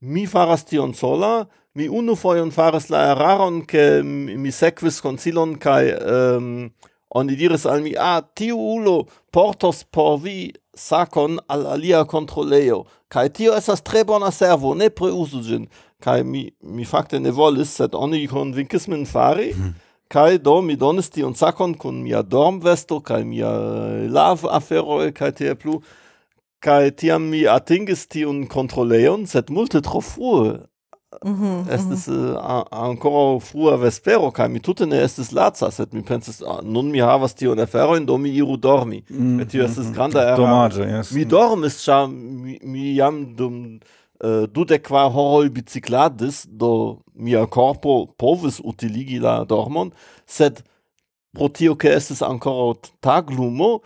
Mi 0.03 0.27
faras 0.27 0.67
tion 0.67 0.91
sola, 0.93 1.45
mi 1.75 1.87
unu 1.89 2.15
foion 2.15 2.51
faras 2.55 2.89
la 2.89 3.11
eraron, 3.11 3.61
ke 3.67 4.01
mi 4.03 4.51
sequis 4.51 5.01
concilon, 5.03 5.57
kai 5.59 5.91
um, 5.91 6.11
ehm, 6.15 6.91
oni 7.15 7.35
diris 7.35 7.65
al 7.67 7.83
mi, 7.83 7.93
ah, 7.99 8.21
tiu 8.35 8.55
ulo 8.55 9.05
portos 9.31 9.83
por 9.91 10.17
vi 10.23 10.53
sacon 10.75 11.39
al 11.51 11.65
alia 11.75 12.03
controleo, 12.07 12.85
kai 13.11 13.27
tio 13.29 13.55
esas 13.55 13.83
tre 13.83 14.03
bona 14.07 14.31
servo, 14.31 14.73
ne 14.75 14.87
preusu 14.89 15.41
gin, 15.43 15.67
cae 16.03 16.23
mi, 16.23 16.49
mi 16.63 16.87
facte 16.87 17.19
ne 17.19 17.31
volis, 17.31 17.73
sed 17.75 17.95
oni 17.95 18.25
convincis 18.31 18.87
min 18.87 19.05
fari. 19.05 19.51
Hmm. 19.55 19.75
Kai 20.11 20.37
do 20.37 20.59
mi 20.61 20.75
donis 20.77 21.09
tion 21.09 21.33
sacon 21.33 21.73
kun 21.81 22.03
mia 22.03 22.21
dormvesto 22.21 22.99
kai 23.01 23.23
mia 23.25 23.49
eh, 23.49 24.03
lav 24.13 24.43
afero 24.45 24.99
kai 25.17 25.31
tie 25.33 25.55
plu. 25.57 25.79
Kai 26.61 26.91
tiam 26.93 27.25
mi 27.31 27.41
atingis 27.49 28.05
tion 28.13 28.45
controleon, 28.47 29.25
sed 29.25 29.49
multe 29.49 29.81
tro 29.81 30.03
frue 30.05 30.59
mm 31.23 31.33
-hmm, 31.33 31.73
estis 31.73 32.07
mm 32.07 32.13
-hmm. 32.13 32.35
uh, 32.35 32.63
ancora 32.71 33.39
frua 33.39 33.75
vespero 33.77 34.31
kaj 34.31 34.47
mi 34.49 34.59
tute 34.59 34.85
ne 34.85 35.03
estis 35.03 35.31
laca 35.31 35.71
sed 35.71 35.93
mi 35.93 36.01
pensis 36.01 36.41
ah, 36.41 36.59
uh, 36.59 36.59
nun 36.63 36.91
mi 36.91 36.99
havas 36.99 37.33
tiun 37.33 37.59
aferojn 37.59 38.05
do 38.05 38.17
mi 38.17 38.29
iru 38.29 38.57
dormi 38.57 39.03
mm 39.09 39.17
-hmm. 39.17 39.41
Et 39.41 39.49
tio 39.49 39.63
mm, 39.63 39.69
estis 39.69 39.85
mm. 39.85 39.93
granda 39.93 40.21
eraro 40.21 40.43
domaĝo 40.43 40.83
yes. 40.83 41.11
mi 41.11 41.25
dormis 41.25 41.75
ĉar 41.85 42.07
mi, 42.07 42.59
mi 42.63 42.95
jam 42.95 43.35
dum 43.35 43.79
uh, 44.23 44.45
dudek 44.55 44.83
kvar 44.87 45.11
horoj 45.11 45.49
bicikladis 45.49 46.45
do 46.47 46.97
mia 47.13 47.45
korpo 47.45 48.07
povis 48.17 48.61
utiligi 48.63 49.19
la 49.19 49.43
dormon 49.43 49.91
sed 50.25 50.63
pro 51.33 51.47
tio 51.47 51.75
ke 51.75 51.89
estis 51.95 52.21
ankoraŭ 52.21 52.73
taglumo 52.99 53.79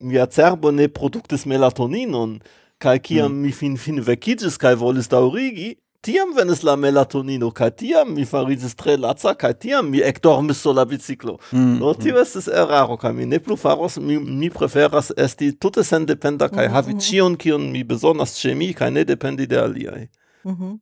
mia 0.00 0.26
cerbo 0.26 0.70
ne 0.70 0.88
produktis 0.88 1.46
melatoninon 1.46 2.40
kai 2.78 2.98
kiam 2.98 3.32
mm. 3.32 3.42
mi 3.42 3.52
fin 3.52 3.76
fin 3.76 4.00
vekigis 4.00 4.58
kai 4.58 4.74
volis 4.74 5.08
daurigi 5.08 5.76
tiam 6.02 6.34
venis 6.36 6.62
la 6.66 6.74
melatonino, 6.76 7.50
kai 7.54 7.70
tiam 7.70 8.12
mi 8.16 8.24
fariĝis 8.26 8.74
tre 8.78 8.96
laca, 9.00 9.34
kai 9.38 9.52
tiam 9.54 9.88
mi 9.92 10.02
ekdormis 10.02 10.60
sur 10.64 10.74
la 10.76 10.84
biciklo. 10.88 11.38
Mm, 11.52 11.76
no, 11.80 11.94
tio 11.94 12.18
mm. 12.18 12.52
eraro, 12.64 12.98
kai 12.98 13.12
mi 13.16 13.26
ne 13.26 13.38
plu 13.38 13.56
faros, 13.56 13.98
mi, 14.02 14.18
mi 14.18 14.50
preferas 14.50 15.12
esti 15.16 15.52
tute 15.54 15.84
sendependa, 15.86 16.48
kai 16.48 16.66
mm, 16.66 16.72
mm-hmm. 16.72 16.76
havi 16.76 16.98
ĉion, 17.06 17.36
kion 17.38 17.68
mi 17.72 17.84
bezonas 17.86 18.34
ĉe 18.40 18.54
mi, 18.58 18.72
kai 18.74 18.90
ne 18.90 19.06
dependi 19.08 19.46
de 19.46 19.60
aliaj. 19.60 20.08
Mm 20.44 20.56
-hmm. 20.56 20.78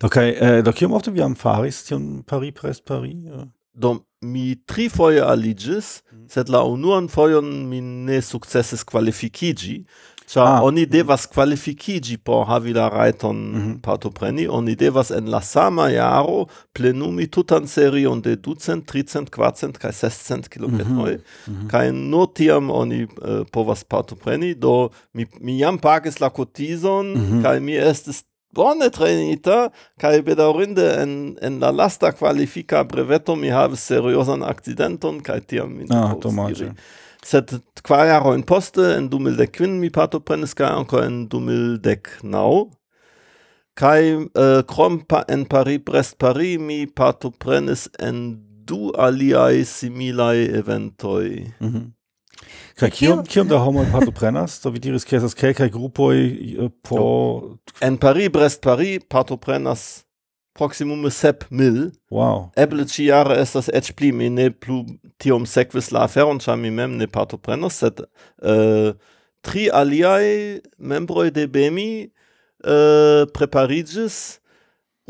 Do 0.00 0.08
kaj, 0.08 0.28
eh, 0.30 0.62
do 0.64 0.72
kiom 0.72 0.92
ofte 0.92 1.10
vi 1.10 1.20
jam 1.20 1.34
faris 1.34 1.84
tion 1.84 2.22
pari 2.22 2.52
pres 2.52 2.80
pari 2.80 3.12
Ja. 3.24 3.42
Eh? 3.42 3.46
Do 3.74 4.04
mi 4.20 4.56
tri 4.66 4.88
foje 4.88 5.20
aliĝis, 5.20 6.02
mm. 6.12 6.28
sed 6.28 6.48
la 6.48 6.62
unuan 6.64 7.08
fojon 7.08 7.68
mi 7.68 7.80
ne 7.80 8.20
sukcesis 8.22 8.84
kvalifikiĝi, 8.84 9.84
Ĉar 10.32 10.46
ah. 10.46 10.62
oni 10.64 10.86
mhm. 10.86 10.90
devas 10.92 11.26
qualificigi 11.28 12.16
por 12.16 12.46
havi 12.48 12.72
la 12.72 12.88
raiton 12.88 13.36
mm 13.36 13.60
-hmm. 13.60 13.80
partopreni, 13.84 14.46
oni 14.48 14.74
devas 14.76 15.10
en 15.10 15.30
la 15.30 15.40
sama 15.40 15.88
jaro 15.90 16.46
plenumi 16.72 17.26
tutan 17.26 17.66
serion 17.68 18.22
de 18.22 18.36
200, 18.36 18.82
300, 18.86 19.30
400, 19.30 19.78
kai 19.78 19.92
600 19.92 20.48
kilometroi, 20.48 21.16
mm 21.16 21.54
-hmm. 21.54 21.68
kai 21.70 21.92
nur 21.92 22.26
tiam 22.34 22.70
oni 22.70 23.02
uh, 23.04 23.44
povas 23.52 23.84
partopreni, 23.84 24.54
do 24.54 24.88
mi, 25.12 25.26
mi 25.40 25.58
jam 25.58 25.78
pagis 25.78 26.20
la 26.20 26.30
kotizon 26.30 27.06
mm 27.06 27.20
-hmm. 27.20 27.42
kai 27.42 27.60
mi 27.60 27.76
estes 27.76 28.24
bone 28.54 28.90
trainita 28.90 29.70
kai 30.00 30.22
bedaurinde 30.22 31.02
en 31.02 31.36
en 31.42 31.60
la 31.60 31.70
lasta 31.70 32.12
qualifica 32.12 32.84
breveto 32.84 33.36
mi 33.36 33.48
havis 33.48 33.80
seriosan 33.80 34.42
accidenton, 34.42 35.20
kai 35.20 35.40
tiam 35.40 35.68
mi 35.76 35.84
ne 35.84 35.96
ah, 35.96 36.14
povas 36.20 36.60
Quaero 37.82 38.34
in 38.34 38.42
poste 38.42 38.96
en 38.96 39.08
2005 39.10 39.78
mi 39.78 39.90
pato 39.90 40.18
partoprenis 40.20 40.54
kaj 40.58 40.70
ankaŭ 40.78 41.02
en 41.06 41.18
2009 41.30 42.70
kaj 43.78 44.00
eh, 44.12 44.62
krom 44.68 45.00
pa 45.08 45.22
en 45.28 45.44
Paris 45.44 45.80
Brest 45.86 46.18
Paris 46.18 46.58
mi 46.58 46.86
pato 46.86 47.30
partoprenis 47.30 47.88
en 47.98 48.42
du 48.64 48.92
aliai 48.98 49.64
similai 49.64 50.48
eventoi. 50.58 51.52
Mm 51.60 51.68
-hmm. 51.68 51.90
Kaj 52.78 52.90
kiom, 52.90 53.24
kiom 53.26 53.48
da 53.48 53.58
homoj 53.58 53.86
partoprenas? 53.92 54.60
Do 54.60 54.70
vi 54.70 54.78
diris, 54.78 55.04
ke 55.04 55.16
estas 55.16 55.34
kelkaj 55.34 55.68
grupoj 55.70 56.16
eh, 56.18 56.70
por... 56.82 57.58
En 57.80 57.98
Paris 57.98 58.30
Brest 58.32 58.62
Paris 58.62 59.00
prenas 59.40 60.04
proximum 60.54 61.10
sep 61.10 61.44
mil. 61.50 61.92
Wow. 62.10 62.52
Eble 62.56 62.82
est 62.82 63.54
das 63.54 63.68
ec 63.68 63.96
pli, 63.96 64.12
mi 64.12 64.30
ne 64.30 64.50
plu 64.50 64.84
tiom 65.18 65.46
sekvis 65.46 65.92
la 65.92 66.06
feron 66.08 66.38
ĉar 66.38 66.56
mi 66.56 66.70
mem 66.70 66.96
ne 66.98 67.06
partoprenos, 67.06 67.80
sed 67.80 68.00
uh, 68.00 68.06
äh, 68.42 68.92
tri 69.42 69.68
aliaj 69.70 70.60
membroi 70.78 71.30
de 71.30 71.46
BEMI 71.46 71.90
äh, 72.04 72.10
uh, 72.64 73.26
prepariĝis. 73.32 74.38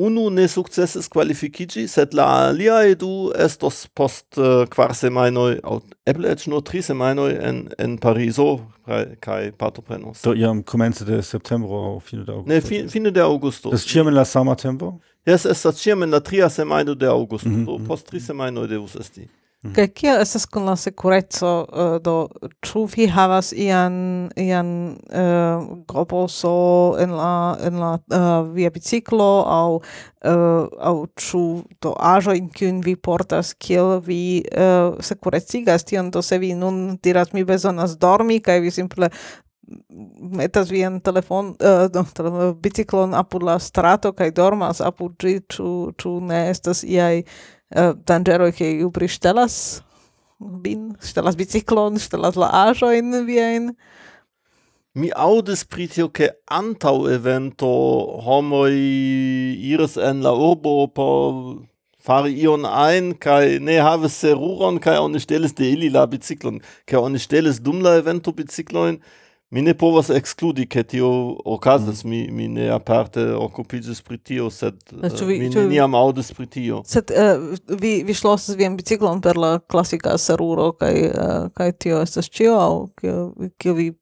Unu 0.03 0.31
ne 0.33 0.47
sukcesis 0.49 1.05
kvalifikiĝi, 1.13 1.83
set 1.87 2.15
la 2.17 2.25
aliaj 2.49 2.95
du 3.03 3.11
estos 3.37 3.85
post 3.93 4.39
äh, 4.39 4.63
uh, 4.63 4.69
kvar 4.73 4.95
semajnoj, 4.97 5.59
aŭ 5.69 5.83
eble 6.09 6.33
nur 6.49 6.63
tri 6.65 6.81
semajnoj 6.83 7.35
en, 7.37 7.59
en 7.79 7.99
Parizo 8.01 8.63
kaj 9.21 9.53
partoprenos. 9.61 10.23
Do 10.25 10.33
iam 10.35 10.63
komence 10.65 11.05
de 11.05 11.21
septembro 11.23 11.83
aŭ 11.91 12.01
fine 12.01 12.25
de 12.25 12.33
aŭgusto. 12.33 12.49
Ne, 12.49 12.89
fine 12.91 13.13
de 13.13 13.21
aŭgusto. 13.21 13.75
Des 13.77 13.85
ĉiam 13.87 14.09
en 14.09 14.17
la 14.17 14.25
sama 14.25 14.57
tempo? 14.57 14.95
Jes 15.27 15.45
estas 15.47 15.79
ĉiam 15.79 16.03
en 16.03 16.11
la 16.11 16.21
tria 16.21 16.49
Semaino 16.51 16.95
de 16.95 17.07
August. 17.07 17.45
mm 17.47 17.55
-hmm. 17.55 17.67
do 17.67 17.79
mhm. 17.79 17.87
post 17.87 18.07
tri 18.07 18.21
semajnoj 18.21 18.69
devus 18.69 18.97
esti. 18.97 19.29
Mhm. 19.63 19.75
Kaj 19.75 19.89
kiel 19.89 20.21
estas 20.21 20.47
kun 20.47 20.65
la 20.65 20.73
sekureco 20.77 21.67
uh, 21.73 22.03
do 22.03 22.29
ĉu 22.67 22.89
vi 22.97 23.07
havas 23.07 23.53
ian 23.53 24.31
ian 24.37 24.97
eh, 25.11 25.21
uh, 25.21 25.79
globoso 25.87 26.97
en 26.99 27.11
la 27.15 27.57
en 27.63 27.79
la 27.79 27.93
uh, 27.95 28.55
via 28.55 28.71
biciklo 28.71 29.45
aŭ 29.47 29.71
uh, 29.77 30.67
aŭ 30.79 31.07
ĉu 31.15 31.43
do 31.83 31.95
aĵojn 31.99 32.49
kiujn 32.49 32.81
vi 32.83 32.97
portas 32.97 33.55
kiel 33.55 34.01
vi 34.01 34.43
uh, 34.51 34.99
sekurecigas 34.99 35.85
tion 35.85 36.11
do 36.11 36.23
se 36.23 36.39
vi 36.39 36.55
nun 36.55 36.99
diras 37.03 37.33
mi 37.33 37.45
bezonas 37.45 37.95
dormi 37.99 38.41
kaj 38.41 38.61
vi 38.61 38.71
simple 38.71 39.11
metas 40.41 40.71
vian 40.71 41.01
telefon 41.01 41.55
uh, 41.61 41.87
no, 41.95 42.53
biciklon 42.63 43.15
apud 43.19 43.47
la 43.47 43.59
strato 43.63 44.13
kaj 44.17 44.31
dormas 44.37 44.81
apud 44.81 45.17
ĝi. 45.23 45.39
Ĉu 45.53 45.71
ĉu 45.99 46.19
ne 46.29 46.45
estas 46.51 46.85
iaj 46.85 47.23
uh, 47.23 47.93
danĝeroj 48.09 48.53
ke 48.59 48.71
iu 48.83 48.93
priŝtelas 48.95 49.57
vin 50.63 50.93
ŝtelas 51.03 51.39
biciklon 51.39 51.99
ŝtelas 52.03 52.39
la 52.41 52.51
aĵojn 52.67 53.23
viajn? 53.27 53.73
Mi 54.95 55.09
audis 55.17 55.63
pri 55.65 55.87
tio, 55.89 56.11
ke 56.13 56.29
antaŭ 56.53 56.97
evento 57.15 57.69
homoj 58.27 58.75
iris 59.73 59.97
en 59.97 60.21
la 60.27 60.35
urbo 60.37 60.75
por 60.93 61.39
fari 62.03 62.35
ion 62.43 62.67
ein, 62.67 63.15
kai 63.15 63.59
ne 63.63 63.79
have 63.81 64.11
seruron, 64.11 64.81
kai 64.83 64.99
on 64.99 65.17
steles 65.23 65.55
de 65.55 65.71
ili 65.73 65.89
la 65.95 66.05
biciklon, 66.07 66.61
kai 66.85 66.99
on 67.01 67.17
stelis 67.19 67.63
dum 67.63 67.81
la 67.81 67.97
evento 68.03 68.35
bicikloin, 68.37 68.99
mi 69.53 69.63
ne 69.63 69.75
povas 69.79 70.09
ekskludi 70.11 70.65
ke 70.67 70.83
tio 70.83 71.09
okazas 71.45 72.05
mm. 72.05 72.11
mi 72.11 72.21
mi 72.31 72.49
ne 72.49 72.69
aparte 72.73 73.25
okupiĝis 73.37 74.01
pri 74.03 74.19
tio 74.19 74.51
sed 74.51 74.79
uh, 74.93 75.21
vi, 75.29 75.39
mi 75.43 75.51
neniam 75.53 75.95
aŭdis 75.95 76.33
pri 76.37 76.47
tio 76.57 76.83
sed 76.89 77.13
uh, 77.13 77.53
vi 77.69 77.99
vi 78.09 78.17
ŝlosas 78.17 78.57
vian 78.57 78.77
biciklon 78.81 79.21
per 79.21 79.37
la 79.37 79.59
klasika 79.61 80.17
seruro 80.19 80.71
kaj 80.81 80.95
uh, 81.11 81.51
kaj 81.55 81.73
tio 81.85 82.01
estas 82.01 82.33
ĉio 82.33 82.57
aŭ 82.59 82.73
kio 83.61 83.77
vi 83.77 83.93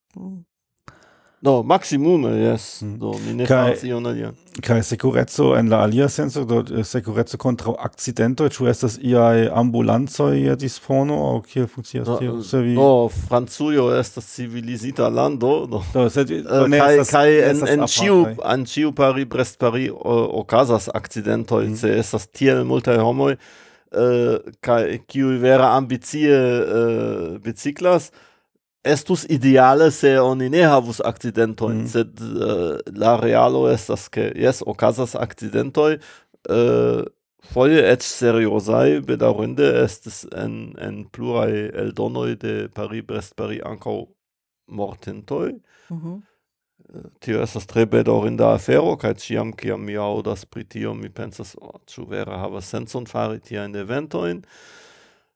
Do, 1.42 1.62
maximum, 1.62 2.24
yes. 2.36 2.82
Mm. 2.82 2.98
Do, 2.98 3.14
mi 3.26 3.32
ne 3.32 3.46
faras 3.48 3.80
ion 3.88 4.04
alian. 4.06 4.34
Kai 4.60 4.82
securezzo 4.84 5.54
en 5.56 5.70
la 5.72 5.78
alia 5.86 6.08
senso, 6.12 6.44
do 6.44 6.58
eh, 6.60 6.84
securezzo 6.84 7.38
contra 7.40 7.72
accidento, 7.80 8.44
ĉu 8.52 8.68
estas 8.68 8.98
iaj 9.00 9.46
ambulancoj 9.56 10.36
je 10.36 10.56
dispono, 10.60 11.16
aŭ 11.30 11.40
kiel 11.48 11.64
funkcias 11.64 12.10
tio? 12.20 12.36
Eh, 12.36 12.44
se 12.44 12.60
vi... 12.60 12.74
Do, 12.76 13.08
Francujo 13.08 13.88
estas 13.96 14.28
civilizita 14.34 15.08
lando, 15.08 15.54
do. 15.64 15.80
Do, 15.94 16.04
sed, 16.12 16.34
eh, 16.42 16.44
do 16.44 16.68
ne 16.68 16.82
kai, 16.84 16.92
estas, 16.98 17.14
kai 17.16 17.40
en, 17.48 17.64
en 17.72 17.88
ciu, 17.88 18.20
en 18.44 18.68
ciu 18.68 18.92
Pari, 18.92 19.24
Brest 19.24 19.56
Pari 19.64 19.88
o, 19.88 20.20
okazas 20.44 20.92
accidentoj, 20.92 21.64
mm. 21.64 21.72
Hm. 21.72 21.80
se 21.80 21.98
estas 22.04 22.28
tiel 22.28 22.66
multaj 22.68 23.00
homoj, 23.00 23.38
uh, 23.96 24.36
kai, 24.60 25.00
kiuj 25.08 25.38
vera 25.40 25.72
ambicie 25.80 26.36
uh, 26.36 27.38
biciklas, 27.40 28.12
estus 28.84 29.26
ideale 29.28 29.90
se 29.90 30.20
oni 30.20 30.48
ne 30.48 30.62
havus 30.62 31.00
accidentojn, 31.04 31.82
mm. 31.82 31.88
sed 31.88 32.20
uh, 32.20 32.78
la 32.96 33.16
realo 33.20 33.66
estas 33.68 34.08
ke 34.08 34.30
jes 34.36 34.62
okazas 34.66 35.14
accidentoj 35.14 35.96
uh, 35.96 36.00
eh, 36.56 37.02
foje 37.52 37.82
et 37.92 38.02
seriozaj 38.02 39.00
bedarunde 39.08 39.66
estis 39.84 40.24
en 40.32 40.72
en 40.78 41.04
pluraj 41.12 41.52
eldonoj 41.84 42.34
de 42.40 42.54
Paris 42.74 43.04
Brest 43.04 43.36
Paris 43.36 43.60
ankaŭ 43.64 44.06
mortintoj. 44.66 45.52
Mm 45.90 46.00
-hmm. 46.00 46.20
Tio 47.20 47.42
estas 47.42 47.66
tre 47.66 47.86
bedaŭrinda 47.86 48.54
afero 48.54 48.96
kaj 48.96 49.14
ĉiam 49.14 49.52
kiam 49.52 49.84
mi 49.84 49.96
aŭdas 49.96 50.44
pri 50.44 50.64
tio 50.64 50.94
mi 50.94 51.08
pensas 51.08 51.56
oh, 51.60 51.80
ĉu 51.86 52.04
vere 52.08 52.38
havas 52.38 52.68
sencon 52.68 53.06
fari 53.06 53.40
tiajn 53.40 53.76
eventojn. 53.76 54.42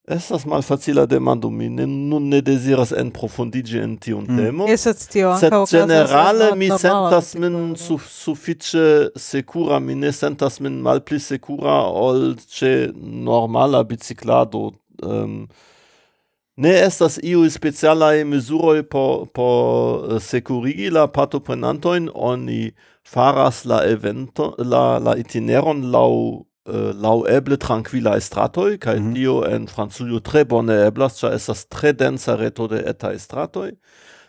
Estas 0.06 0.44
malfacila 0.44 1.06
demando, 1.06 1.48
mi 1.50 1.68
ne, 1.68 1.86
nun 1.86 2.28
ne 2.28 2.42
deziras 2.44 2.90
en 2.92 3.08
profundigi 3.10 3.78
en 3.80 3.94
tiun 3.96 4.26
mm. 4.28 4.36
temo. 4.36 4.66
Estas 4.68 5.06
tio 5.08 5.30
sed 5.40 5.54
generale 5.70 6.50
mi 6.60 6.68
sentas 6.68 7.32
min 7.40 7.72
su, 7.80 7.96
suffice 7.98 9.08
secura, 9.16 9.78
mi 9.80 9.94
ne 9.94 10.12
sentas 10.12 10.60
min 10.60 10.76
malpli 10.84 11.20
secura 11.20 11.78
ol 11.88 12.34
ce 12.36 12.90
normala 12.94 13.80
biciclado. 13.84 14.74
Um, 15.02 15.48
ne 16.56 16.76
estas 16.84 17.16
iu 17.24 17.48
specialae 17.50 18.28
mesuroi 18.28 18.84
po, 18.84 19.24
po 19.32 19.48
eh, 20.04 20.20
securigi 20.20 20.92
la 20.92 21.08
patoprenantoin, 21.08 22.10
oni 22.14 22.74
faras 23.08 23.64
la 23.64 23.80
evento, 23.88 24.52
la, 24.58 24.98
la 24.98 25.16
itineron 25.16 25.88
lau 25.88 26.44
Äh, 26.66 26.92
laueble 26.92 27.58
tranquila 27.58 28.16
estratoi, 28.16 28.78
kai 28.78 28.98
mm 28.98 29.08
-hmm. 29.08 29.14
dio 29.14 29.42
en 29.44 29.68
Franzulio 29.68 30.20
tre 30.20 30.44
bone 30.44 30.86
eblas, 30.86 31.18
ĉar 31.20 31.34
estas 31.34 31.66
tre 31.66 31.92
densa 31.92 32.36
reto 32.36 32.66
de 32.66 32.82
eta 32.86 33.12
estratoi, 33.12 33.72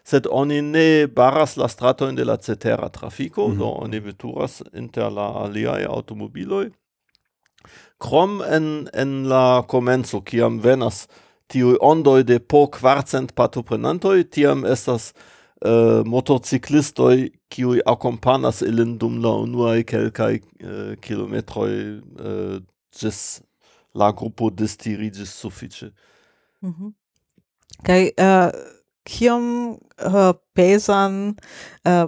sed 0.03 0.27
oni 0.29 0.61
ne 0.61 1.07
baras 1.07 1.55
la 1.57 1.67
stratojn 1.67 2.15
de 2.15 2.25
la 2.25 2.38
cetera 2.38 2.89
trafico, 2.89 3.47
mm 3.47 3.53
-hmm. 3.53 3.57
do 3.57 3.65
oni 3.65 3.99
veturas 3.99 4.63
inter 4.73 5.11
la 5.11 5.27
aliae 5.43 5.86
automobiloi. 5.86 6.71
Krom 7.99 8.41
en, 8.41 8.89
en 8.93 9.29
la 9.29 9.63
comenzo, 9.67 10.21
kiam 10.21 10.59
venas 10.59 11.07
tiuj 11.47 11.77
ondoi 11.79 12.23
de 12.23 12.39
po 12.39 12.67
kvarcent 12.67 13.33
patoprenantoi, 13.36 14.23
tiam 14.23 14.65
estas 14.65 15.13
äh, 15.13 15.21
uh, 15.65 16.03
motociclistoi 16.05 17.31
qui 17.55 17.81
accompagnas 17.85 18.61
ilin 18.61 18.97
dum 18.99 19.21
la 19.23 19.31
unuae 19.39 19.83
kelkai 19.87 20.41
uh, 20.41 20.69
eh, 20.69 20.95
kilometroi 21.01 21.71
uh, 21.71 22.25
eh, 22.29 22.59
gis 22.99 23.41
la 23.95 24.11
gruppo 24.11 24.49
distirigis 24.49 25.31
suffice. 25.41 25.91
Mm 26.61 26.73
-hmm. 26.73 26.93
Kai, 27.83 28.11
uh, 28.19 28.25
eh, 28.25 28.51
kiom 29.03 29.69
uh, 30.05 30.33
pesan 30.53 31.35
uh, 31.85 32.05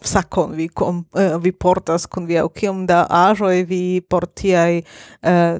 sakon 0.00 0.56
vi 0.56 0.68
kom, 0.68 1.06
uh, 1.14 1.42
vi 1.42 1.52
portas 1.52 2.06
kun 2.06 2.26
vi 2.26 2.38
au 2.38 2.48
kiom 2.48 2.86
da 2.86 3.06
aĵoj 3.10 3.64
vi 3.64 4.00
portiai 4.00 4.82
uh, 5.22 5.58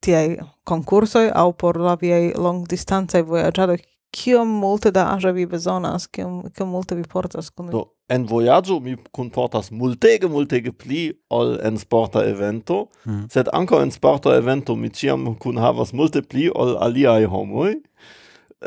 tiai 0.00 0.38
concursoi 0.64 1.30
au 1.34 1.52
por 1.52 1.76
la 1.76 1.96
viaj 2.00 2.32
longdistancaj 2.38 3.22
vojaĝadoj 3.22 3.78
kiom 4.14 4.48
multe 4.60 4.90
da 4.94 5.10
aĵo 5.14 5.32
vi 5.36 5.46
bezonas, 5.46 6.06
kiom 6.06 6.46
kiom 6.56 6.72
multe 6.74 6.94
vi 6.94 7.04
portas 7.04 7.50
kun 7.50 7.70
Do 7.74 7.86
en 8.08 8.26
vojaĝo 8.30 8.78
mi 8.80 8.94
kunportas 9.14 9.70
multege 9.74 10.28
multege 10.30 10.72
pli 10.72 11.08
ol 11.30 11.56
en 11.66 11.78
sporta 11.78 12.22
evento, 12.26 12.86
hmm. 13.04 13.26
sed 13.32 13.50
ankaŭ 13.56 13.82
en 13.82 13.92
sporta 13.94 14.36
evento 14.38 14.76
mi 14.78 14.92
ĉiam 14.94 15.32
kunhavas 15.42 15.92
multe 15.96 16.22
pli 16.22 16.46
ol 16.54 16.76
aliaj 16.86 17.26
homoj. 17.32 17.74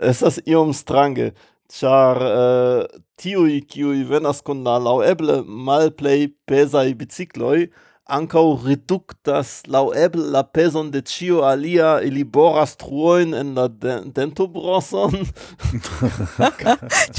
Estas 0.06 0.42
iom 0.46 0.74
strange, 0.76 1.32
ĉar 1.72 2.20
uh, 2.26 3.00
tiuj 3.20 3.62
kiuj 3.70 4.04
venas 4.10 4.42
kun 4.46 4.64
la 4.66 4.78
laŭeble 4.82 5.42
malplej 5.46 6.34
pezaj 6.50 6.90
bicikloj 7.00 7.70
ancau 8.10 8.58
reductas 8.66 9.62
laueble 9.68 10.26
la 10.34 10.44
peson 10.44 10.90
de 10.92 11.02
cio 11.02 11.44
alia 11.46 12.00
ili 12.04 12.24
boras 12.24 12.76
truoin 12.78 13.34
en 13.34 13.54
la 13.56 13.68
de 13.68 14.00
dentobroson. 14.16 15.14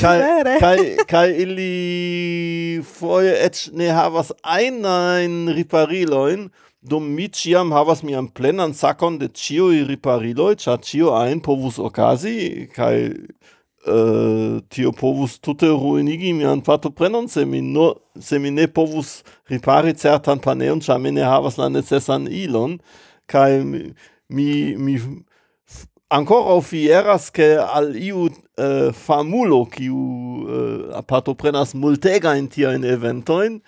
Kai, 0.00 0.18
kai, 0.60 0.80
kai 1.08 1.28
ili 1.44 2.82
foie 2.84 3.32
ec 3.46 3.68
ne 3.72 3.88
havas 3.94 4.32
einain 4.42 5.52
ripariloin 5.54 6.48
dum 6.82 7.04
mi 7.16 7.28
ciam 7.28 7.72
havas 7.72 8.02
mian 8.02 8.28
plenan 8.28 8.72
sakon 8.72 9.18
de 9.20 9.28
cioi 9.28 9.84
ripariloi, 9.84 10.56
cia 10.56 10.78
cio 10.80 11.12
ein 11.16 11.40
povus 11.44 11.78
okasi, 11.78 12.68
kai 12.74 13.12
Uh, 13.80 14.60
tio 14.68 14.90
povus 14.92 15.38
tute 15.40 15.64
ruinigi 15.72 16.34
mian 16.36 16.60
partoprenon, 16.60 17.30
se 17.32 17.46
mi, 17.48 17.62
no, 17.64 17.94
se 18.20 18.36
mi 18.38 18.50
ne 18.52 18.66
povus 18.68 19.22
ripari 19.48 19.94
certan 19.96 20.38
paneon, 20.44 20.82
ĉar 20.84 21.00
mi 21.00 21.14
ne 21.16 21.24
havas 21.24 21.56
la 21.56 21.70
necesan 21.72 22.26
ilon, 22.28 22.76
kaj 23.24 23.62
mi, 23.64 23.80
mi, 24.28 24.48
mi 24.76 24.98
ankoraŭ 26.12 26.58
fieras, 26.60 27.30
che 27.32 27.56
al 27.56 27.94
iu 27.96 28.26
uh, 28.28 28.90
famulo, 28.92 29.64
kiu 29.72 29.96
uh, 29.96 31.00
partoprenas 31.08 31.72
tia 32.52 32.74
in 32.74 32.84
eventoin 32.84 33.62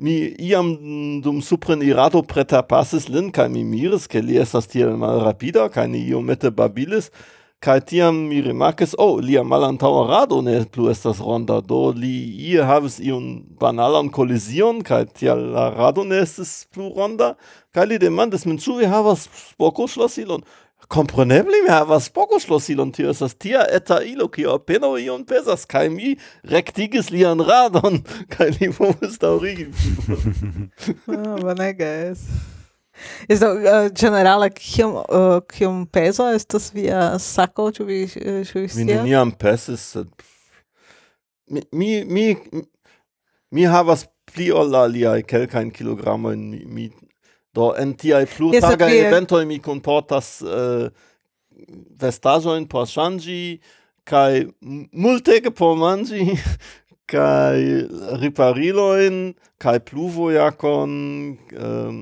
mi 0.00 0.34
iam 0.38 1.20
dum 1.20 1.42
supren 1.42 1.82
irato 1.82 2.22
preta 2.22 2.62
passes 2.62 3.08
lin, 3.08 3.30
kai 3.30 3.48
mi 3.48 3.64
miris, 3.64 4.06
ke 4.08 4.22
li 4.22 4.38
estas 4.40 4.66
tiel 4.66 4.96
malrapida, 4.96 5.68
kai 5.68 5.86
ni 5.88 6.00
iomete 6.08 6.50
babilis, 6.50 7.10
kai 7.60 7.80
tiam 7.84 8.16
mi 8.30 8.40
remarkes 8.40 8.94
oh, 8.98 9.18
lia 9.20 9.42
malantaŭa 9.44 10.06
rado 10.08 10.40
ne 10.40 10.62
plu 10.72 10.88
estas 10.88 11.18
ronda, 11.20 11.58
do 11.60 11.90
li 11.92 12.14
ie 12.50 12.64
havis 12.64 12.96
iun 13.04 13.26
banalan 13.60 14.08
kolizion, 14.08 14.80
kai 14.80 15.04
tial 15.04 15.42
la 15.52 15.68
rado 15.74 16.04
ne 16.08 16.22
estas 16.24 16.64
plu 16.72 16.88
ronda, 16.96 17.34
kai 17.76 17.84
li 17.90 17.98
demandis 18.00 18.46
min, 18.48 18.56
ĉu 18.56 18.78
vi 18.80 18.88
havas 18.88 19.26
spokoŝlosilon? 19.52 20.46
Kompreneble 20.90 21.60
mi 21.66 21.68
havas 21.70 22.08
spokoŝlosilon, 22.08 22.94
tio 22.96 23.12
estas 23.12 23.36
tia 23.36 23.66
eta 23.68 24.00
ilo, 24.08 24.30
kiu 24.32 24.54
apenaŭ 24.54 24.94
ion 25.04 25.26
pezas, 25.28 25.66
kaj 25.68 25.90
mi 25.92 26.14
rektigis 26.48 27.12
lian 27.12 27.44
radon, 27.44 28.00
kaj 28.32 28.54
li 28.56 28.72
povus 28.72 29.20
daŭrigi. 29.20 29.68
Ah, 31.10 31.36
bonega 31.36 31.92
estas. 32.08 32.49
Esto 33.28 33.52
uh, 33.54 33.88
generale 33.94 34.50
kiom 34.54 34.96
uh, 35.00 35.40
kiom 35.50 35.84
pezo 35.86 36.28
estas 36.34 36.70
via 36.74 37.18
sako 37.18 37.70
ĉu 37.76 37.86
vi 37.88 38.02
uh, 38.04 38.40
ĉu 38.46 38.60
vi 38.60 38.68
scias? 38.68 38.78
Mi 38.78 38.88
neniam 38.92 39.32
pesis 39.32 39.84
sed 39.94 40.08
mi 41.50 41.62
mi 41.72 42.04
mi, 42.04 42.26
mi 43.50 43.66
havas 43.66 44.06
pli 44.30 44.50
ol 44.54 44.70
la 44.70 44.86
lia 44.86 45.16
kelkajn 45.22 45.70
kilogramojn 45.74 46.48
mi, 46.50 46.64
mi 46.66 46.90
do 47.54 47.72
en 47.78 47.94
tiaj 47.98 48.26
plutargaj 48.36 48.92
yes, 48.94 49.06
eventoj 49.08 49.44
mi 49.46 49.58
kunportas 49.58 50.38
uh, 50.46 50.90
vestaĵojn 52.00 52.68
por 52.70 52.86
ŝanĝi 52.90 53.40
kaj 54.06 54.46
multege 54.92 55.50
por 55.50 55.76
manĝi 55.78 56.26
kaj 57.10 57.58
ripariloin, 58.22 59.34
kaj 59.58 59.80
pluvojakon, 59.88 60.92
um, 61.58 61.98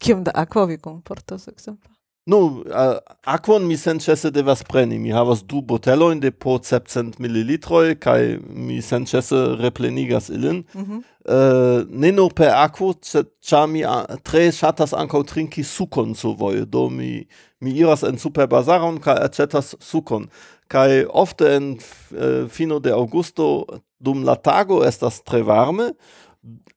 Kiom 0.00 0.24
da 0.24 0.32
aqua 0.34 0.66
vi 0.66 0.78
comportas, 0.78 1.48
exemple? 1.48 1.94
Nu, 2.26 2.38
uh, 2.64 2.96
aquon 3.28 3.66
mi 3.68 3.76
senĉese 3.76 4.30
devas 4.32 4.62
preni. 4.64 4.96
Mi 4.98 5.12
havas 5.12 5.42
du 5.44 5.60
botelojn 5.60 6.22
de 6.22 6.30
po 6.32 6.56
700 6.56 7.20
millilitroi, 7.20 7.98
kai 8.00 8.38
mi 8.40 8.78
senĉese 8.82 9.42
replenigas 9.60 10.30
ilin. 10.32 10.62
Mm 10.72 10.84
-hmm. 10.84 11.02
uh, 11.28 11.84
ne 11.90 12.12
nur 12.12 12.32
per 12.32 12.54
aquo, 12.56 12.94
ĉar 13.42 13.66
mi 13.66 13.84
tre 14.22 14.52
shatas 14.52 14.92
anco 14.92 15.22
trinki 15.22 15.62
sukon 15.62 16.14
survoje. 16.14 16.64
Do 16.64 16.88
mi, 16.88 17.26
mi 17.60 17.70
iras 17.70 18.02
en 18.02 18.18
superbazaron 18.18 19.00
kai 19.00 19.16
acetas 19.20 19.74
sukon. 19.80 20.28
Kai 20.68 21.04
ofte 21.08 21.56
en 21.56 21.78
uh, 22.10 22.48
fino 22.48 22.78
de 22.78 22.90
augusto, 22.90 23.66
dum 23.98 24.24
la 24.24 24.34
tago 24.34 24.82
estas 24.84 25.22
tre 25.22 25.42
varme 25.42 25.92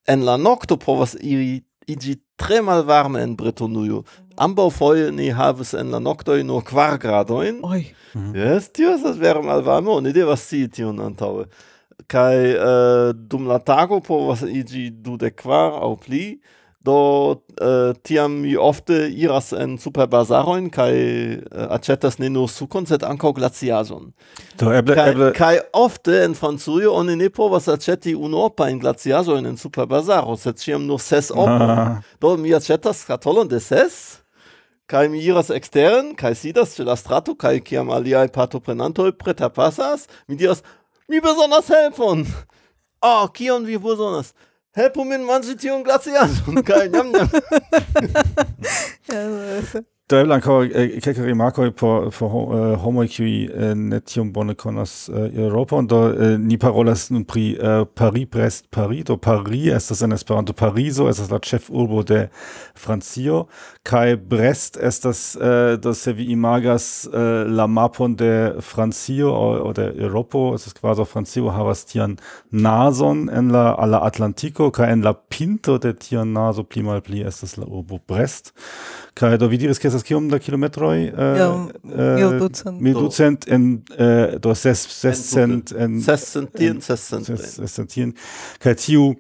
en 0.07 0.25
la 0.25 0.37
nocto 0.37 0.77
povas 0.77 1.15
iri 1.21 1.61
igi 1.87 2.17
tre 2.37 2.61
malvarme 2.61 3.21
en 3.23 3.35
Bretonujo. 3.39 4.03
Ambaŭ 4.37 4.67
foie 4.73 5.07
ni 5.15 5.31
havis 5.33 5.73
en 5.73 5.93
la 5.95 6.01
noctoi 6.03 6.43
nur 6.45 6.61
kvar 6.67 6.99
gradojn. 7.01 7.63
Yes, 7.63 7.93
mhm. 8.13 8.73
tio 8.73 8.93
mal 9.01 9.17
vere 9.17 9.41
malvarme, 9.41 9.91
oni 9.95 10.13
devas 10.13 10.45
sie 10.45 10.69
tion 10.69 10.99
antaŭe. 11.01 11.47
Kai 12.07 12.35
uh, 12.53 12.67
eh, 12.67 13.13
dum 13.17 13.47
la 13.49 13.57
tago 13.57 13.97
povas 14.05 14.43
igi 14.45 14.89
du 14.91 15.17
de 15.17 15.31
quar 15.33 15.79
au 15.81 15.95
pli, 15.97 16.37
Do 16.87 17.41
eh, 17.59 17.93
tiam 18.07 18.37
mi 18.41 18.53
ofte 18.55 18.95
iras 19.11 19.51
en 19.51 19.75
superbazaroin 19.81 20.69
kai 20.71 20.93
eh, 20.93 21.41
äh, 21.51 21.65
acetas 21.75 22.15
ne 22.21 22.29
nur 22.31 22.47
sukon, 22.47 22.85
sed 22.87 23.03
ankaŭ 23.03 23.33
glaciaĵon. 23.35 24.13
Do 24.61 24.71
eble 24.71 24.95
kai, 24.95 25.07
eble 25.11 25.31
kai 25.35 25.57
ofte 25.75 26.21
en 26.23 26.37
Francujo 26.37 26.93
oni 26.95 27.17
ne 27.19 27.27
povas 27.33 27.67
aĉeti 27.73 28.15
unuopajn 28.15 28.79
glaciaĵojn 28.83 29.51
en 29.51 29.59
superbazaro, 29.59 30.37
sed 30.39 30.61
ĉiam 30.63 30.87
nur 30.87 31.03
ses 31.03 31.33
opa 31.35 31.57
Ah. 31.67 32.01
Do 32.21 32.37
mi 32.37 32.53
acetas 32.55 33.01
skatolon 33.03 33.49
de 33.51 33.59
ses. 33.59 34.21
Kai 34.87 35.07
mi 35.11 35.19
iras 35.19 35.49
extern, 35.51 36.13
kai 36.15 36.31
sidas 36.35 36.77
ce 36.77 36.83
la 36.87 36.95
strato, 36.95 37.35
kai 37.35 37.59
kiam 37.59 37.89
aliai 37.91 38.29
patoprenantoi 38.31 39.11
preta 39.11 39.49
passas, 39.49 40.07
mi 40.27 40.37
diras, 40.39 40.63
mi 41.09 41.19
besonders 41.19 41.67
helpon! 41.67 42.23
Oh, 43.01 43.27
kion 43.29 43.65
vi 43.65 43.77
besonas? 43.77 44.31
Help 44.77 44.95
um 44.97 45.11
in 45.11 45.23
Manchetier 45.23 45.73
und 45.73 45.85
Glacier. 45.85 46.29
ja, 49.11 49.61
so 49.63 49.79
Do 50.07 50.15
eble 50.15 50.37
ankaŭ 50.37 50.53
kelkaj 51.03 51.25
rimarkoj 51.27 51.71
por 51.75 52.05
por 52.15 52.35
uh, 52.39 52.61
homoj 52.79 53.09
kiuj 53.11 53.31
uh, 53.49 53.73
ne 53.75 53.97
tiom 53.99 54.29
bone 54.31 54.53
konas 54.55 55.09
uh, 55.11 55.25
Eŭropon. 55.27 55.89
Do 55.91 55.97
uh, 56.07 56.37
ni 56.39 56.55
parolas 56.57 57.09
nun 57.11 57.25
pri 57.27 57.57
uh, 57.59 57.83
Paris-Brest-Paris. 57.91 59.03
Do 59.09 59.17
Paris 59.17 59.67
estas 59.75 60.01
en 60.07 60.15
Esperanto 60.15 60.53
Parizo, 60.53 61.09
estas 61.11 61.27
la 61.27 61.41
ĉefurbo 61.43 62.05
de 62.07 62.21
Francio 62.79 63.49
kaj 63.83 64.15
Brest 64.15 64.77
estas 64.83 65.35
uh, 65.35 65.75
do 65.79 65.93
se 65.93 66.13
vi 66.13 66.29
imagas 66.31 67.07
uh, 67.11 67.43
la 67.51 67.67
mapon 67.67 68.15
de 68.15 68.31
Francio 68.63 69.33
aŭ 69.35 69.73
de 69.75 69.89
Eŭropo, 70.07 70.53
estas 70.55 70.75
kvazaŭ 70.79 71.03
Francio 71.07 71.51
havas 71.51 71.83
tian 71.91 72.15
nazon 72.51 73.27
en 73.27 73.51
la 73.51 73.75
la 73.87 74.01
Atlantiko 74.07 74.71
kaj 74.71 74.91
en 74.91 75.03
la 75.03 75.13
pinto 75.13 75.77
de 75.77 75.93
tia 75.93 76.23
nazo 76.23 76.63
pli 76.63 76.83
malpli 76.83 77.27
estas 77.27 77.57
la 77.57 77.67
urbo 77.67 77.99
Brest. 78.07 78.53
Kaj 79.17 79.37
do 79.41 79.47
vi 79.47 79.57
diris 79.57 79.79
estas 79.97 80.07
kiom 80.07 80.29
da 80.29 80.39
kilometroj? 80.39 80.97
Mil 80.97 81.13
eh, 81.99 82.21
eh, 82.21 82.39
ducent. 82.39 82.81
Mil 82.81 82.93
ducent 82.93 83.47
en 83.47 83.83
eh, 83.97 84.37
do 84.39 84.55
ses 84.55 84.87
sescent 84.89 85.73
en 85.77 86.01
sescentien 86.01 86.81
sescentien 86.81 88.13
kaj 88.59 88.75
tiu 88.75 89.15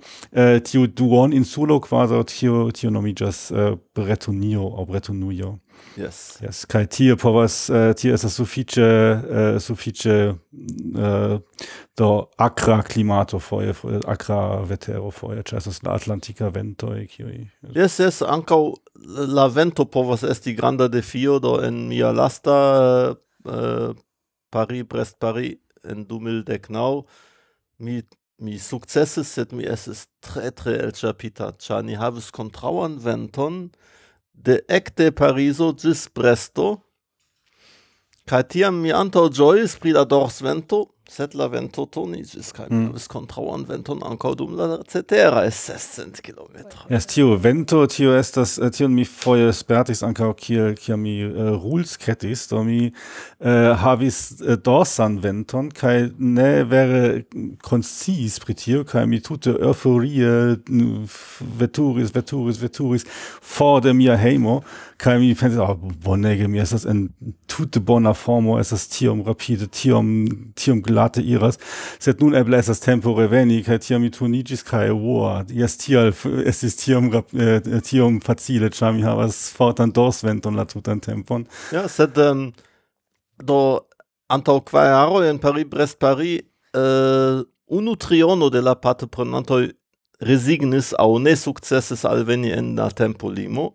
tiu 0.63 0.87
duon 0.87 1.33
insulo 1.33 1.79
kvazaŭ 1.81 2.23
tiu 2.23 2.71
tiu 2.71 2.91
nomiĝas 2.91 3.51
Bretonio 3.95 4.69
aŭ 4.77 4.85
Bretonujo. 4.85 5.57
Yes. 5.97 6.37
Yes, 6.41 6.65
kai 6.69 6.83
tie 6.85 7.15
povas 7.17 7.55
uh, 7.73 7.89
tie 7.97 8.11
estas 8.13 8.35
sufiĉe 8.37 8.85
uh, 8.85 9.57
sufiĉe 9.61 10.15
uh, 10.29 11.63
do 11.97 12.09
akra 12.37 12.83
klimato 12.85 13.39
foje 13.41 13.73
akra 14.05 14.61
vetero 14.69 15.09
foje 15.11 15.41
ĉar 15.49 15.57
estas 15.57 15.81
la 15.87 15.95
atlantika 15.97 16.51
vento 16.53 16.91
kiuj 17.09 17.47
Yes, 17.73 17.97
yes, 17.97 18.21
ankaŭ 18.21 18.61
la 19.33 19.47
vento 19.49 19.87
povas 19.89 20.23
esti 20.23 20.53
granda 20.53 20.87
defio 20.87 21.39
do 21.41 21.57
en 21.65 21.87
mia 21.89 22.13
lasta 22.13 22.59
uh, 23.13 23.97
Paris 24.53 24.85
Brest 24.85 25.17
Paris 25.19 25.57
en 25.83 26.05
2019 26.05 27.03
mi 27.79 28.01
mi 28.37 28.59
sukcesis 28.61 29.31
sed 29.33 29.53
mi 29.53 29.65
estis 29.65 30.05
tre 30.21 30.51
tre 30.53 30.75
elĉapita. 30.85 31.55
Ĉar 31.57 31.85
ni 31.87 31.97
havis 31.97 32.29
kontraŭan 32.35 32.99
venton 33.01 33.63
de 34.37 34.61
ecte 34.69 35.11
Pariso 35.11 35.73
gis 35.73 36.05
Bresto, 36.13 36.77
ca 38.29 38.43
tiam 38.43 38.77
mi 38.83 38.93
anto 38.93 39.25
giois 39.33 39.75
pri 39.81 39.95
dors 40.05 40.41
vento, 40.45 40.85
sed 41.09 41.35
la 41.35 41.47
vento 41.47 41.85
tonis, 41.85 42.35
kaj 42.55 42.67
mi 42.69 42.77
mm. 42.77 42.87
havis 42.91 43.07
kontraŭan 43.11 43.63
venton 43.69 44.01
ankaŭ 44.05 44.33
dum 44.39 44.55
la 44.59 44.67
cetera 44.91 45.45
sescent 45.51 46.19
kilometroj. 46.23 46.89
Jes, 46.91 47.07
tio 47.09 47.35
vento, 47.41 47.79
tio 47.91 48.15
estas, 48.17 48.57
eh, 48.59 48.71
tion 48.75 48.93
mi 48.95 49.05
foje 49.07 49.53
spertis 49.55 50.03
ankaŭ 50.03 50.33
kiel 50.41 50.75
kiam 50.79 51.01
mi 51.05 51.15
eh, 51.21 51.31
uh, 51.31 51.55
rulskretis, 51.63 52.47
do 52.51 52.63
mi 52.67 52.79
uh, 52.89 53.71
havis 53.79 54.19
uh, 54.41 54.55
dorsan 54.59 55.19
venton 55.23 55.71
kaj 55.71 56.09
ne 56.17 56.51
vere 56.67 57.23
konsciis 57.63 58.39
pri 58.43 58.57
tio 58.57 58.83
kaj 58.87 59.05
mi 59.07 59.21
tute 59.23 59.55
euforie 59.55 60.57
veturis, 61.59 62.13
veturis, 62.15 62.61
veturis 62.61 63.07
for 63.41 63.81
de 63.81 63.93
mia 63.93 64.17
hejmo 64.19 64.61
kaj 64.97 65.19
mi 65.19 65.35
pensis, 65.35 65.59
oh, 65.61 65.77
bonege, 66.03 66.47
mi 66.47 66.59
estas 66.59 66.85
en 66.85 67.07
tute 67.47 67.79
bona 67.79 68.13
formo, 68.17 68.57
estas 68.59 68.87
tiom 68.89 69.21
rapide, 69.25 69.67
tiom, 69.69 70.09
tiom 70.57 70.81
relate 70.97 71.21
iras, 71.21 71.57
sed 71.99 72.21
nun 72.21 72.35
eble 72.35 72.57
estas 72.57 72.81
tempo 72.83 73.13
reveni, 73.17 73.61
kaj 73.65 73.79
tiam 73.85 74.01
mi 74.01 74.11
turnicis 74.11 74.63
kaj 74.65 74.89
voa, 74.97 75.45
jes 75.49 75.77
tial, 75.77 76.11
estis 76.45 76.77
tiom, 76.81 77.11
eh, 77.13 77.61
tiam 77.85 78.19
facile, 78.23 78.69
ĉar 78.69 78.93
mi 78.95 79.05
havas 79.05 79.47
fortan 79.55 79.91
dorsventon 79.91 80.57
la 80.57 80.65
tutan 80.65 80.99
tempon. 80.99 81.45
Ja, 81.71 81.87
sed 81.87 82.17
um, 82.17 82.49
do 83.43 83.59
antaŭ 84.29 84.59
kvar 84.67 84.89
jaroj 84.91 85.27
en 85.29 85.39
Paris, 85.39 85.67
Brest, 85.69 85.99
Paris, 85.99 86.41
uh, 86.75 87.43
unu 87.67 87.95
triono 87.95 88.49
de 88.49 88.61
la 88.63 88.75
partoprenantoj 88.75 89.67
resignis 90.23 90.93
aŭ 90.97 91.19
ne 91.21 91.35
sukcesis 91.37 92.05
alveni 92.07 92.51
en 92.55 92.73
la 92.79 92.89
tempo 92.89 93.29
limo, 93.29 93.73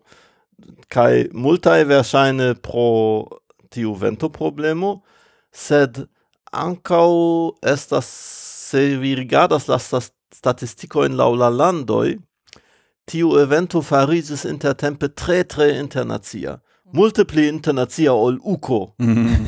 kai 0.91 1.27
multae 1.33 1.85
versaine 1.87 2.53
pro 2.61 2.89
tiu 3.73 3.95
vento 3.97 4.29
problemo, 4.29 4.99
sed 5.53 6.03
ancau 6.53 7.55
estas, 7.61 8.07
se 8.69 8.97
vi 9.01 9.15
rigardas 9.15 9.67
la 9.67 9.79
statisticoin 9.79 11.17
lau 11.17 11.33
la 11.35 11.49
landoi, 11.49 12.17
tiu 13.09 13.35
evento 13.39 13.81
farisis 13.81 14.45
intertempe 14.45 15.09
tre 15.09 15.43
tre 15.43 15.73
internacia. 15.79 16.59
Mm. 16.85 16.97
Multe 16.97 17.25
pli 17.25 17.47
internacia 17.47 18.13
ol 18.13 18.39
uco. 18.43 18.93
Mm. 19.01 19.47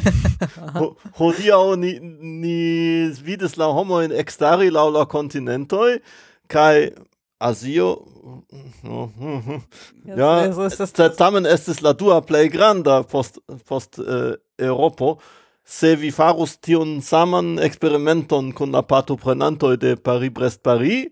Ni, 1.82 2.00
ni 2.02 3.10
vidis 3.24 3.58
la 3.58 3.68
homo 3.72 4.02
in 4.02 4.12
extari 4.12 4.70
lau 4.70 4.90
la 4.92 5.06
continentoi, 5.06 6.00
kai 6.48 6.92
Asio 7.40 7.90
ja, 10.18 11.10
tamen 11.18 11.46
estis 11.46 11.82
la 11.84 11.94
dua 11.94 12.22
plej 12.26 12.50
granda 12.54 13.02
post, 13.04 13.40
post 13.68 14.00
eh, 14.00 14.06
uh, 14.06 14.34
Europo, 14.58 15.18
se 15.66 15.96
vi 15.96 16.12
farus 16.14 16.58
tion 16.62 17.00
saman 17.02 17.58
experimenton 17.58 18.52
kun 18.54 18.72
la 18.72 18.84
partoprenantoj 18.86 19.78
de 19.82 19.96
Paris-Brest-Paris, 19.96 21.10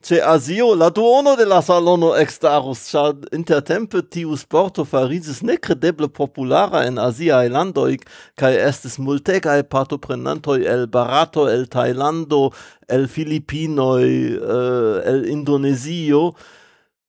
ce 0.00 0.20
Azio 0.22 0.74
la 0.74 0.90
duono 0.90 1.34
de 1.36 1.44
la 1.44 1.62
salono 1.62 2.12
extarus, 2.14 2.84
cia 2.90 3.08
intertempe 3.32 4.02
tiu 4.12 4.36
sporto 4.36 4.84
farisis 4.84 5.40
necredeble 5.42 6.06
populara 6.08 6.84
en 6.86 7.00
aziaj 7.02 7.48
landoj 7.50 7.96
cae 8.38 8.60
estis 8.68 8.98
multegae 9.02 9.64
partoprenantoj 9.64 10.60
el 10.68 10.86
Barato, 10.86 11.48
el 11.48 11.66
Thailando, 11.66 12.52
el 12.88 13.08
Filipinoj, 13.08 14.04
eh, 14.04 15.02
el 15.10 15.26
Indonesio, 15.32 16.34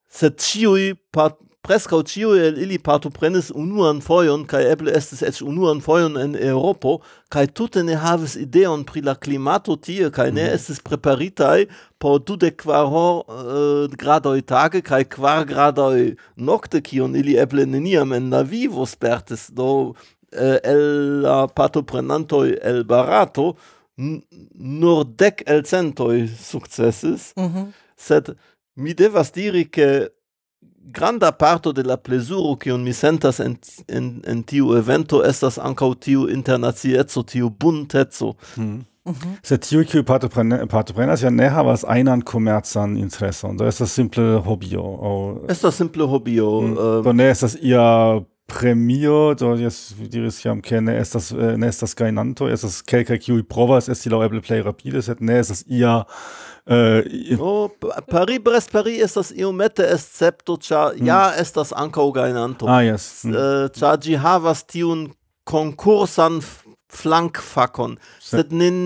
sed 0.10 0.40
ciui 0.40 0.96
part 1.12 1.38
Prescau 1.62 2.00
ciu 2.08 2.32
el 2.40 2.56
ili 2.64 2.78
partoprenis 2.80 3.50
unuan 3.52 4.00
foion, 4.02 4.46
cae 4.48 4.70
eble 4.72 4.94
estis 4.96 5.20
ec 5.28 5.42
unuan 5.44 5.82
foion 5.84 6.16
en 6.18 6.36
Europo, 6.40 7.02
cae 7.30 7.50
tute 7.52 7.84
ne 7.84 7.98
havis 8.00 8.38
ideon 8.40 8.86
pri 8.88 9.04
la 9.04 9.16
climato 9.20 9.76
tie, 9.76 10.08
cae 10.16 10.32
ne 10.32 10.46
mhm. 10.46 10.56
estis 10.56 10.80
preparitai 10.86 11.68
po 12.00 12.16
dude 12.18 12.54
quar 12.62 12.88
hor 12.88 13.26
uh, 13.28 13.42
eh, 13.44 13.98
gradoi 14.00 14.40
tage, 14.42 14.82
cae 14.88 15.04
quar 15.04 15.44
gradoi 15.50 16.14
nocte, 16.38 16.80
cion 16.82 17.18
ili 17.20 17.36
eble 17.38 17.68
neniam 17.68 18.16
en 18.16 18.30
la 18.32 18.42
vivo 18.48 18.88
spertis, 18.88 19.50
do 19.52 19.70
uh, 19.92 20.58
el 20.64 20.86
la 21.26 21.42
partoprenantoi 21.52 22.56
el 22.72 22.86
barato, 22.88 23.52
nur 24.00 25.04
dec 25.04 25.44
el 25.46 25.66
centoi 25.68 26.24
successis, 26.28 27.34
mm 27.36 27.50
-hmm. 27.52 27.68
sed 27.98 28.32
mi 28.76 28.94
devas 28.94 29.32
diri 29.32 29.68
che 29.70 30.19
granda 30.84 31.32
parto 31.32 31.72
de 31.72 31.84
la 31.84 31.98
plezuro 31.98 32.58
un 32.74 32.84
mi 32.84 32.94
sentas 32.94 33.40
en, 33.40 33.58
en, 33.88 34.22
en 34.28 34.44
tiu 34.44 34.76
evento 34.78 35.24
estas 35.24 35.58
ancau 35.58 35.96
tiu 35.96 36.30
internazietzo, 36.30 37.24
tiu 37.24 37.50
buntetzo. 37.50 38.36
Mm. 38.58 38.86
Mm 39.06 39.14
-hmm. 39.14 39.38
Sed 39.44 39.60
tiu 39.60 39.86
kiu 39.86 40.04
partoprenas 40.70 41.22
ja 41.22 41.30
ne 41.30 41.50
havas 41.50 41.86
einan 41.96 42.22
komercan 42.22 42.98
intereson, 42.98 43.58
do 43.58 43.68
estas 43.68 43.92
simple 43.92 44.38
hobio. 44.38 44.82
O... 44.82 45.42
Estas 45.50 45.76
simple 45.76 46.04
hobio. 46.04 46.62
Mm. 46.62 46.78
Um, 46.78 47.04
do 47.04 47.14
ne 47.14 47.30
estas 47.30 47.58
ia 47.62 48.22
premio, 48.50 49.34
do 49.34 49.54
jes 49.56 49.94
diris 50.10 50.42
jam 50.46 50.62
ke 50.62 50.82
ne 50.82 50.98
estas 51.00 51.32
eh, 51.32 51.58
ne 51.58 51.70
estas 51.70 51.96
gainanto, 51.96 52.50
estas 52.50 52.82
kelkaj 52.82 53.20
kiuj 53.22 53.44
provas 53.50 53.90
esti 53.90 54.10
laŭeble 54.10 54.42
plej 54.42 54.64
rapide, 54.66 55.02
sed 55.06 55.22
ne 55.22 55.40
estas 55.40 55.64
ia 55.68 56.04
Uh, 56.70 57.02
no, 57.34 57.46
oh, 57.46 57.70
Paris 58.12 58.40
Brest 58.46 58.72
Paris 58.72 59.02
estas 59.02 59.32
iomete 59.34 59.88
escepto 59.90 60.58
cha 60.62 60.92
mm. 60.94 61.08
ja 61.08 61.34
estas 61.34 61.74
ankaŭ 61.74 62.12
gajnanto. 62.14 62.68
Ah, 62.70 62.84
yes. 62.86 63.24
mm. 63.26 63.34
uh, 63.34 63.72
cha 63.74 63.96
ĝi 63.98 64.20
havas 64.22 64.62
tiun 64.70 65.08
konkursan 65.50 66.38
flankfakon, 66.94 67.98
sed 68.22 68.54
nin 68.54 68.78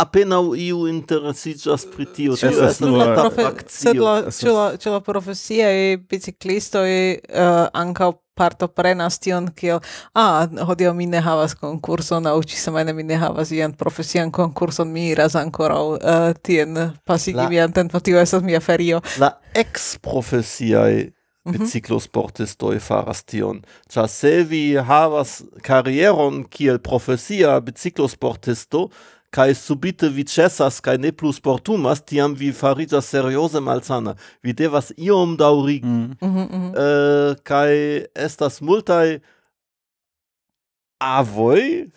apenaŭ 0.00 0.42
iu 0.60 0.86
interesiĝas 0.88 1.86
pri 1.92 2.06
tio. 2.16 2.36
Tio 2.36 2.50
estas 2.52 2.80
neta 2.84 3.28
akcio. 3.50 3.92
Sed 4.30 4.52
la 4.56 4.94
la 4.96 5.00
profesiaj 5.04 5.96
biciklistoj 6.08 6.88
uh, 6.88 7.66
ankaŭ 7.72 8.14
partoprenas 8.36 9.18
tion, 9.18 9.48
kio, 9.56 9.80
a, 10.12 10.24
ah, 10.24 10.64
hodio 10.68 10.92
mi 10.94 11.06
ne 11.08 11.20
havas 11.24 11.56
konkurson, 11.56 12.28
aŭ 12.28 12.36
semajne 12.52 12.92
mi 12.96 13.06
ne 13.06 13.16
havas 13.20 13.50
ian 13.56 13.72
profesian 13.72 14.30
konkurson, 14.30 14.92
mi 14.92 15.08
iras 15.14 15.36
ankoraŭ 15.40 15.84
uh, 15.96 16.30
tien 16.42 16.76
pasigi 17.04 17.48
mian 17.50 17.72
tempon, 17.72 18.04
tio 18.04 18.20
estas 18.20 18.44
mia 18.44 18.60
ferio. 18.60 19.00
La 19.22 19.32
ex-profesiaj 19.54 20.92
mhm. 21.00 21.56
biciclosportistoj 21.56 22.74
mm 22.74 22.78
-hmm. 22.78 22.88
faras 22.88 23.24
tion, 23.24 23.62
ĉar 23.88 24.08
se 24.08 24.42
vi 24.48 24.76
havas 24.76 25.42
karieron 25.62 26.44
kiel 26.44 26.78
profesia 26.78 27.60
biciclosportisto, 27.60 28.88
kai 29.36 29.52
subite 29.54 30.08
vi 30.16 30.24
cessas 30.24 30.80
kai 30.80 30.96
ne 30.98 31.10
plus 31.12 31.38
portumas 31.48 32.00
tiam 32.08 32.34
vi 32.40 32.52
farigas 32.56 33.10
serioze 33.12 33.60
malsana 33.60 34.16
vi 34.44 34.54
devas 34.56 34.92
iom 34.96 35.36
daurigi 35.36 35.86
mm. 35.86 36.16
Eh, 36.20 36.26
mm 36.28 36.34
-hmm, 36.34 36.48
mm 36.52 36.62
-hmm. 36.62 36.72
Uh, 36.84 37.36
kai 37.44 38.06
estas 38.14 38.60
multai 38.60 39.20
avoi 41.00 41.90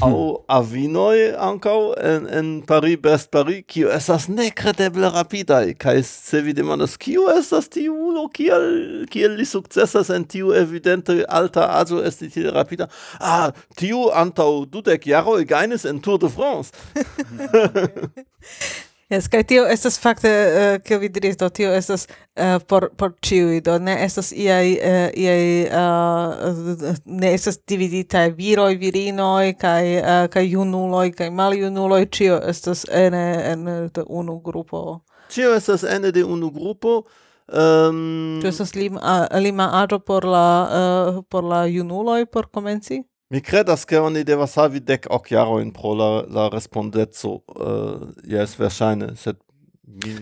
au 0.00 0.44
avinoi 0.48 1.34
ancau 1.38 1.94
en, 1.96 2.26
en 2.26 2.60
Paris 2.60 2.96
Best 2.96 3.30
Paris, 3.30 3.64
kio 3.66 3.90
esas 3.92 4.28
necredeble 4.28 5.10
rapidai, 5.14 5.74
kai 5.74 6.02
se 6.06 6.42
vi 6.44 6.54
demandas, 6.54 6.96
kio 7.00 7.28
esas 7.32 7.68
tiu 7.72 7.94
ulo, 7.94 8.28
kiel, 8.28 9.06
kiel 9.10 9.38
li 9.38 9.46
successas 9.48 10.10
en 10.14 10.26
tiu 10.28 10.52
evidente 10.56 11.24
alta 11.28 11.68
azo 11.78 12.02
esti 12.04 12.28
tiel 12.32 12.52
rapida, 12.56 12.88
ah, 13.20 13.52
tiu 13.76 14.08
antau 14.12 14.66
dudek 14.66 15.08
jaro 15.08 15.38
gainis 15.44 15.84
en 15.88 16.00
Tour 16.00 16.18
de 16.18 16.28
France. 16.28 16.72
Yes, 19.08 19.24
kai 19.32 19.40
tio 19.48 19.62
estas 19.64 19.94
fakte, 19.96 20.28
eh, 20.28 20.78
ke 20.84 20.96
uh, 20.96 21.00
vi 21.00 21.08
diris, 21.08 21.38
do 21.40 21.48
tio 21.48 21.70
estas 21.72 22.02
uh, 22.36 22.58
por, 22.68 22.90
por 22.92 23.14
ciui, 23.24 23.62
do 23.64 23.78
ne 23.80 23.94
estas 24.04 24.34
iai, 24.36 24.74
uh, 24.76 24.82
eh, 24.84 25.12
iai 25.16 25.46
uh, 25.72 26.98
ne 27.06 27.30
estas 27.32 27.56
dividita 27.64 28.26
viroi, 28.36 28.76
virinoi, 28.76 29.54
kai, 29.56 29.96
uh, 30.02 30.26
kai 30.28 30.44
junuloi, 30.50 31.14
kai 31.16 31.30
maljunuloi, 31.32 32.02
cio 32.12 32.36
estas 32.52 32.84
ene, 32.92 33.24
en 33.54 33.64
de 33.94 34.04
unu 34.08 34.36
grupo. 34.44 35.00
Cio 35.32 35.54
estas 35.56 35.88
ene 35.88 36.12
de 36.12 36.24
unu 36.24 36.52
grupo, 36.52 37.00
ehm, 37.00 37.28
Um, 37.48 38.40
Ĉu 38.42 38.48
estas 38.48 38.74
lim, 38.76 38.98
a, 39.00 39.24
lima 39.40 39.70
aĝo 39.72 39.98
por 40.04 40.26
la 40.28 40.48
uh, 40.68 41.24
por 41.32 41.44
la 41.48 41.62
junuloj 41.64 42.26
por 42.26 42.50
komenci? 42.52 43.07
Mi 43.30 43.40
credas 43.42 43.84
che 43.84 43.98
oni 43.98 44.24
devas 44.24 44.56
havi 44.56 44.80
dec 44.80 45.06
ok 45.10 45.30
jaro 45.30 45.60
in 45.60 45.70
pro 45.72 45.94
la, 45.94 46.24
la 46.28 46.48
respondezo. 46.48 47.42
Uh, 47.46 48.08
eh, 48.24 48.36
yes, 48.38 48.56
verscheine, 48.56 49.16
sed 49.16 49.36
mi, 49.84 50.14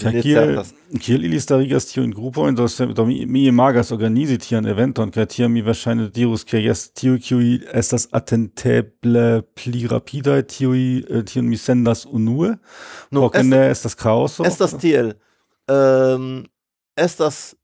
ja, 0.00 0.10
mi 0.10 0.22
kiel, 0.22 0.62
kiel 1.00 1.24
ili 1.24 1.40
starigas 1.40 1.86
tio 1.90 2.02
in 2.04 2.10
grupo, 2.10 2.48
in 2.48 2.54
dos, 2.54 2.76
do 2.76 3.04
mi, 3.04 3.26
mi 3.26 3.46
imagas 3.46 3.92
organizi 3.92 4.38
tian 4.38 4.66
eventon, 4.66 5.10
kai 5.12 5.26
tia 5.26 5.48
mi 5.48 5.60
verscheine 5.64 6.08
dirus, 6.08 6.44
ke 6.48 6.60
jes 6.64 6.86
tio 6.96 7.18
kiui 7.20 7.58
estas 7.76 8.08
attenteble 8.16 9.42
pli 9.56 9.84
rapidaj, 9.92 10.46
tiuj 10.52 10.80
eh, 10.80 11.22
tiun 11.28 11.48
mi 11.48 11.60
sendas 11.60 12.06
unue, 12.08 12.54
no, 13.10 13.28
por 13.28 13.44
ne 13.44 13.66
estas 13.68 13.96
kaoso. 13.96 14.48
Estas 14.48 14.76
tiel. 14.80 15.12
Um, 15.68 16.46
estas 16.96 17.56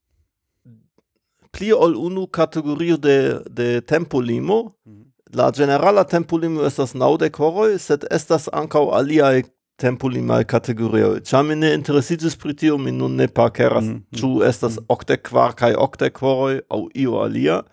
pli 1.53 1.71
ol 1.73 1.95
unu 1.97 2.27
kategorio 2.27 2.97
de, 2.97 3.39
de 3.49 3.81
tempo 3.81 4.21
limo. 4.21 4.75
Mhm. 4.85 5.01
La 5.33 5.49
generala 5.51 6.03
tempolimo 6.05 6.61
estas 6.67 6.93
naŭdek 6.93 7.39
horoj, 7.41 7.79
sed 7.81 8.03
estas 8.13 8.45
ankaŭ 8.53 8.91
aliaj 8.93 9.43
tempolimaj 9.81 10.43
kategorioj. 10.51 11.23
Ĉar 11.27 11.45
mi 11.47 11.55
ne 11.57 11.73
interesiĝis 11.73 12.35
pri 12.39 12.53
tio, 12.57 12.77
mi 12.77 12.91
nun 12.93 13.15
ne 13.17 13.27
parkeras, 13.27 13.85
mm 13.85 13.93
-hmm. 13.93 14.19
ĉu 14.19 14.43
estas 14.49 14.75
mm 14.75 14.77
-hmm. 14.77 14.93
okdek 14.95 15.23
kvar 15.29 15.55
kaj 15.55 15.73
okdek 15.75 16.17
horoj 16.17 16.61
aŭ 16.69 16.81
io 16.93 17.17
alia. 17.25 17.63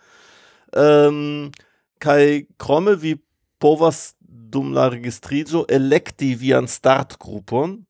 Um, 0.77 1.53
kaj 1.99 2.47
krome 2.57 2.95
vi 2.95 3.17
povas 3.59 4.15
dum 4.53 4.73
la 4.73 4.89
registrigio 4.89 5.65
electi 5.69 6.35
vian 6.35 6.69
startgrupon, 6.69 7.85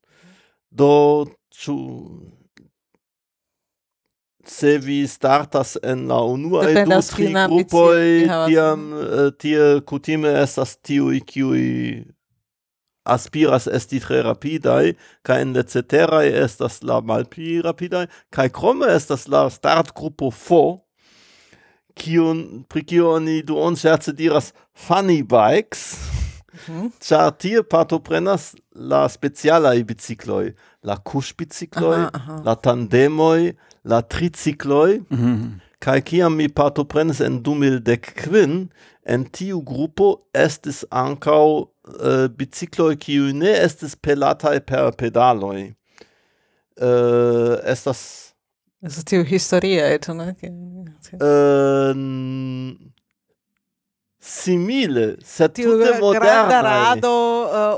do 0.71 1.25
ĉu 1.49 1.75
se 4.45 4.77
vi 4.77 5.07
startas 5.07 5.77
en 5.83 6.07
la 6.07 6.21
unua 6.23 6.65
e 6.69 6.85
du 6.85 7.01
tri 7.09 7.29
grupoi, 7.33 8.25
tiam 8.49 8.87
eh, 8.93 9.29
tie 9.37 9.81
kutime 9.85 10.31
estas 10.41 10.77
tiui 10.77 11.21
kiui 11.21 12.05
aspiras 13.03 13.65
esti 13.67 13.99
tre 13.99 14.21
rapidai, 14.21 14.93
ca 15.25 15.39
in 15.41 15.53
le 15.53 15.63
ceterai 15.65 16.29
estas 16.43 16.81
la 16.85 17.01
malpli 17.01 17.59
rapidai, 17.61 18.05
ca 18.29 18.47
krome 18.49 18.89
estas 18.93 19.27
la 19.27 19.47
startgrupo 19.49 20.29
fo 20.31 20.63
kiun 21.97 22.63
pri 22.69 22.83
kio 22.87 23.13
oni 23.17 23.41
duon 23.43 23.75
scherze 23.75 24.13
diras 24.15 24.53
funny 24.73 25.21
bikes 25.23 25.97
Char 26.51 26.75
mm 26.75 26.91
-hmm. 26.99 27.37
tie 27.37 27.63
partoprenas 27.63 28.55
la 28.75 29.09
specialai 29.09 29.83
bicikloj 29.83 30.53
la 30.83 30.95
kuŝbicikloj 30.97 31.99
la 32.45 32.55
tandemoj 32.55 33.53
la 33.83 34.01
tricicloi, 34.01 34.99
mm 35.09 35.17
-hmm. 35.17 35.59
kai 35.79 36.01
kiam 36.01 36.35
mi 36.35 36.47
partoprenis 36.47 37.21
en 37.21 37.41
2015, 37.41 38.67
en 39.05 39.25
tiu 39.25 39.61
grupo 39.61 40.21
estis 40.33 40.85
ancau 40.91 41.59
uh, 41.59 41.65
eh, 42.07 42.29
bicicloi 42.37 42.95
kiu 42.95 43.33
ne 43.33 43.51
estis 43.65 43.95
pelatai 43.95 44.59
per 44.59 44.91
pedaloi. 44.97 45.73
Uh, 46.81 47.57
estas... 47.63 48.33
Estas 48.83 49.03
tiu 49.03 49.23
historia, 49.23 49.85
eto, 49.93 50.13
ne? 50.13 50.35
Uh, 51.13 51.93
simile, 54.21 55.15
se 55.25 55.47
tiu 55.49 55.75
tute 55.77 55.99
modernae. 55.99 56.49
Tiu 56.49 56.63
rado, 56.65 57.15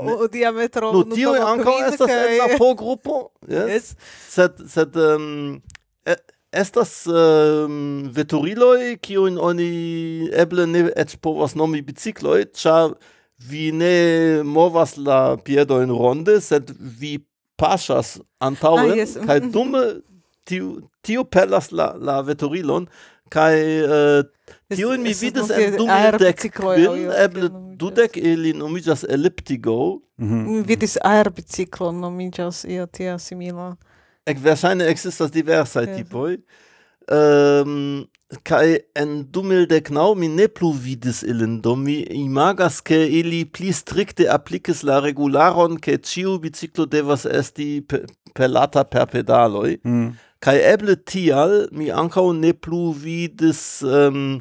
uh, 0.00 0.28
diametro... 0.32 0.92
No, 0.92 1.04
tiu 1.04 1.34
ancau 1.34 1.78
estas 1.84 2.10
en 2.10 2.36
la 2.38 2.58
po-grupo, 2.58 3.30
yes? 3.48 3.68
yes? 3.68 3.94
Sed, 4.28 4.68
sed... 4.68 4.96
Um, 4.96 5.62
estas 6.54 7.06
ehm, 7.06 7.64
um, 7.64 8.10
veturiloi, 8.14 8.96
kiun 9.02 9.38
oni 9.42 9.68
eble 10.32 10.66
ne 10.70 10.86
et 10.96 11.16
povas 11.22 11.56
nomi 11.58 11.82
bicikloi 11.82 12.44
cha 12.54 12.90
vi 13.48 13.70
ne 13.72 14.42
movas 14.46 14.96
la 14.96 15.36
piedoin 15.36 15.90
ronde, 15.90 16.38
sed 16.40 16.70
vi 16.78 17.18
pasas 17.58 18.18
antaŭe 18.42 18.90
ah, 18.92 18.94
yes. 19.00 19.16
kaj 19.26 19.40
dume 19.54 19.82
tiu, 20.48 20.76
tiu 21.02 21.24
pelas 21.24 21.72
la, 21.72 21.92
la 21.98 22.20
veturilon, 22.26 22.86
kaj 23.34 23.54
uh, 23.88 24.22
tiun 24.70 25.02
mi 25.02 25.14
vidas 25.18 25.50
en 25.50 25.78
dum 25.80 25.90
dek 26.20 26.46
kvin, 26.54 27.08
eble 27.18 27.50
dudek 27.80 28.16
ili 28.20 28.54
nomiĝas 28.54 29.04
elliptigo. 29.08 30.00
Mm 30.16 30.30
-hmm. 30.30 30.46
Mi 30.50 30.62
vidis 30.62 30.96
aerbiciklo 31.02 31.92
nomiĝas 31.92 32.64
io 32.64 32.86
tia 32.86 33.18
simila. 33.18 33.74
Ec 34.26 34.38
versaine 34.40 34.86
existas 34.88 35.30
diversai 35.30 35.86
yes. 35.86 35.96
tipoi. 35.96 36.38
Um, 37.12 37.18
ehm, 37.18 38.04
kai 38.48 38.80
en 38.96 39.24
dumil 39.30 39.66
de 39.68 39.80
knau 39.84 40.14
mi 40.16 40.28
ne 40.28 40.46
plu 40.48 40.72
vidis 40.72 41.22
ilin, 41.22 41.58
do 41.60 41.74
mi 41.76 41.98
imagas 42.08 42.80
ke 42.80 42.96
ili 43.20 43.44
pli 43.44 43.72
stricte 43.76 44.24
applicis 44.32 44.82
la 44.82 45.00
regularon 45.04 45.76
ke 45.76 45.98
ciu 46.00 46.38
biciclo 46.40 46.86
devas 46.88 47.26
esti 47.26 47.82
pe, 47.82 48.04
pelata 48.34 48.84
per 48.84 49.06
pedaloi. 49.12 49.76
Mm. 49.84 50.14
Kai 50.40 50.56
eble 50.72 50.96
tial 50.96 51.68
mi 51.72 51.90
ancau 51.92 52.32
ne 52.32 52.52
plu 52.52 52.92
vidis 52.92 53.82
um, 53.84 54.40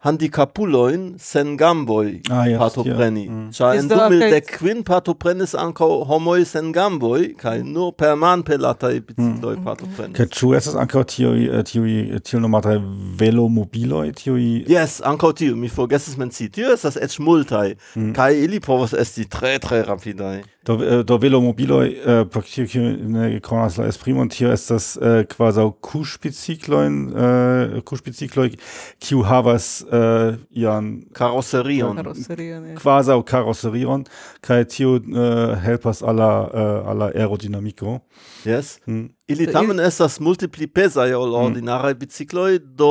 handicapuloin 0.00 1.14
sen 1.18 1.56
gamboi 1.56 2.22
ah, 2.30 2.46
yes, 2.48 2.58
partopreni. 2.58 3.24
Yeah. 3.24 3.34
Mm. 3.34 3.50
Cia 3.52 3.74
en 3.76 3.88
dumildec 3.88 4.46
quin 4.56 4.82
partoprenis 4.84 5.54
anco 5.54 5.88
homoi 6.08 6.46
sen 6.48 6.72
gamboi, 6.72 7.34
cae 7.36 7.60
mm. 7.60 7.72
nur 7.74 7.92
per 7.92 8.16
man 8.16 8.42
pelatai 8.42 9.00
bicicloi 9.00 9.58
mm. 9.58 9.64
partoprenis. 9.66 10.16
Cae 10.16 10.30
ciu 10.32 10.54
esas 10.56 10.78
anco 10.80 11.04
tiui, 11.04 11.50
eh, 11.50 11.64
tiui, 11.68 11.98
tiui 12.24 12.40
nomatai 12.40 12.78
velomobiloi, 13.20 14.14
tiui... 14.16 14.48
Yes, 14.70 15.02
anco 15.04 15.34
tiu, 15.36 15.58
mi 15.60 15.68
forgesis 15.68 16.16
menci. 16.20 16.48
Tiu 16.48 16.72
esas 16.72 16.96
ec 16.96 17.18
multai, 17.20 17.74
mm. 17.92 18.14
cae 18.16 18.40
ili 18.46 18.62
povos 18.64 18.96
esti 18.96 19.28
tre, 19.28 19.58
tre 19.60 19.82
rapidai. 19.84 20.38
do, 20.66 20.84
e, 20.84 21.04
do 21.04 21.18
velo 21.18 21.40
mobiloj 21.40 21.88
eh, 21.88 22.24
prakticznie 22.24 23.40
konas 23.40 23.78
la 23.78 23.86
esprimon, 23.86 24.28
tio 24.28 24.52
estas 24.52 24.96
eh, 24.96 25.24
quasau 25.24 25.72
kuŝspecikloin, 25.72 26.98
äh, 27.08 27.78
e, 27.78 27.82
kuŝspecikloj, 27.86 28.52
kiu 29.00 29.22
havas 29.24 29.84
eh, 29.92 30.36
ian... 30.50 30.92
Karosserion. 31.16 31.96
Karoserion, 31.96 32.68
ja. 32.72 32.76
Quasau 32.80 33.22
karoserion, 33.22 34.04
kaj 34.44 34.64
tio 34.74 34.98
eh, 35.00 35.56
helpas 35.64 36.02
alla, 36.02 36.50
äh, 36.52 36.60
e, 36.60 36.82
alla 36.92 37.10
Aerodynamico. 37.14 38.00
Yes. 38.44 38.80
Hm. 38.86 39.08
Ili 39.30 39.46
tamen 39.52 39.78
ili... 39.78 39.86
estas 39.86 40.18
multipli 40.20 40.66
pesaj 40.66 41.14
ol 41.14 41.30
mm. 41.30 41.44
ordinaraj 41.44 41.94
mm. 41.94 41.98
bicikloj, 41.98 42.58
do 42.78 42.90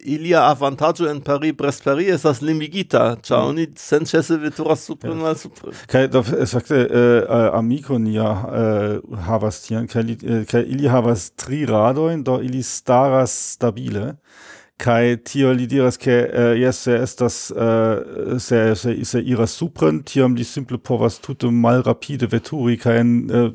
ilia 0.00 0.44
avantaĝo 0.50 1.08
en 1.10 1.20
Paris 1.24 1.54
Brest-Paris 1.58 2.12
estas 2.14 2.42
limigita, 2.42 3.16
ĉar 3.22 3.42
mm. 3.42 3.48
oni 3.52 3.66
senĉese 3.78 4.38
veturas 4.42 4.84
supren 4.88 5.16
yes. 5.16 5.22
malsupren. 5.22 5.78
Kaj 5.90 6.06
do 6.12 6.22
fakte 6.22 6.84
uh, 6.84 7.48
amiko 7.58 7.98
nia 7.98 8.30
uh, 8.30 9.18
havas 9.28 9.62
tian, 9.66 9.88
kaj, 9.90 10.06
eh, 10.18 10.44
kaj 10.50 10.64
ili 10.66 10.88
havas 10.88 11.30
tri 11.38 11.64
radojn, 11.66 12.22
do 12.24 12.40
ili 12.42 12.62
staras 12.62 13.34
stabile 13.54 14.12
kai 14.78 15.16
tio 15.26 15.50
li 15.58 15.66
diras 15.66 15.96
ke 15.98 16.14
eh, 16.14 16.52
uh, 16.52 16.52
yes 16.54 16.84
se 16.86 16.94
estas 17.02 17.36
uh, 17.50 18.38
se 18.38 18.76
se 18.78 18.92
se 19.04 19.22
ira 19.26 19.46
supren 19.50 20.02
tiam 20.06 20.36
li 20.38 20.44
simple 20.46 20.78
povas 20.78 21.18
tute 21.18 21.50
mal 21.50 21.82
rapide 21.82 22.28
veturi 22.30 22.76
kein 22.78 23.10
uh, 23.26 23.40
eh, 23.40 23.48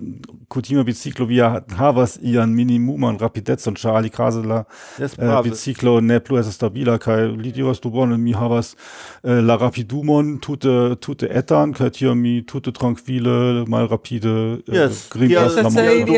kutima 0.51 0.83
biciclo 0.83 1.25
via 1.25 1.61
havas 1.77 2.17
ian 2.21 2.51
minimuman 2.53 3.19
rapidez 3.19 3.67
und 3.67 3.79
charli 3.79 4.11
la 4.43 4.65
yes, 4.99 5.15
uh, 5.17 5.41
biciclo 5.41 6.01
ne 6.01 6.19
plu 6.19 6.37
es 6.39 6.51
stabila 6.51 6.97
kai 6.99 7.27
li 7.27 7.51
diras 7.51 7.79
du 7.79 7.89
bon 7.89 8.17
mi 8.17 8.33
havas 8.33 8.75
uh, 9.23 9.39
la 9.39 9.55
rapidumon 9.55 10.39
tute 10.39 10.95
tute 10.99 11.27
etan 11.31 11.73
kai 11.73 11.89
tiam 11.89 12.19
mi 12.19 12.43
tute 12.43 12.71
trankvile 12.71 13.65
mal 13.67 13.87
rapide 13.87 14.27
uh, 14.27 14.75
yes. 14.75 15.07
gringas 15.09 15.55
la 15.55 15.69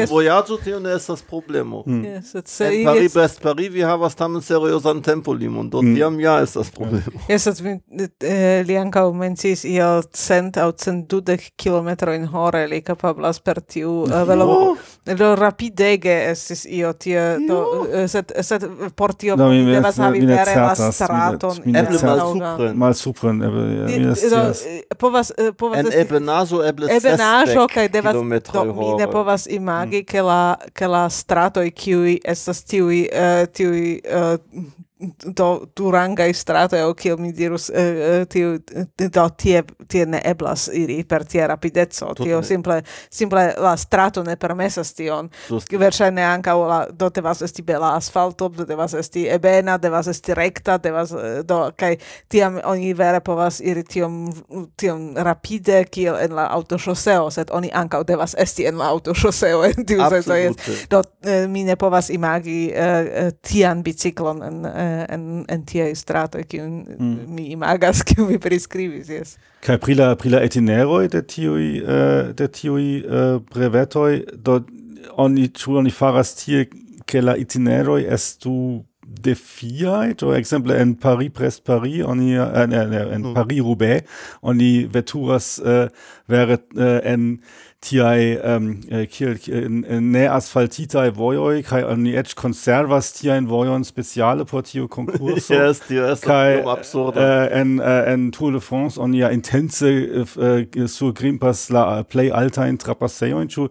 vojaĝo 0.10 0.58
tio 0.64 0.80
ne 0.80 0.96
estas 0.98 1.22
problemo 1.22 1.84
hmm. 1.86 2.04
yes, 2.06 2.36
en 2.36 2.86
Paris 2.86 3.14
best 3.14 3.42
Paris 3.42 3.70
vi 3.70 3.82
havas 3.82 4.16
tamen 4.16 4.42
seriozan 4.42 4.95
jam 4.96 5.02
tempolimon, 5.04 5.70
do 5.70 5.82
mm. 5.82 5.96
tiam 5.96 6.20
ja 6.20 6.40
estas 6.44 6.72
problemo. 6.72 7.22
Estas, 7.36 7.62
yes, 7.62 8.10
eh, 8.24 8.64
li 8.68 8.78
ankaŭ 8.78 9.10
mencis 9.14 9.66
io 9.68 10.02
cent 10.12 10.58
au 10.58 10.72
cent 10.72 11.14
aŭ 11.14 11.38
kilometro 11.58 12.14
in 12.14 12.26
hore 12.26 12.66
li 12.68 12.82
kapablas 12.82 13.40
per 13.40 13.62
tiu 13.62 14.04
uh, 14.06 14.24
velo 14.28 14.46
No. 14.46 15.16
Do 15.16 15.36
rapidege 15.36 16.14
estis 16.32 16.66
io 16.66 16.94
tie, 16.94 17.38
no. 17.40 17.48
do, 17.48 17.88
eh, 17.94 18.08
set 18.08 18.32
set 18.42 18.64
por 18.96 19.14
tio 19.14 19.36
no, 19.36 19.50
mi 19.50 19.66
devas 19.66 20.00
havi 20.02 20.26
vere 20.26 20.56
la 20.56 20.92
straton. 20.92 21.60
Eble 21.66 22.00
mal 22.02 22.22
supren 22.22 22.78
mal 22.78 22.96
supren 22.98 23.44
eble 23.44 23.66
ne 23.86 24.16
scias. 24.16 24.64
Eh, 24.66 24.82
povas, 24.98 25.32
povas 25.58 25.84
en 25.84 25.92
ebenaĵo 26.02 26.64
eble 26.66 26.90
ebenaĵo 26.96 27.68
kai 27.74 27.86
devas 27.90 28.18
do 28.18 28.24
mi 28.24 28.40
ne 28.98 29.08
povas 29.12 29.48
imagi 29.48 30.02
mm. 30.02 30.10
ke 30.10 30.26
la 30.26 30.42
ke 30.74 30.90
la 30.90 31.06
stratoj 31.10 31.70
kiuj 31.72 32.18
estas 32.26 32.64
tiui 32.66 33.06
tiuj 33.54 34.00
do 34.98 35.68
durangai 35.76 36.32
o 36.88 36.94
kiel 36.94 37.18
mi 37.18 37.32
dirus 37.34 37.70
eh, 37.70 38.22
eh 38.22 38.26
tiu 38.26 38.54
eh, 38.56 39.10
do 39.10 39.30
tie 39.38 39.64
tie 39.88 40.06
ne 40.06 40.22
eblas 40.24 40.70
iri 40.74 41.04
per 41.04 41.26
tia 41.26 41.48
rapidezzo 41.48 42.14
tio 42.14 42.42
simple 42.42 42.82
simple 43.10 43.54
la 43.58 43.76
strato 43.76 44.24
ne 44.24 44.36
permesas 44.36 44.94
tion. 44.94 45.30
Verŝajne 45.72 46.24
o 46.54 46.68
la 46.68 46.88
do 46.92 47.10
devas 47.10 47.42
esti 47.42 47.62
bela 47.62 47.96
asfalto 47.96 48.48
do 48.50 48.66
devas 48.66 48.94
esti 48.94 49.28
ebena 49.28 49.78
devas 49.78 50.08
esti 50.08 50.34
rekta 50.34 50.78
devas 50.78 51.12
eh, 51.12 51.44
do 51.44 51.72
kaj 51.76 51.98
tiam 52.30 52.62
oni 52.64 52.94
vere 52.94 53.20
povas 53.20 53.60
iri 53.60 53.84
tiom 53.84 54.32
tiom 54.78 55.18
rapide 55.18 55.84
kiel 55.92 56.16
en 56.16 56.36
la 56.36 56.48
aŭtoŝoseo 56.56 57.30
sed 57.32 57.52
oni 57.52 57.70
te 57.70 58.04
devas 58.08 58.36
esti 58.38 58.66
en 58.66 58.78
la 58.78 58.94
aŭtoŝoseo 58.96 59.64
en 59.66 59.86
tiu 59.86 60.00
senco 60.10 60.72
do 60.90 61.04
mi 61.50 61.64
ne 61.64 61.76
povas 61.76 62.10
imagi 62.10 62.72
eh, 62.72 63.32
tian 63.42 63.84
biciklon 63.84 64.44
en 64.44 64.66
Eh, 64.86 65.04
en, 65.14 65.44
en 65.48 65.64
tiai 65.64 65.96
stratoi, 65.96 66.46
che 66.46 66.62
mm. 66.62 67.18
mi 67.28 67.52
imagas, 67.52 68.04
che 68.08 68.24
vi 68.24 68.38
prescribis, 68.38 69.08
yes. 69.08 69.38
Kai 69.60 69.78
pri 69.78 69.96
la, 69.96 70.16
pri 70.16 70.30
la 70.30 70.42
etineroi 70.46 71.08
de 71.10 71.22
tiui, 71.26 71.70
uh, 71.82 71.90
eh, 71.90 72.34
de 72.38 72.50
tiui 72.50 72.90
uh, 73.02 73.14
eh, 73.16 73.40
brevetoi, 73.54 74.24
do 74.36 74.60
oni, 75.22 75.48
ĉu 75.50 75.80
oni 75.82 75.94
faras 75.94 76.36
tie, 76.42 76.68
che 77.06 77.22
la 77.22 77.36
itineroi 77.38 78.06
estu 78.06 78.84
de 79.06 79.36
Fiat, 79.36 80.24
oder 80.24 80.38
exemple 80.38 80.74
en 80.74 80.96
Paris 80.96 81.30
Prest 81.30 81.64
Paris, 81.64 82.04
oni 82.04 82.36
en, 82.36 82.70
mm. 82.70 82.74
en, 82.74 83.14
en 83.14 83.34
Paris 83.34 83.62
Roubaix, 83.62 84.04
oni 84.42 84.88
veturas 84.92 85.60
uh, 85.64 85.88
wäre 86.28 86.60
uh, 86.76 87.00
en 87.04 87.40
tiai 87.86 88.40
ähm, 88.44 88.82
äh, 88.90 89.06
kiel, 89.06 89.40
äh, 89.48 89.66
äh, 89.66 90.02
ne 90.02 90.32
asfaltita 90.32 91.06
vojoi 91.16 91.62
kai 91.64 91.84
oni 91.86 92.16
conservas 92.36 93.14
tia 93.14 93.38
in 93.38 93.48
vojojn 93.50 93.84
speciale 93.84 94.46
por 94.46 94.64
tiu 94.64 94.88
die 95.28 95.36
yes, 95.50 95.82
tio 95.88 96.06
estas 96.06 96.22
kaj 96.22 96.66
äh, 97.16 97.62
en 97.62 97.80
äh, 97.80 98.14
en 98.14 98.32
Tour 98.32 98.52
de 98.54 98.62
France 98.62 99.00
oni 99.00 99.20
ja 99.20 99.30
intense 99.30 99.88
äh, 99.88 100.88
sur 100.88 101.14
grimpas 101.14 101.70
la 101.70 102.06
in 102.12 102.32
altajn 102.32 102.78
trapasejojn 102.78 103.50
chu 103.50 103.68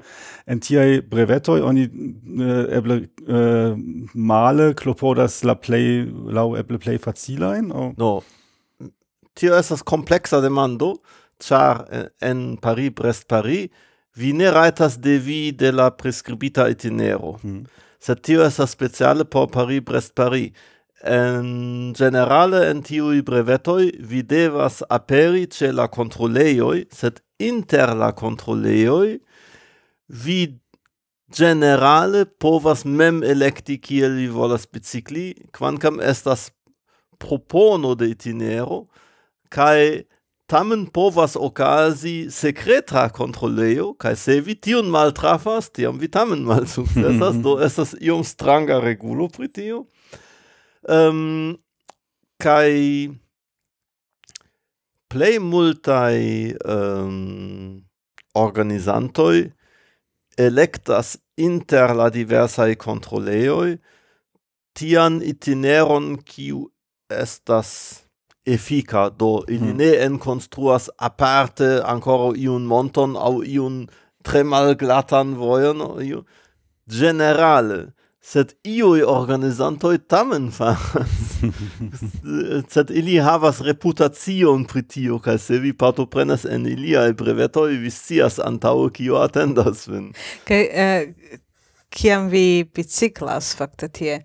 en 0.46 0.60
tiai 0.60 1.00
brevetoi 1.02 1.62
oni 1.62 1.84
äh, 1.84 2.76
eble 2.78 3.08
äh, 3.26 3.74
male 4.14 4.74
klopodas 4.74 5.42
la 5.42 5.54
play 5.54 6.06
lau 6.06 6.54
eble 6.56 6.78
plej 6.78 7.00
facilajn 7.00 7.72
oh. 7.72 7.92
no. 7.96 8.22
Tio 9.34 9.54
estas 9.54 9.82
kompleksa 9.82 10.40
demando 10.40 11.00
char 11.40 12.10
en 12.20 12.56
Paris 12.56 12.92
Brest 12.94 13.26
Paris 13.26 13.70
vi 14.16 14.32
ne 14.32 14.50
reitas 14.50 14.98
de 14.98 15.18
vi 15.18 15.52
de 15.52 15.72
la 15.72 15.90
prescribita 15.90 16.68
itinero. 16.70 17.38
Mm. 17.42 17.64
Sed 18.00 18.20
tio 18.22 18.44
estas 18.44 18.70
speciale 18.70 19.24
por 19.24 19.50
Paris-Brest-Paris. 19.50 20.52
En 21.04 21.92
generale 21.92 22.62
en 22.70 22.80
tiui 22.82 23.20
brevetoi 23.22 23.90
vi 24.00 24.22
devas 24.24 24.80
aperi 24.88 25.46
ce 25.52 25.72
la 25.72 25.88
controleioi, 25.92 26.86
sed 26.88 27.20
inter 27.38 27.92
la 27.92 28.12
controleioi 28.16 29.18
vi 30.08 30.60
generale 31.34 32.24
povas 32.24 32.84
mem 32.84 33.22
electi 33.22 33.78
kiel 33.80 34.16
vi 34.16 34.28
volas 34.28 34.66
bicicli, 34.66 35.34
quancam 35.52 36.00
estas 36.00 36.50
propono 37.18 37.94
de 37.94 38.10
itinero, 38.12 38.84
kai 39.48 40.04
tamen 40.46 40.86
povas 40.86 41.36
okazi 41.36 42.28
secreta 42.30 43.08
controleo, 43.08 43.94
kai 43.94 44.14
se 44.16 44.40
vi 44.40 44.54
tion 44.54 44.90
mal 44.92 45.12
trafas, 45.16 45.70
tiam 45.72 45.98
vi 45.98 46.08
tamen 46.08 46.44
mal 46.44 46.66
successas, 46.68 47.40
do 47.44 47.56
estas 47.64 47.94
iom 48.00 48.24
stranga 48.24 48.80
regulo 48.84 49.28
pri 49.28 49.48
tio. 49.48 49.84
Ehm, 50.88 51.16
um, 51.16 51.56
kai 52.38 53.08
plei 55.08 55.38
multai 55.38 56.52
um, 56.52 56.74
ehm, 56.74 57.82
organizantoi 58.34 59.52
electas 60.36 61.16
inter 61.36 61.94
la 61.94 62.10
diversae 62.10 62.74
controleoi 62.76 63.78
tian 64.74 65.20
itineron 65.22 66.16
kiu 66.26 66.66
estas 67.08 68.03
efika 68.46 69.08
do 69.10 69.42
ili 69.48 69.70
hmm. 69.70 69.76
ne 69.76 69.90
enkonstruas 70.04 70.90
aparte 70.98 71.80
ancora 71.84 72.32
iun 72.36 72.66
monton 72.66 73.16
au 73.16 73.42
iun 73.44 73.86
tre 74.22 74.44
malglatan 74.44 75.34
voion 75.34 75.84
iu 76.04 76.24
generale 76.86 77.92
sed 78.24 78.54
iui 78.64 79.02
organizantoi 79.02 79.98
tamen 80.08 80.50
faras 80.52 81.40
sed 82.74 82.90
ili 82.90 83.16
havas 83.20 83.60
reputation 83.60 84.64
pri 84.64 84.82
tio 84.82 85.18
kaj 85.18 85.38
se 85.38 85.58
vi 85.58 85.72
partoprenas 85.72 86.44
en 86.44 86.66
iliaj 86.66 87.12
brevetoi, 87.12 87.76
vi 87.76 87.90
scias 87.90 88.38
antau 88.38 88.90
kio 88.90 89.20
attendas 89.20 89.88
vin 89.88 90.12
kaj 90.48 90.62
uh, 90.68 91.40
kiam 91.94 92.28
vi 92.28 92.64
biciclas, 92.74 93.54
fakte 93.56 93.88
tie 93.88 94.18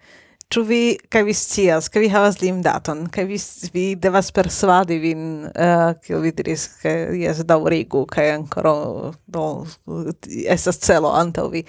Vi, 0.56 0.97
kaj 1.10 1.24
vi 1.24 1.34
scias, 1.34 1.91
kaj 1.93 2.02
vi 2.02 2.08
havas 2.10 2.39
lim 2.41 2.64
daton, 2.66 3.04
kaj 3.14 3.26
vi, 3.30 3.38
vi 3.74 3.84
devas 4.02 4.32
persuadi 4.34 4.95
vin, 4.97 5.43
uh, 5.45 5.91
kiel 6.02 6.24
vi 6.24 6.32
diris, 6.34 6.64
kaj 6.82 7.14
jes 7.22 7.43
daurigu, 7.45 8.08
kaj 8.10 8.32
ancora, 8.34 8.74
do, 9.30 9.43
esas 10.50 10.82
celo 10.82 11.12
antau 11.14 11.52
vi. 11.54 11.62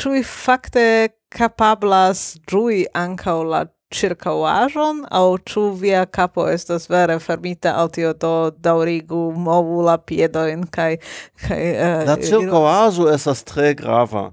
Ču 0.00 0.14
vi 0.14 0.22
fakte 0.24 0.86
capablas 1.28 2.38
giui 2.48 2.86
ancau 2.96 3.44
la 3.44 3.66
circauajon, 3.92 5.04
au 5.12 5.36
ču 5.44 5.66
via 5.76 6.06
capo 6.06 6.48
estas 6.48 6.88
vere 6.88 7.18
fermita 7.20 7.76
al 7.76 7.92
tio 7.92 8.14
do 8.16 8.50
daurigu, 8.56 9.34
movu 9.36 9.84
la 9.84 9.98
piedoin, 10.00 10.64
kaj... 10.64 10.96
kaj 11.44 11.62
uh, 11.76 12.02
la 12.08 12.16
circauajo 12.24 13.12
esas 13.12 13.44
tre 13.44 13.74
grava 13.76 14.30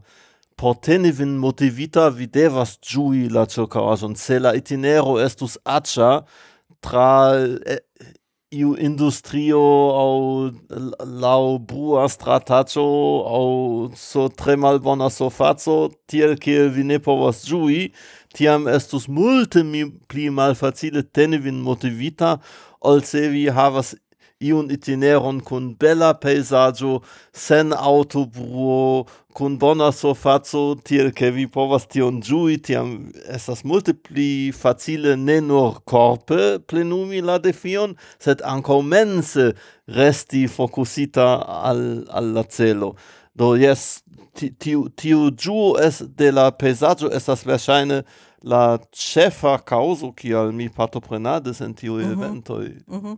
porteni 0.61 1.09
vin 1.09 1.31
motivita 1.41 2.03
vi 2.13 2.27
devas 2.29 2.75
giui 2.85 3.25
la 3.33 3.47
circauason, 3.49 4.13
se 4.15 4.37
la 4.37 4.51
itinero 4.53 5.15
estus 5.17 5.55
accia 5.65 6.09
tra 6.85 7.33
eh, 7.73 7.79
iu 8.53 8.75
industrio 8.77 9.61
au 10.03 10.51
lau 11.23 11.57
brua 11.57 12.05
stratacio 12.13 12.85
au 13.37 13.89
so 13.97 14.27
tre 14.29 14.53
malbona 14.55 15.09
sofaco, 15.09 15.79
tiel 16.05 16.37
kiel 16.37 16.69
vi 16.75 16.85
ne 16.85 17.01
povas 17.01 17.41
giui, 17.49 17.89
tiam 18.37 18.69
estus 18.69 19.09
multe 19.09 19.65
mi 19.65 19.87
pli 20.13 20.29
malfacile 20.29 21.01
teni 21.01 21.41
vin 21.41 21.57
motivita, 21.57 22.37
ol 22.85 23.01
se 23.01 23.25
vi 23.33 23.47
havas 23.49 23.95
iun 24.41 24.71
itineron 24.73 25.39
kun 25.45 25.71
bella 25.79 26.11
paesaggio, 26.17 26.99
sen 27.33 27.73
autobruo, 27.73 29.05
kun 29.37 29.57
bona 29.61 29.91
surfaco, 29.95 30.63
tiel 30.83 31.11
ke 31.15 31.29
vi 31.35 31.45
povas 31.47 31.87
tion 31.91 32.19
giui, 32.25 32.57
tiam 32.57 33.11
estas 33.31 33.63
multe 33.63 33.93
pli 33.93 34.51
facile 34.51 35.15
ne 35.15 35.39
nur 35.45 35.79
corpe 35.87 36.59
plenumi 36.67 37.21
la 37.23 37.37
defion, 37.39 37.95
sed 38.19 38.43
anco 38.43 38.81
mense 38.81 39.51
resti 39.87 40.47
focusita 40.51 41.29
al, 41.71 41.85
al 42.09 42.33
la 42.35 42.43
celo. 42.49 42.95
Do 43.37 43.53
yes, 43.55 44.01
tiu, 44.35 44.89
tiu 44.97 45.29
giu 45.31 45.75
es 45.79 46.01
de 46.17 46.31
la 46.35 46.49
paesaggio 46.51 47.11
estas 47.15 47.45
verŝajne 47.47 48.01
la 48.43 48.79
chefa 48.91 49.57
causo 49.65 50.11
kial 50.11 50.51
mi 50.51 50.69
patoprenadis 50.69 51.61
en 51.61 51.73
tiu 51.73 51.93
mm 51.93 52.01
-hmm. 52.01 52.11
eventoj. 52.11 52.67
Mm 52.87 52.99
-hmm. 53.01 53.17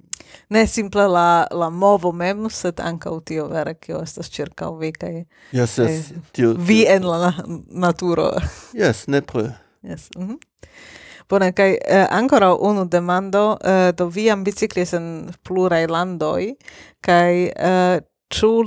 Ne 0.49 0.67
simple 0.67 1.07
la, 1.07 1.47
la 1.51 1.69
movo 1.69 2.11
mem, 2.11 2.49
sed 2.49 2.79
anca 2.79 3.09
tio 3.25 3.47
vere 3.47 3.73
kio 3.73 4.01
estas 4.01 4.29
circa 4.29 4.71
vi 4.79 4.91
kai 4.91 5.25
yes, 5.51 5.77
yes, 5.77 6.11
eh, 6.11 6.17
vi 6.67 6.83
tio. 6.83 6.95
en 6.95 7.03
la 7.03 7.33
naturo. 7.69 8.31
Yes, 8.73 9.07
nepre. 9.07 9.53
Yes. 9.81 10.09
Mm 10.17 10.27
-hmm. 10.27 10.37
Bone, 11.29 11.51
kai 11.53 11.77
eh, 11.87 12.07
ancora 12.09 12.53
unu 12.53 12.85
demando, 12.85 13.57
eh, 13.63 13.91
do 13.97 14.07
vi 14.09 14.29
ambiciclis 14.29 14.93
en 14.93 15.31
plurai 15.43 15.87
landoi, 15.87 16.57
kai 17.01 17.51
eh, 17.55 17.99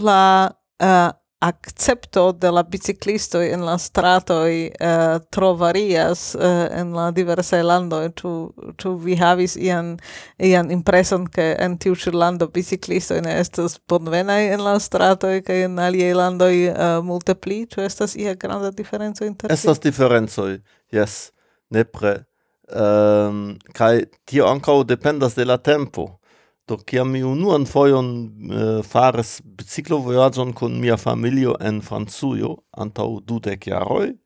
la 0.01 0.53
eh, 0.81 1.11
accepto 1.39 2.33
de 2.33 2.51
la 2.51 2.63
biciclisto 2.63 3.43
en 3.43 3.65
la 3.65 3.77
i 3.77 4.71
uh, 4.71 4.75
eh, 4.81 5.21
trovarias 5.31 6.35
uh, 6.35 6.41
en 6.71 6.95
la 6.95 7.11
diversa 7.11 7.63
lando 7.63 8.09
tu 8.09 8.55
tu 8.77 8.97
vi 8.97 9.17
havis 9.17 9.57
ian 9.57 9.99
ian 10.39 10.71
impreson 10.71 11.27
ke 11.27 11.57
en 11.59 11.79
tiu 11.79 11.95
ĉi 11.95 12.13
lando 12.13 12.49
biciclisto 12.49 13.21
ne 13.21 13.41
estas 13.41 13.79
bonvenaj 13.89 14.53
en 14.55 14.65
la 14.65 14.79
strato 14.79 15.27
kaj 15.47 15.65
en 15.65 15.79
aliaj 15.79 16.15
landoj 16.15 16.69
uh, 16.69 17.05
multe 17.05 17.35
pli? 17.35 17.67
Tu 17.67 17.81
estas 17.81 18.17
ia 18.17 18.35
granda 18.35 18.71
diferenco 18.71 19.25
inter 19.25 19.53
estas 19.53 19.81
diferenco 19.81 20.49
yes 20.93 21.33
nepre. 21.69 22.25
Um, 22.67 23.59
kaj 23.75 24.05
tio 24.25 24.47
ankaŭ 24.47 24.85
dependas 24.85 25.35
de 25.35 25.45
la 25.45 25.57
tempo. 25.57 26.19
Do 26.67 26.77
kiam 26.83 27.13
mi 27.15 27.21
unuan 27.23 27.63
foion 27.71 28.09
uh, 28.51 28.83
fares 28.83 29.37
biciclo 29.59 30.01
voyagion 30.03 30.53
kun 30.53 30.81
mia 30.83 30.97
familio 30.99 31.55
en 31.61 31.79
Franzujo 31.81 32.57
antau 32.75 33.21
dudec 33.23 33.69
jaroi, 33.71 34.17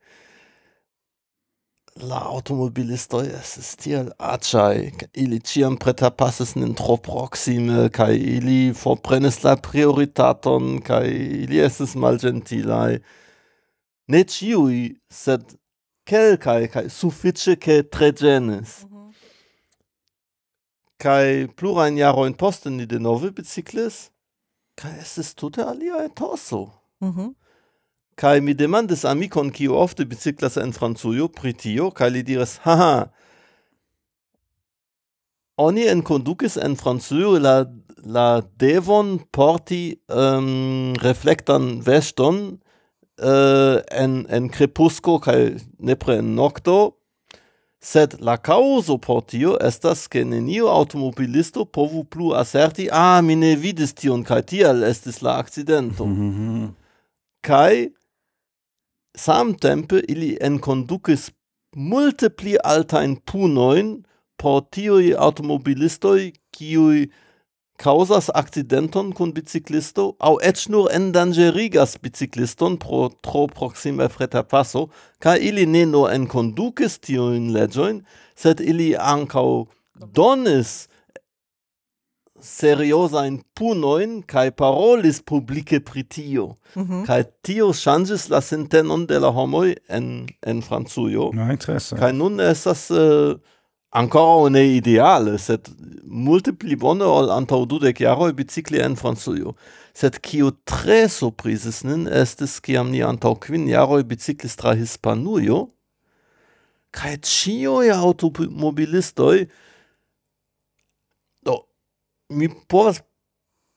la 2.01 2.21
automobilistoj 2.33 3.27
estis 3.37 3.75
tiel 3.77 4.09
aĉaj, 4.19 4.91
ili 5.15 5.41
preta 5.81 6.11
passes 6.11 6.55
nin 6.57 6.75
tro 6.75 6.97
proxime 6.97 7.91
kai 7.93 8.17
ili 8.17 8.73
forprenes 8.73 9.43
la 9.45 9.57
prioritaton 9.57 10.81
kai 10.81 11.09
ili 11.45 11.61
eses 11.61 11.95
mal 11.95 12.17
gentilai. 12.19 13.01
Ne 14.09 14.25
ciui 14.25 14.97
sed 15.11 15.43
kelkai 16.07 16.69
kai 16.69 16.89
suffice 16.89 17.57
ke 17.57 17.83
tre 17.83 18.13
ĝenis 18.13 18.87
kai 21.01 21.49
plurain 21.57 21.97
jaroin 21.97 22.35
posten 22.35 22.77
ni 22.77 22.87
denove 22.87 23.33
biciclis, 23.33 24.11
kai 24.77 24.93
ist 25.01 25.37
tute 25.39 25.67
alia 25.67 26.09
mhm 26.09 26.71
Mm 27.01 27.11
-hmm. 27.17 27.35
Kai 28.17 28.41
mi 28.41 28.55
demandes 28.55 29.05
amikon 29.05 29.51
kiu 29.51 29.75
ofte 29.75 30.05
biciclas 30.05 30.57
en 30.57 30.73
franzujo 30.73 31.29
pritio 31.29 31.91
kai 31.91 32.11
li 32.11 32.23
diras, 32.23 32.59
haha, 32.59 33.09
oni 35.57 35.83
en 35.87 35.99
enconducis 35.99 36.57
en 36.57 36.77
franzujo 36.77 37.39
la, 37.39 37.65
la 38.05 38.43
devon 38.61 39.19
porti 39.33 39.97
um, 40.09 40.95
reflectan 40.95 41.87
veston 41.87 42.61
uh, 43.23 43.77
en, 43.91 44.27
en 44.29 44.49
crepusco, 44.49 45.19
kai 45.19 45.57
nepre 45.79 46.19
en 46.19 46.35
nocto, 46.35 47.00
sed 47.81 48.21
la 48.21 48.37
causo 48.37 48.99
por 48.99 49.23
tio 49.25 49.57
estas 49.61 50.07
che 50.09 50.25
neniu 50.25 50.69
automobilisto 50.69 51.65
povu 51.65 52.05
plu 52.05 52.35
aserti 52.35 52.89
ah, 52.93 53.21
mi 53.23 53.37
ne 53.37 53.57
vidis 53.57 53.95
tion, 53.95 54.23
kai 54.23 54.43
tial 54.43 54.85
estis 54.85 55.23
la 55.23 55.39
accidento. 55.39 56.07
Mm. 56.07 56.13
Mhm, 56.13 56.27
mhm, 56.27 56.55
mhm. 56.57 56.75
Kai 57.41 57.91
samtempe 59.17 60.03
ili 60.09 60.37
enconducis 60.41 61.31
multe 61.77 62.29
pli 62.31 62.57
altain 62.65 63.17
punoin 63.17 64.03
por 64.37 64.63
tiui 64.71 65.15
automobilistoi, 65.15 66.33
kiui 66.53 67.09
causas 67.81 68.29
accidenton 68.29 69.15
kun 69.15 69.33
biciclisto 69.33 70.15
au 70.19 70.39
ec 70.41 70.69
nur 70.69 70.91
endangerigas 70.93 71.97
bicicliston 71.99 72.77
pro 72.79 73.09
tro 73.23 73.47
proxime 73.47 74.09
freta 74.09 74.43
passo, 74.43 74.91
ca 75.19 75.35
ili 75.37 75.67
ne 75.67 75.87
nur 75.87 76.11
en 76.13 76.29
conducis 76.29 77.01
tioin 77.01 77.53
legioin, 77.57 78.03
sed 78.37 78.61
ili 78.61 78.93
ancau 78.97 79.69
donis 80.15 80.89
seriosain 82.41 83.41
punoin 83.55 84.21
kai 84.27 84.51
parolis 84.51 85.23
publice 85.23 85.81
pritio. 85.81 86.57
Mm 86.77 86.83
-hmm. 86.83 87.07
kai 87.07 87.25
tio 87.43 87.69
mhm. 87.69 87.77
changes 87.77 88.29
la 88.29 88.41
sentenon 88.41 89.07
de 89.07 89.19
la 89.19 89.31
homoi 89.31 89.75
en, 89.89 90.27
en 90.47 90.63
franzujo 90.63 91.31
No, 91.33 91.51
interesse. 91.51 91.97
kai 91.97 92.13
nun 92.13 92.41
estas... 92.41 92.91
Uh, 92.91 93.39
ancora 93.91 94.51
ne 94.51 94.65
ideale, 94.77 95.39
sed 95.39 95.69
multe 96.05 96.53
pli 96.53 96.77
bone 96.77 97.05
ol 97.05 97.31
antau 97.35 97.67
dudek 97.67 98.01
jaroj 98.05 98.33
bicicli 98.39 98.81
en 98.83 98.97
Francujo. 98.97 99.55
Sed 99.95 100.21
kio 100.23 100.53
tre 100.65 101.09
surprises 101.11 101.83
nin 101.85 102.07
estes 102.07 102.61
kiam 102.63 102.91
ni 102.95 103.03
antau 103.03 103.35
kvin 103.35 103.67
jaroj 103.69 104.05
biciklis 104.07 104.57
tra 104.59 104.77
Hispanujo, 104.79 105.67
cio 106.95 107.19
ĉiuj 107.31 107.91
automobilistoi, 107.95 109.47
do 111.47 111.61
mi 112.31 112.49
povas 112.71 113.03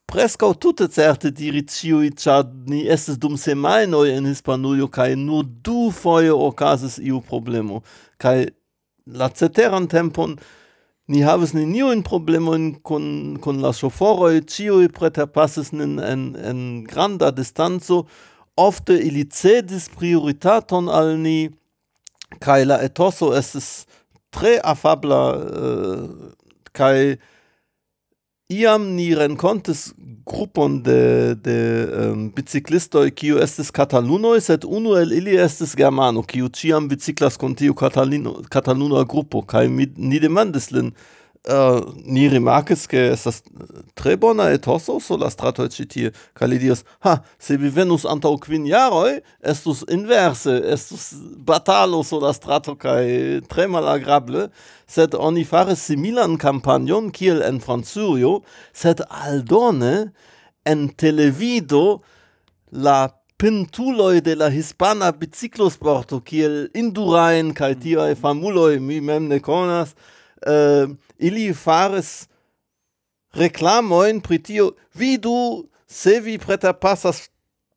preskaŭ 0.09 0.53
tutte 0.61 0.87
certe 0.93 1.31
diri 1.33 1.63
ĉiuj, 1.65 2.09
ĉar 2.21 2.45
ni 2.69 2.85
estes 2.85 3.17
dum 3.17 3.37
semajnoj 3.37 4.11
en 4.13 4.29
Hispanujo 4.29 4.89
kai 4.93 5.15
nur 5.17 5.45
du 5.65 5.89
foie 5.89 6.33
ocasis 6.33 6.99
iu 7.01 7.21
problemo 7.21 7.81
kai 8.21 8.53
la 9.05 9.29
ceteran 9.29 9.87
tempon 9.87 10.37
ni 11.07 11.21
havas 11.21 11.53
neniujn 11.53 12.03
problemojn 12.07 12.69
kun 12.87 13.37
kun 13.43 13.59
la 13.63 13.73
ŝoforoj 13.75 14.45
ĉiuj 14.53 14.87
preterpasses 14.95 15.73
nin 15.75 15.97
en 15.99 16.21
en 16.51 16.61
granda 16.87 17.31
distanzo 17.31 18.05
ofte 18.55 18.95
ili 18.95 19.25
cedis 19.29 19.89
prioritaton 19.89 20.87
al 20.89 21.17
ni 21.19 21.49
kai 22.39 22.63
la 22.65 22.79
etoso 22.81 23.33
es 23.35 23.85
tre 24.31 24.59
afabla 24.63 25.21
eh, 25.35 25.67
uh, 25.67 26.09
kai 26.71 27.17
iam 28.49 28.95
ni 28.95 29.13
rencontes 29.15 29.93
grupon 30.25 30.81
de 30.83 31.35
de 31.43 31.57
um, 31.99 32.29
biciklistoj 32.35 33.09
kiu 33.11 33.39
estis 33.43 33.71
katalunoj 33.71 34.39
sed 34.41 34.67
unu 34.67 34.95
el 34.99 35.11
ili 35.15 35.35
estis 35.39 35.75
germano 35.75 36.23
kiu 36.23 36.49
ciam 36.49 36.87
biciclas 36.87 37.37
kun 37.37 37.55
tiu 37.55 37.73
katalino 37.73 38.41
kataluna 38.49 39.03
grupo 39.03 39.41
kaj 39.41 39.67
mi 39.67 39.87
ni 39.97 40.19
demandis 40.19 40.71
lin 40.71 40.91
Uh, 41.43 41.81
ni 42.07 42.29
rimarkis 42.31 42.85
ke 42.87 43.01
estas 43.11 43.41
äh, 43.43 43.81
tre 43.99 44.13
bona 44.15 44.45
etoso 44.55 44.93
so 45.03 45.17
la 45.19 45.27
strato 45.27 45.65
ĉi 45.67 45.85
tie 45.91 46.11
kaj 46.39 46.47
li 46.47 46.59
diras 46.61 46.85
ha 47.03 47.17
se 47.35 47.57
vi 47.59 47.67
venus 47.67 48.05
antaŭ 48.07 48.31
kvin 48.45 48.63
jaroj 48.63 49.17
estus 49.51 49.81
inverse 49.91 50.55
estus 50.71 51.09
batalo 51.49 51.99
so 52.07 52.21
la 52.23 52.31
strato 52.31 52.77
kaj 52.79 53.03
tre 53.51 53.67
malagrable 53.67 54.45
sed 54.87 55.19
oni 55.19 55.43
faris 55.43 55.83
similan 55.83 56.39
kampanjon 56.39 57.11
kiel 57.11 57.43
en 57.43 57.59
Francujo 57.59 58.37
sed 58.71 59.03
aldone 59.11 60.13
en 60.63 60.87
televido 60.95 61.99
la 62.71 63.11
pintuloi 63.35 64.23
de 64.23 64.39
la 64.39 64.47
hispana 64.47 65.11
biciclosporto 65.11 66.23
kiel 66.23 66.69
Indurain 66.71 67.51
kaj 67.51 67.73
tiaj 67.83 68.11
famuloj 68.15 68.79
mi 68.79 69.03
mem 69.03 69.27
ne 69.27 69.43
konas 69.43 69.97
uh, 70.47 70.89
ili 71.19 71.53
fares 71.53 72.27
reklamoin 73.33 74.21
pri 74.21 74.39
tio, 74.43 74.71
vidu 74.93 75.65
se 75.87 76.19
vi 76.19 76.37
preta 76.37 76.73
passas 76.73 77.29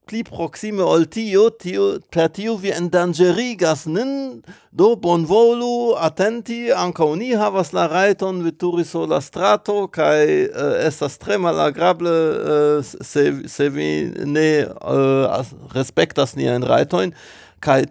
pli 0.06 0.22
proxime 0.22 0.84
ol 0.86 1.08
tio, 1.10 1.48
tio, 1.58 1.86
per 2.14 2.28
tio 2.30 2.54
vi 2.62 2.70
endangerigas 2.70 3.86
nin, 3.90 4.38
do 4.70 4.92
bonvolu, 5.02 5.96
atenti, 5.98 6.68
anca 6.70 7.08
ni 7.18 7.32
havas 7.34 7.72
la 7.74 7.88
raiton 7.90 8.38
veturi 8.46 8.84
sur 8.86 9.08
la 9.10 9.18
strato, 9.20 9.88
kai 9.90 10.46
uh, 10.46 10.62
eh, 10.62 10.86
estas 10.86 11.18
tre 11.18 11.40
malagrable 11.42 12.12
uh, 12.12 12.86
se, 12.86 13.26
se 13.50 13.68
vi 13.74 13.90
ne 14.22 14.48
uh, 14.78 16.36
ni 16.36 16.46
en 16.54 16.62
raitoin, 16.62 17.14
kai 17.58 17.82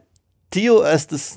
tio 0.49 0.85
estes 0.87 1.35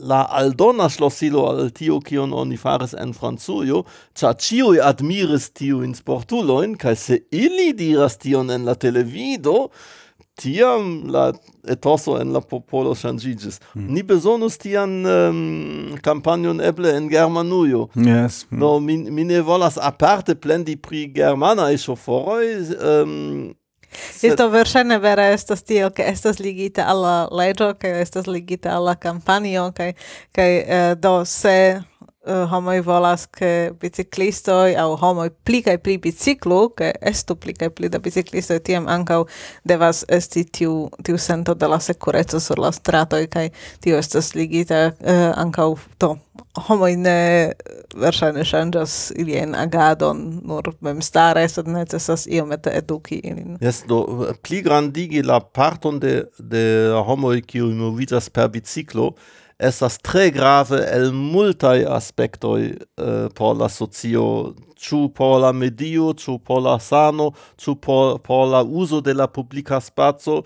la 0.00 0.22
aldona 0.30 0.88
slosilo 0.88 1.46
al 1.50 1.70
tio 1.70 2.00
kion 2.00 2.32
oni 2.32 2.56
faris 2.56 2.94
en 2.98 3.12
Francujo, 3.16 3.84
cia 4.14 4.34
ciui 4.34 4.80
admiris 4.80 5.50
tio 5.52 5.82
in 5.86 5.94
sportuloin, 5.94 6.76
kaj 6.76 6.96
se 6.96 7.18
ili 7.30 7.72
diras 7.76 8.18
tion 8.18 8.50
en 8.50 8.64
la 8.68 8.74
televido, 8.74 9.68
tiam 10.34 11.04
la 11.12 11.32
etoso 11.68 12.16
en 12.20 12.32
la 12.32 12.40
popolo 12.40 12.94
changigis. 12.94 13.60
Mm. 13.74 13.88
Ni 13.94 14.02
besonus 14.02 14.58
tian 14.58 15.04
um, 15.06 15.96
campagnon 16.02 16.60
eble 16.60 16.96
en 16.96 17.08
Germanujo. 17.10 17.88
Yes. 17.94 18.46
Mm. 18.50 18.58
No, 18.58 18.80
mi, 18.80 18.96
mi 18.96 19.24
ne 19.24 19.40
volas 19.40 19.78
aparte 19.78 20.34
plendi 20.34 20.76
pri 20.76 21.06
germanaj 21.14 21.76
soforoi, 21.84 22.54
um, 22.80 23.52
Isto 24.22 24.48
verŝajne 24.48 24.98
vera 25.02 25.28
estas 25.34 25.62
tio, 25.62 25.90
ke 25.90 26.06
estas 26.08 26.38
ligita 26.42 26.86
al 26.88 27.02
la 27.02 27.16
leĝo, 27.30 27.72
kaj 27.78 27.94
estas 28.02 28.28
ligita 28.30 28.76
al 28.76 28.86
la 28.90 28.94
kampanjo, 28.94 29.70
kaj 29.76 29.92
kaj 30.36 30.50
uh, 30.58 30.92
do 30.98 31.24
se 31.24 31.56
uh, 32.26 32.50
homoj 32.50 32.80
volas 32.86 33.26
ke 33.26 33.72
biciklistoj 33.80 34.76
aŭ 34.78 34.88
homoj 35.00 35.30
pli 35.44 35.62
kaj 35.66 35.78
pli 35.84 35.98
biciklu, 35.98 36.60
ke 36.76 36.92
estu 37.12 37.36
pli 37.36 37.54
kaj 37.58 37.70
pli 37.76 37.90
da 37.92 38.00
biciklistoj, 38.02 38.60
tiam 38.66 38.88
ankaŭ 38.88 39.22
devas 39.68 40.04
esti 40.08 40.44
tiu 40.44 40.90
tiu 41.04 41.18
sento 41.18 41.54
de 41.54 41.68
la 41.68 41.80
sekureco 41.80 42.40
sur 42.40 42.62
la 42.62 42.72
stratoj 42.72 43.26
kaj 43.26 43.48
tio 43.80 43.98
estas 43.98 44.34
ligita 44.34 44.84
uh, 44.92 45.30
ankaŭ 45.36 45.74
do 46.00 46.16
homoj 46.56 46.96
ne 47.00 47.18
verŝajne 47.96 48.44
ŝanĝas 48.44 48.94
ilien 49.16 49.54
agadon 49.56 50.20
nur 50.44 50.72
memstare, 50.84 51.44
sed 51.48 51.68
necesas 51.68 52.26
iomete 52.26 52.72
eduki 52.76 53.20
ilin. 53.24 53.56
yes 53.60 53.84
do 53.88 54.32
pligrandigi 54.42 55.22
la 55.22 55.40
parton 55.40 56.00
de, 56.00 56.24
de 56.38 56.64
homoj 57.06 57.40
kiuj 57.40 57.72
moviĝas 57.74 58.28
per 58.28 58.50
biciklo 58.52 59.14
estas 59.62 59.98
tre 60.02 60.30
grave 60.30 60.80
el 60.90 61.12
multaj 61.12 61.84
aspektoj 61.86 62.60
eh, 62.66 63.28
por 63.34 63.56
la 63.56 63.68
socio, 63.68 64.54
ĉu 64.76 65.12
por 65.14 65.38
la 65.40 65.52
medio, 65.52 66.12
ĉu 66.12 66.38
por 66.42 66.62
la 66.62 66.78
sano, 66.80 67.30
ĉu 67.56 67.76
por, 67.80 68.18
por 68.26 68.48
la 68.50 68.62
uzo 68.62 69.00
de 69.00 69.14
la 69.14 69.28
publika 69.28 69.80
spaco, 69.80 70.42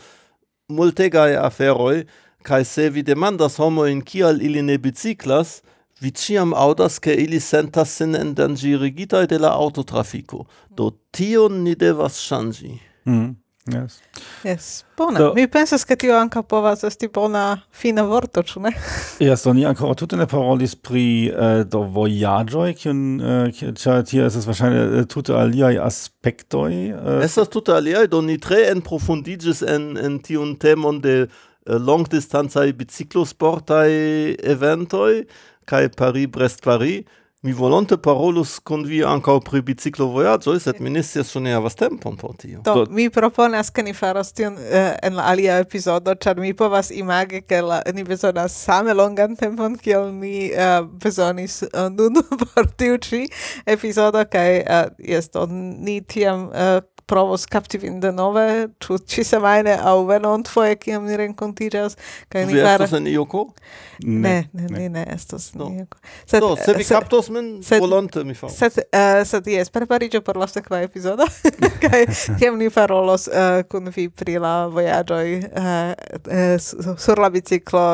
multegaj 0.68 1.36
aferoj, 1.40 2.04
kaj 2.42 2.64
se 2.64 2.90
vi 2.90 3.02
demandas 3.02 3.56
homojn 3.58 4.02
kial 4.04 4.42
ili 4.42 4.62
ne 4.62 4.76
biciklas, 4.78 5.62
Vi 6.00 6.10
ciam 6.12 6.52
audas 6.54 6.98
che 7.00 7.14
ili 7.14 7.40
sentas 7.40 7.96
sin 7.96 8.14
endangerigitai 8.14 9.26
de 9.26 9.38
la 9.38 9.48
autotrafico. 9.48 10.46
Do 10.68 10.90
tion 11.10 11.62
ni 11.62 11.74
devas 11.74 12.20
shangi. 12.20 12.80
Mm. 13.06 13.36
Yes. 13.68 14.00
Yes, 14.44 14.84
bona. 14.96 15.18
Do, 15.18 15.32
Mi 15.34 15.48
pensas 15.48 15.84
che 15.84 15.96
tio 15.96 16.14
anca 16.14 16.42
povas 16.42 16.84
esti 16.84 17.08
bona 17.08 17.62
fina 17.70 18.04
vorto, 18.04 18.42
ĉu 18.42 18.60
ne? 18.62 18.70
Yes, 19.26 19.42
do 19.42 19.54
ni 19.56 19.64
ankaŭ 19.66 19.90
tute 19.98 20.18
ne 20.20 20.26
parolis 20.30 20.76
pri 20.78 21.32
uh, 21.32 21.64
do 21.66 21.80
vojaĝoj, 21.96 22.68
kiun 22.78 23.00
uh, 23.18 23.64
ĉar 23.80 24.04
tie 24.06 24.22
estas 24.28 24.46
verŝajne 24.46 24.84
eh, 25.00 25.08
tute 25.10 25.34
aliaj 25.34 25.80
aspektoj. 25.82 26.70
Uh. 26.92 27.18
Estas 27.26 27.50
tute 27.50 27.74
aliaj, 27.74 28.06
do 28.12 28.22
ni 28.22 28.38
tre 28.38 28.68
enprofundiĝis 28.70 29.64
en 29.66 29.96
en 29.98 30.20
tiun 30.22 30.54
temon 30.62 31.02
de 31.02 31.16
uh, 31.24 31.74
longdistancaj 31.74 32.68
biciklosportaj 32.78 33.90
eventoi 34.54 35.24
kai 35.66 35.88
Paris-Brest-Paris, 35.88 37.04
mi 37.46 37.52
volonte 37.52 37.96
parolus 37.96 38.58
con 38.62 38.82
vi 38.82 39.02
anca 39.02 39.38
pri 39.38 39.60
biciclo 39.62 40.06
voyaggio, 40.06 40.58
sed 40.58 40.80
mi 40.80 40.90
ne 40.90 41.02
scias 41.02 41.28
ĉu 41.30 41.42
ne 41.44 41.52
havas 41.54 41.76
tempon 41.78 42.16
por 42.16 42.34
tio. 42.34 42.62
Do, 42.64 42.74
Do, 42.74 42.86
mi 42.90 43.06
proponas 43.10 43.70
ke 43.70 43.84
ni 43.86 43.92
faros 43.94 44.32
tion 44.34 44.56
uh, 44.56 44.96
en 45.02 45.14
la 45.14 45.28
alia 45.30 45.60
epizodo, 45.62 46.14
ĉar 46.14 46.40
mi 46.42 46.50
povas 46.58 46.90
imagi 46.90 47.44
ke 47.46 47.60
la, 47.62 47.82
ni 47.94 48.02
bezonas 48.08 48.56
same 48.56 48.96
longan 48.96 49.36
tempon 49.38 49.76
kiel 49.78 50.10
ni 50.16 50.48
uh, 50.48 50.58
eh, 50.64 50.80
bezonis 51.04 51.60
uh, 51.68 51.86
nun 51.92 52.18
por 52.42 52.66
tiu 52.74 52.98
ĉi 52.98 53.22
epizodo 53.76 54.24
kaj 54.32 54.50
uh, 54.64 54.82
jes 54.98 55.30
do 55.30 55.46
ni 55.52 56.00
tiam 56.00 56.48
uh, 56.50 56.80
provos 57.06 57.46
capti 57.46 57.78
vin 57.78 58.00
denove, 58.02 58.68
ĉu 58.82 58.98
ĉi 59.06 59.22
semajne 59.24 59.76
aŭ 59.78 59.94
venontfoje 60.08 60.74
kiam 60.82 61.04
ni 61.06 61.16
renkontiĝas 61.20 61.94
kaj 62.32 62.46
ni 62.48 62.56
faras. 62.58 62.90
Vi 62.90 62.98
en 62.98 63.06
Ioko? 63.12 63.44
Ne, 64.02 64.34
ne, 64.52 64.66
ne, 64.70 64.88
ne 64.96 65.04
estos 65.14 65.52
en 65.54 65.78
Ioko. 65.80 66.00
Sed 66.26 66.42
do, 66.42 66.50
se 66.58 66.74
vi 66.74 66.84
kaptos 66.88 67.30
min 67.30 67.52
volonte 67.78 68.24
mi 68.26 68.34
faros. 68.34 68.56
Sed 68.58 68.80
eh, 68.84 69.22
sed 69.28 69.46
jes 69.52 69.70
prepariĝu 69.70 70.20
por 70.26 70.40
la 70.40 70.48
sekva 70.50 70.80
epizodo 70.82 71.28
kaj 71.84 72.02
kiam 72.40 72.58
ni 72.58 72.72
parolos 72.74 73.28
eh, 73.30 73.62
kun 73.70 73.92
vi 73.94 74.08
pri 74.10 74.38
la 74.42 74.54
vojaĝoj 74.74 75.28
eh, 75.36 76.56
sur 76.58 77.22
la 77.22 77.30
biciklo 77.30 77.84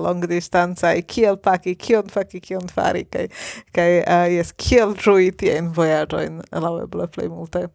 longdistancaj 0.00 1.02
kiel 1.12 1.36
paki, 1.36 1.74
kion 1.76 2.08
paki, 2.14 2.40
kion 2.40 2.72
fari 2.72 3.04
kaj 3.04 3.28
kaj 3.76 3.90
jes 4.32 4.54
kiel 4.56 4.96
ĝui 4.96 5.28
tiajn 5.36 5.68
vojaĝojn 5.76 6.40
laŭeble 6.64 7.10
plej 7.12 7.28
multe. 7.28 7.66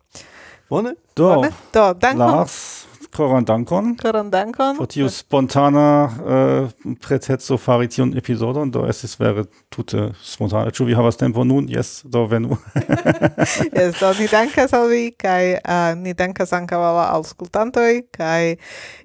Bone? 0.69 0.95
Do. 1.15 1.35
Bone? 1.35 1.51
Do, 1.73 1.93
dankon. 1.93 2.19
Lars, 2.19 2.87
koran 3.15 3.45
dankon. 3.45 3.95
Koran 3.95 4.31
dankon. 4.31 4.75
Pro 4.75 4.85
tiu 4.85 5.07
spontana 5.09 5.85
uh, 6.05 6.67
äh, 6.67 6.95
pretezo 6.99 7.57
fari 7.57 7.87
tiun 7.87 8.11
episodon, 8.19 8.71
do 8.71 8.83
estis 8.91 9.15
vere 9.19 9.45
tute 9.71 10.09
spontana. 10.19 10.73
Ĉu 10.75 10.89
vi 10.89 10.97
havas 10.97 11.15
tempo 11.19 11.45
nun? 11.47 11.69
Yes, 11.71 12.01
do 12.03 12.25
venu. 12.27 12.57
yes, 13.77 13.95
do 14.01 14.11
ni 14.19 14.27
dankas 14.27 14.75
al 14.75 14.89
vi, 14.91 15.11
kai 15.15 15.55
uh, 15.55 15.61
äh, 15.63 15.93
ni 15.99 16.15
dankas 16.17 16.51
ankaŭ 16.57 16.81
al 16.83 16.99
la 16.99 17.05
aŭskultantoj, 17.19 17.93
kai 18.17 18.57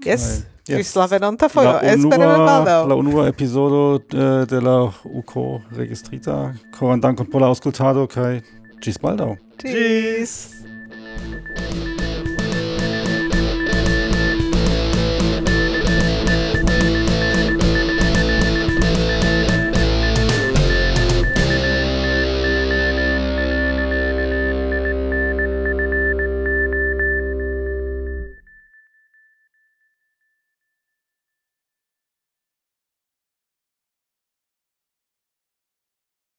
yes, 0.07 0.47
Yes. 0.63 0.79
Ĝis 0.79 0.93
la 0.95 1.09
venonta 1.11 1.49
fojo, 1.51 1.73
espereme 1.83 2.37
baldaŭ. 2.39 2.85
La 2.87 2.95
unua 2.95 3.25
epizodo 3.27 3.81
uh, 3.97 4.05
äh, 4.15 4.47
de 4.47 4.63
la 4.63 4.77
UKO 5.03 5.59
registrita. 5.75 6.55
Koran 6.79 7.03
dankon 7.03 7.27
por 7.27 7.43
la 7.43 7.51
aŭskultado 7.51 8.07
kaj 8.07 8.37
ĝis 8.79 9.03
baldaŭ. 9.03 9.33
Ĝis! 9.67 10.62
Thank 11.19 11.75
you. 11.77 11.92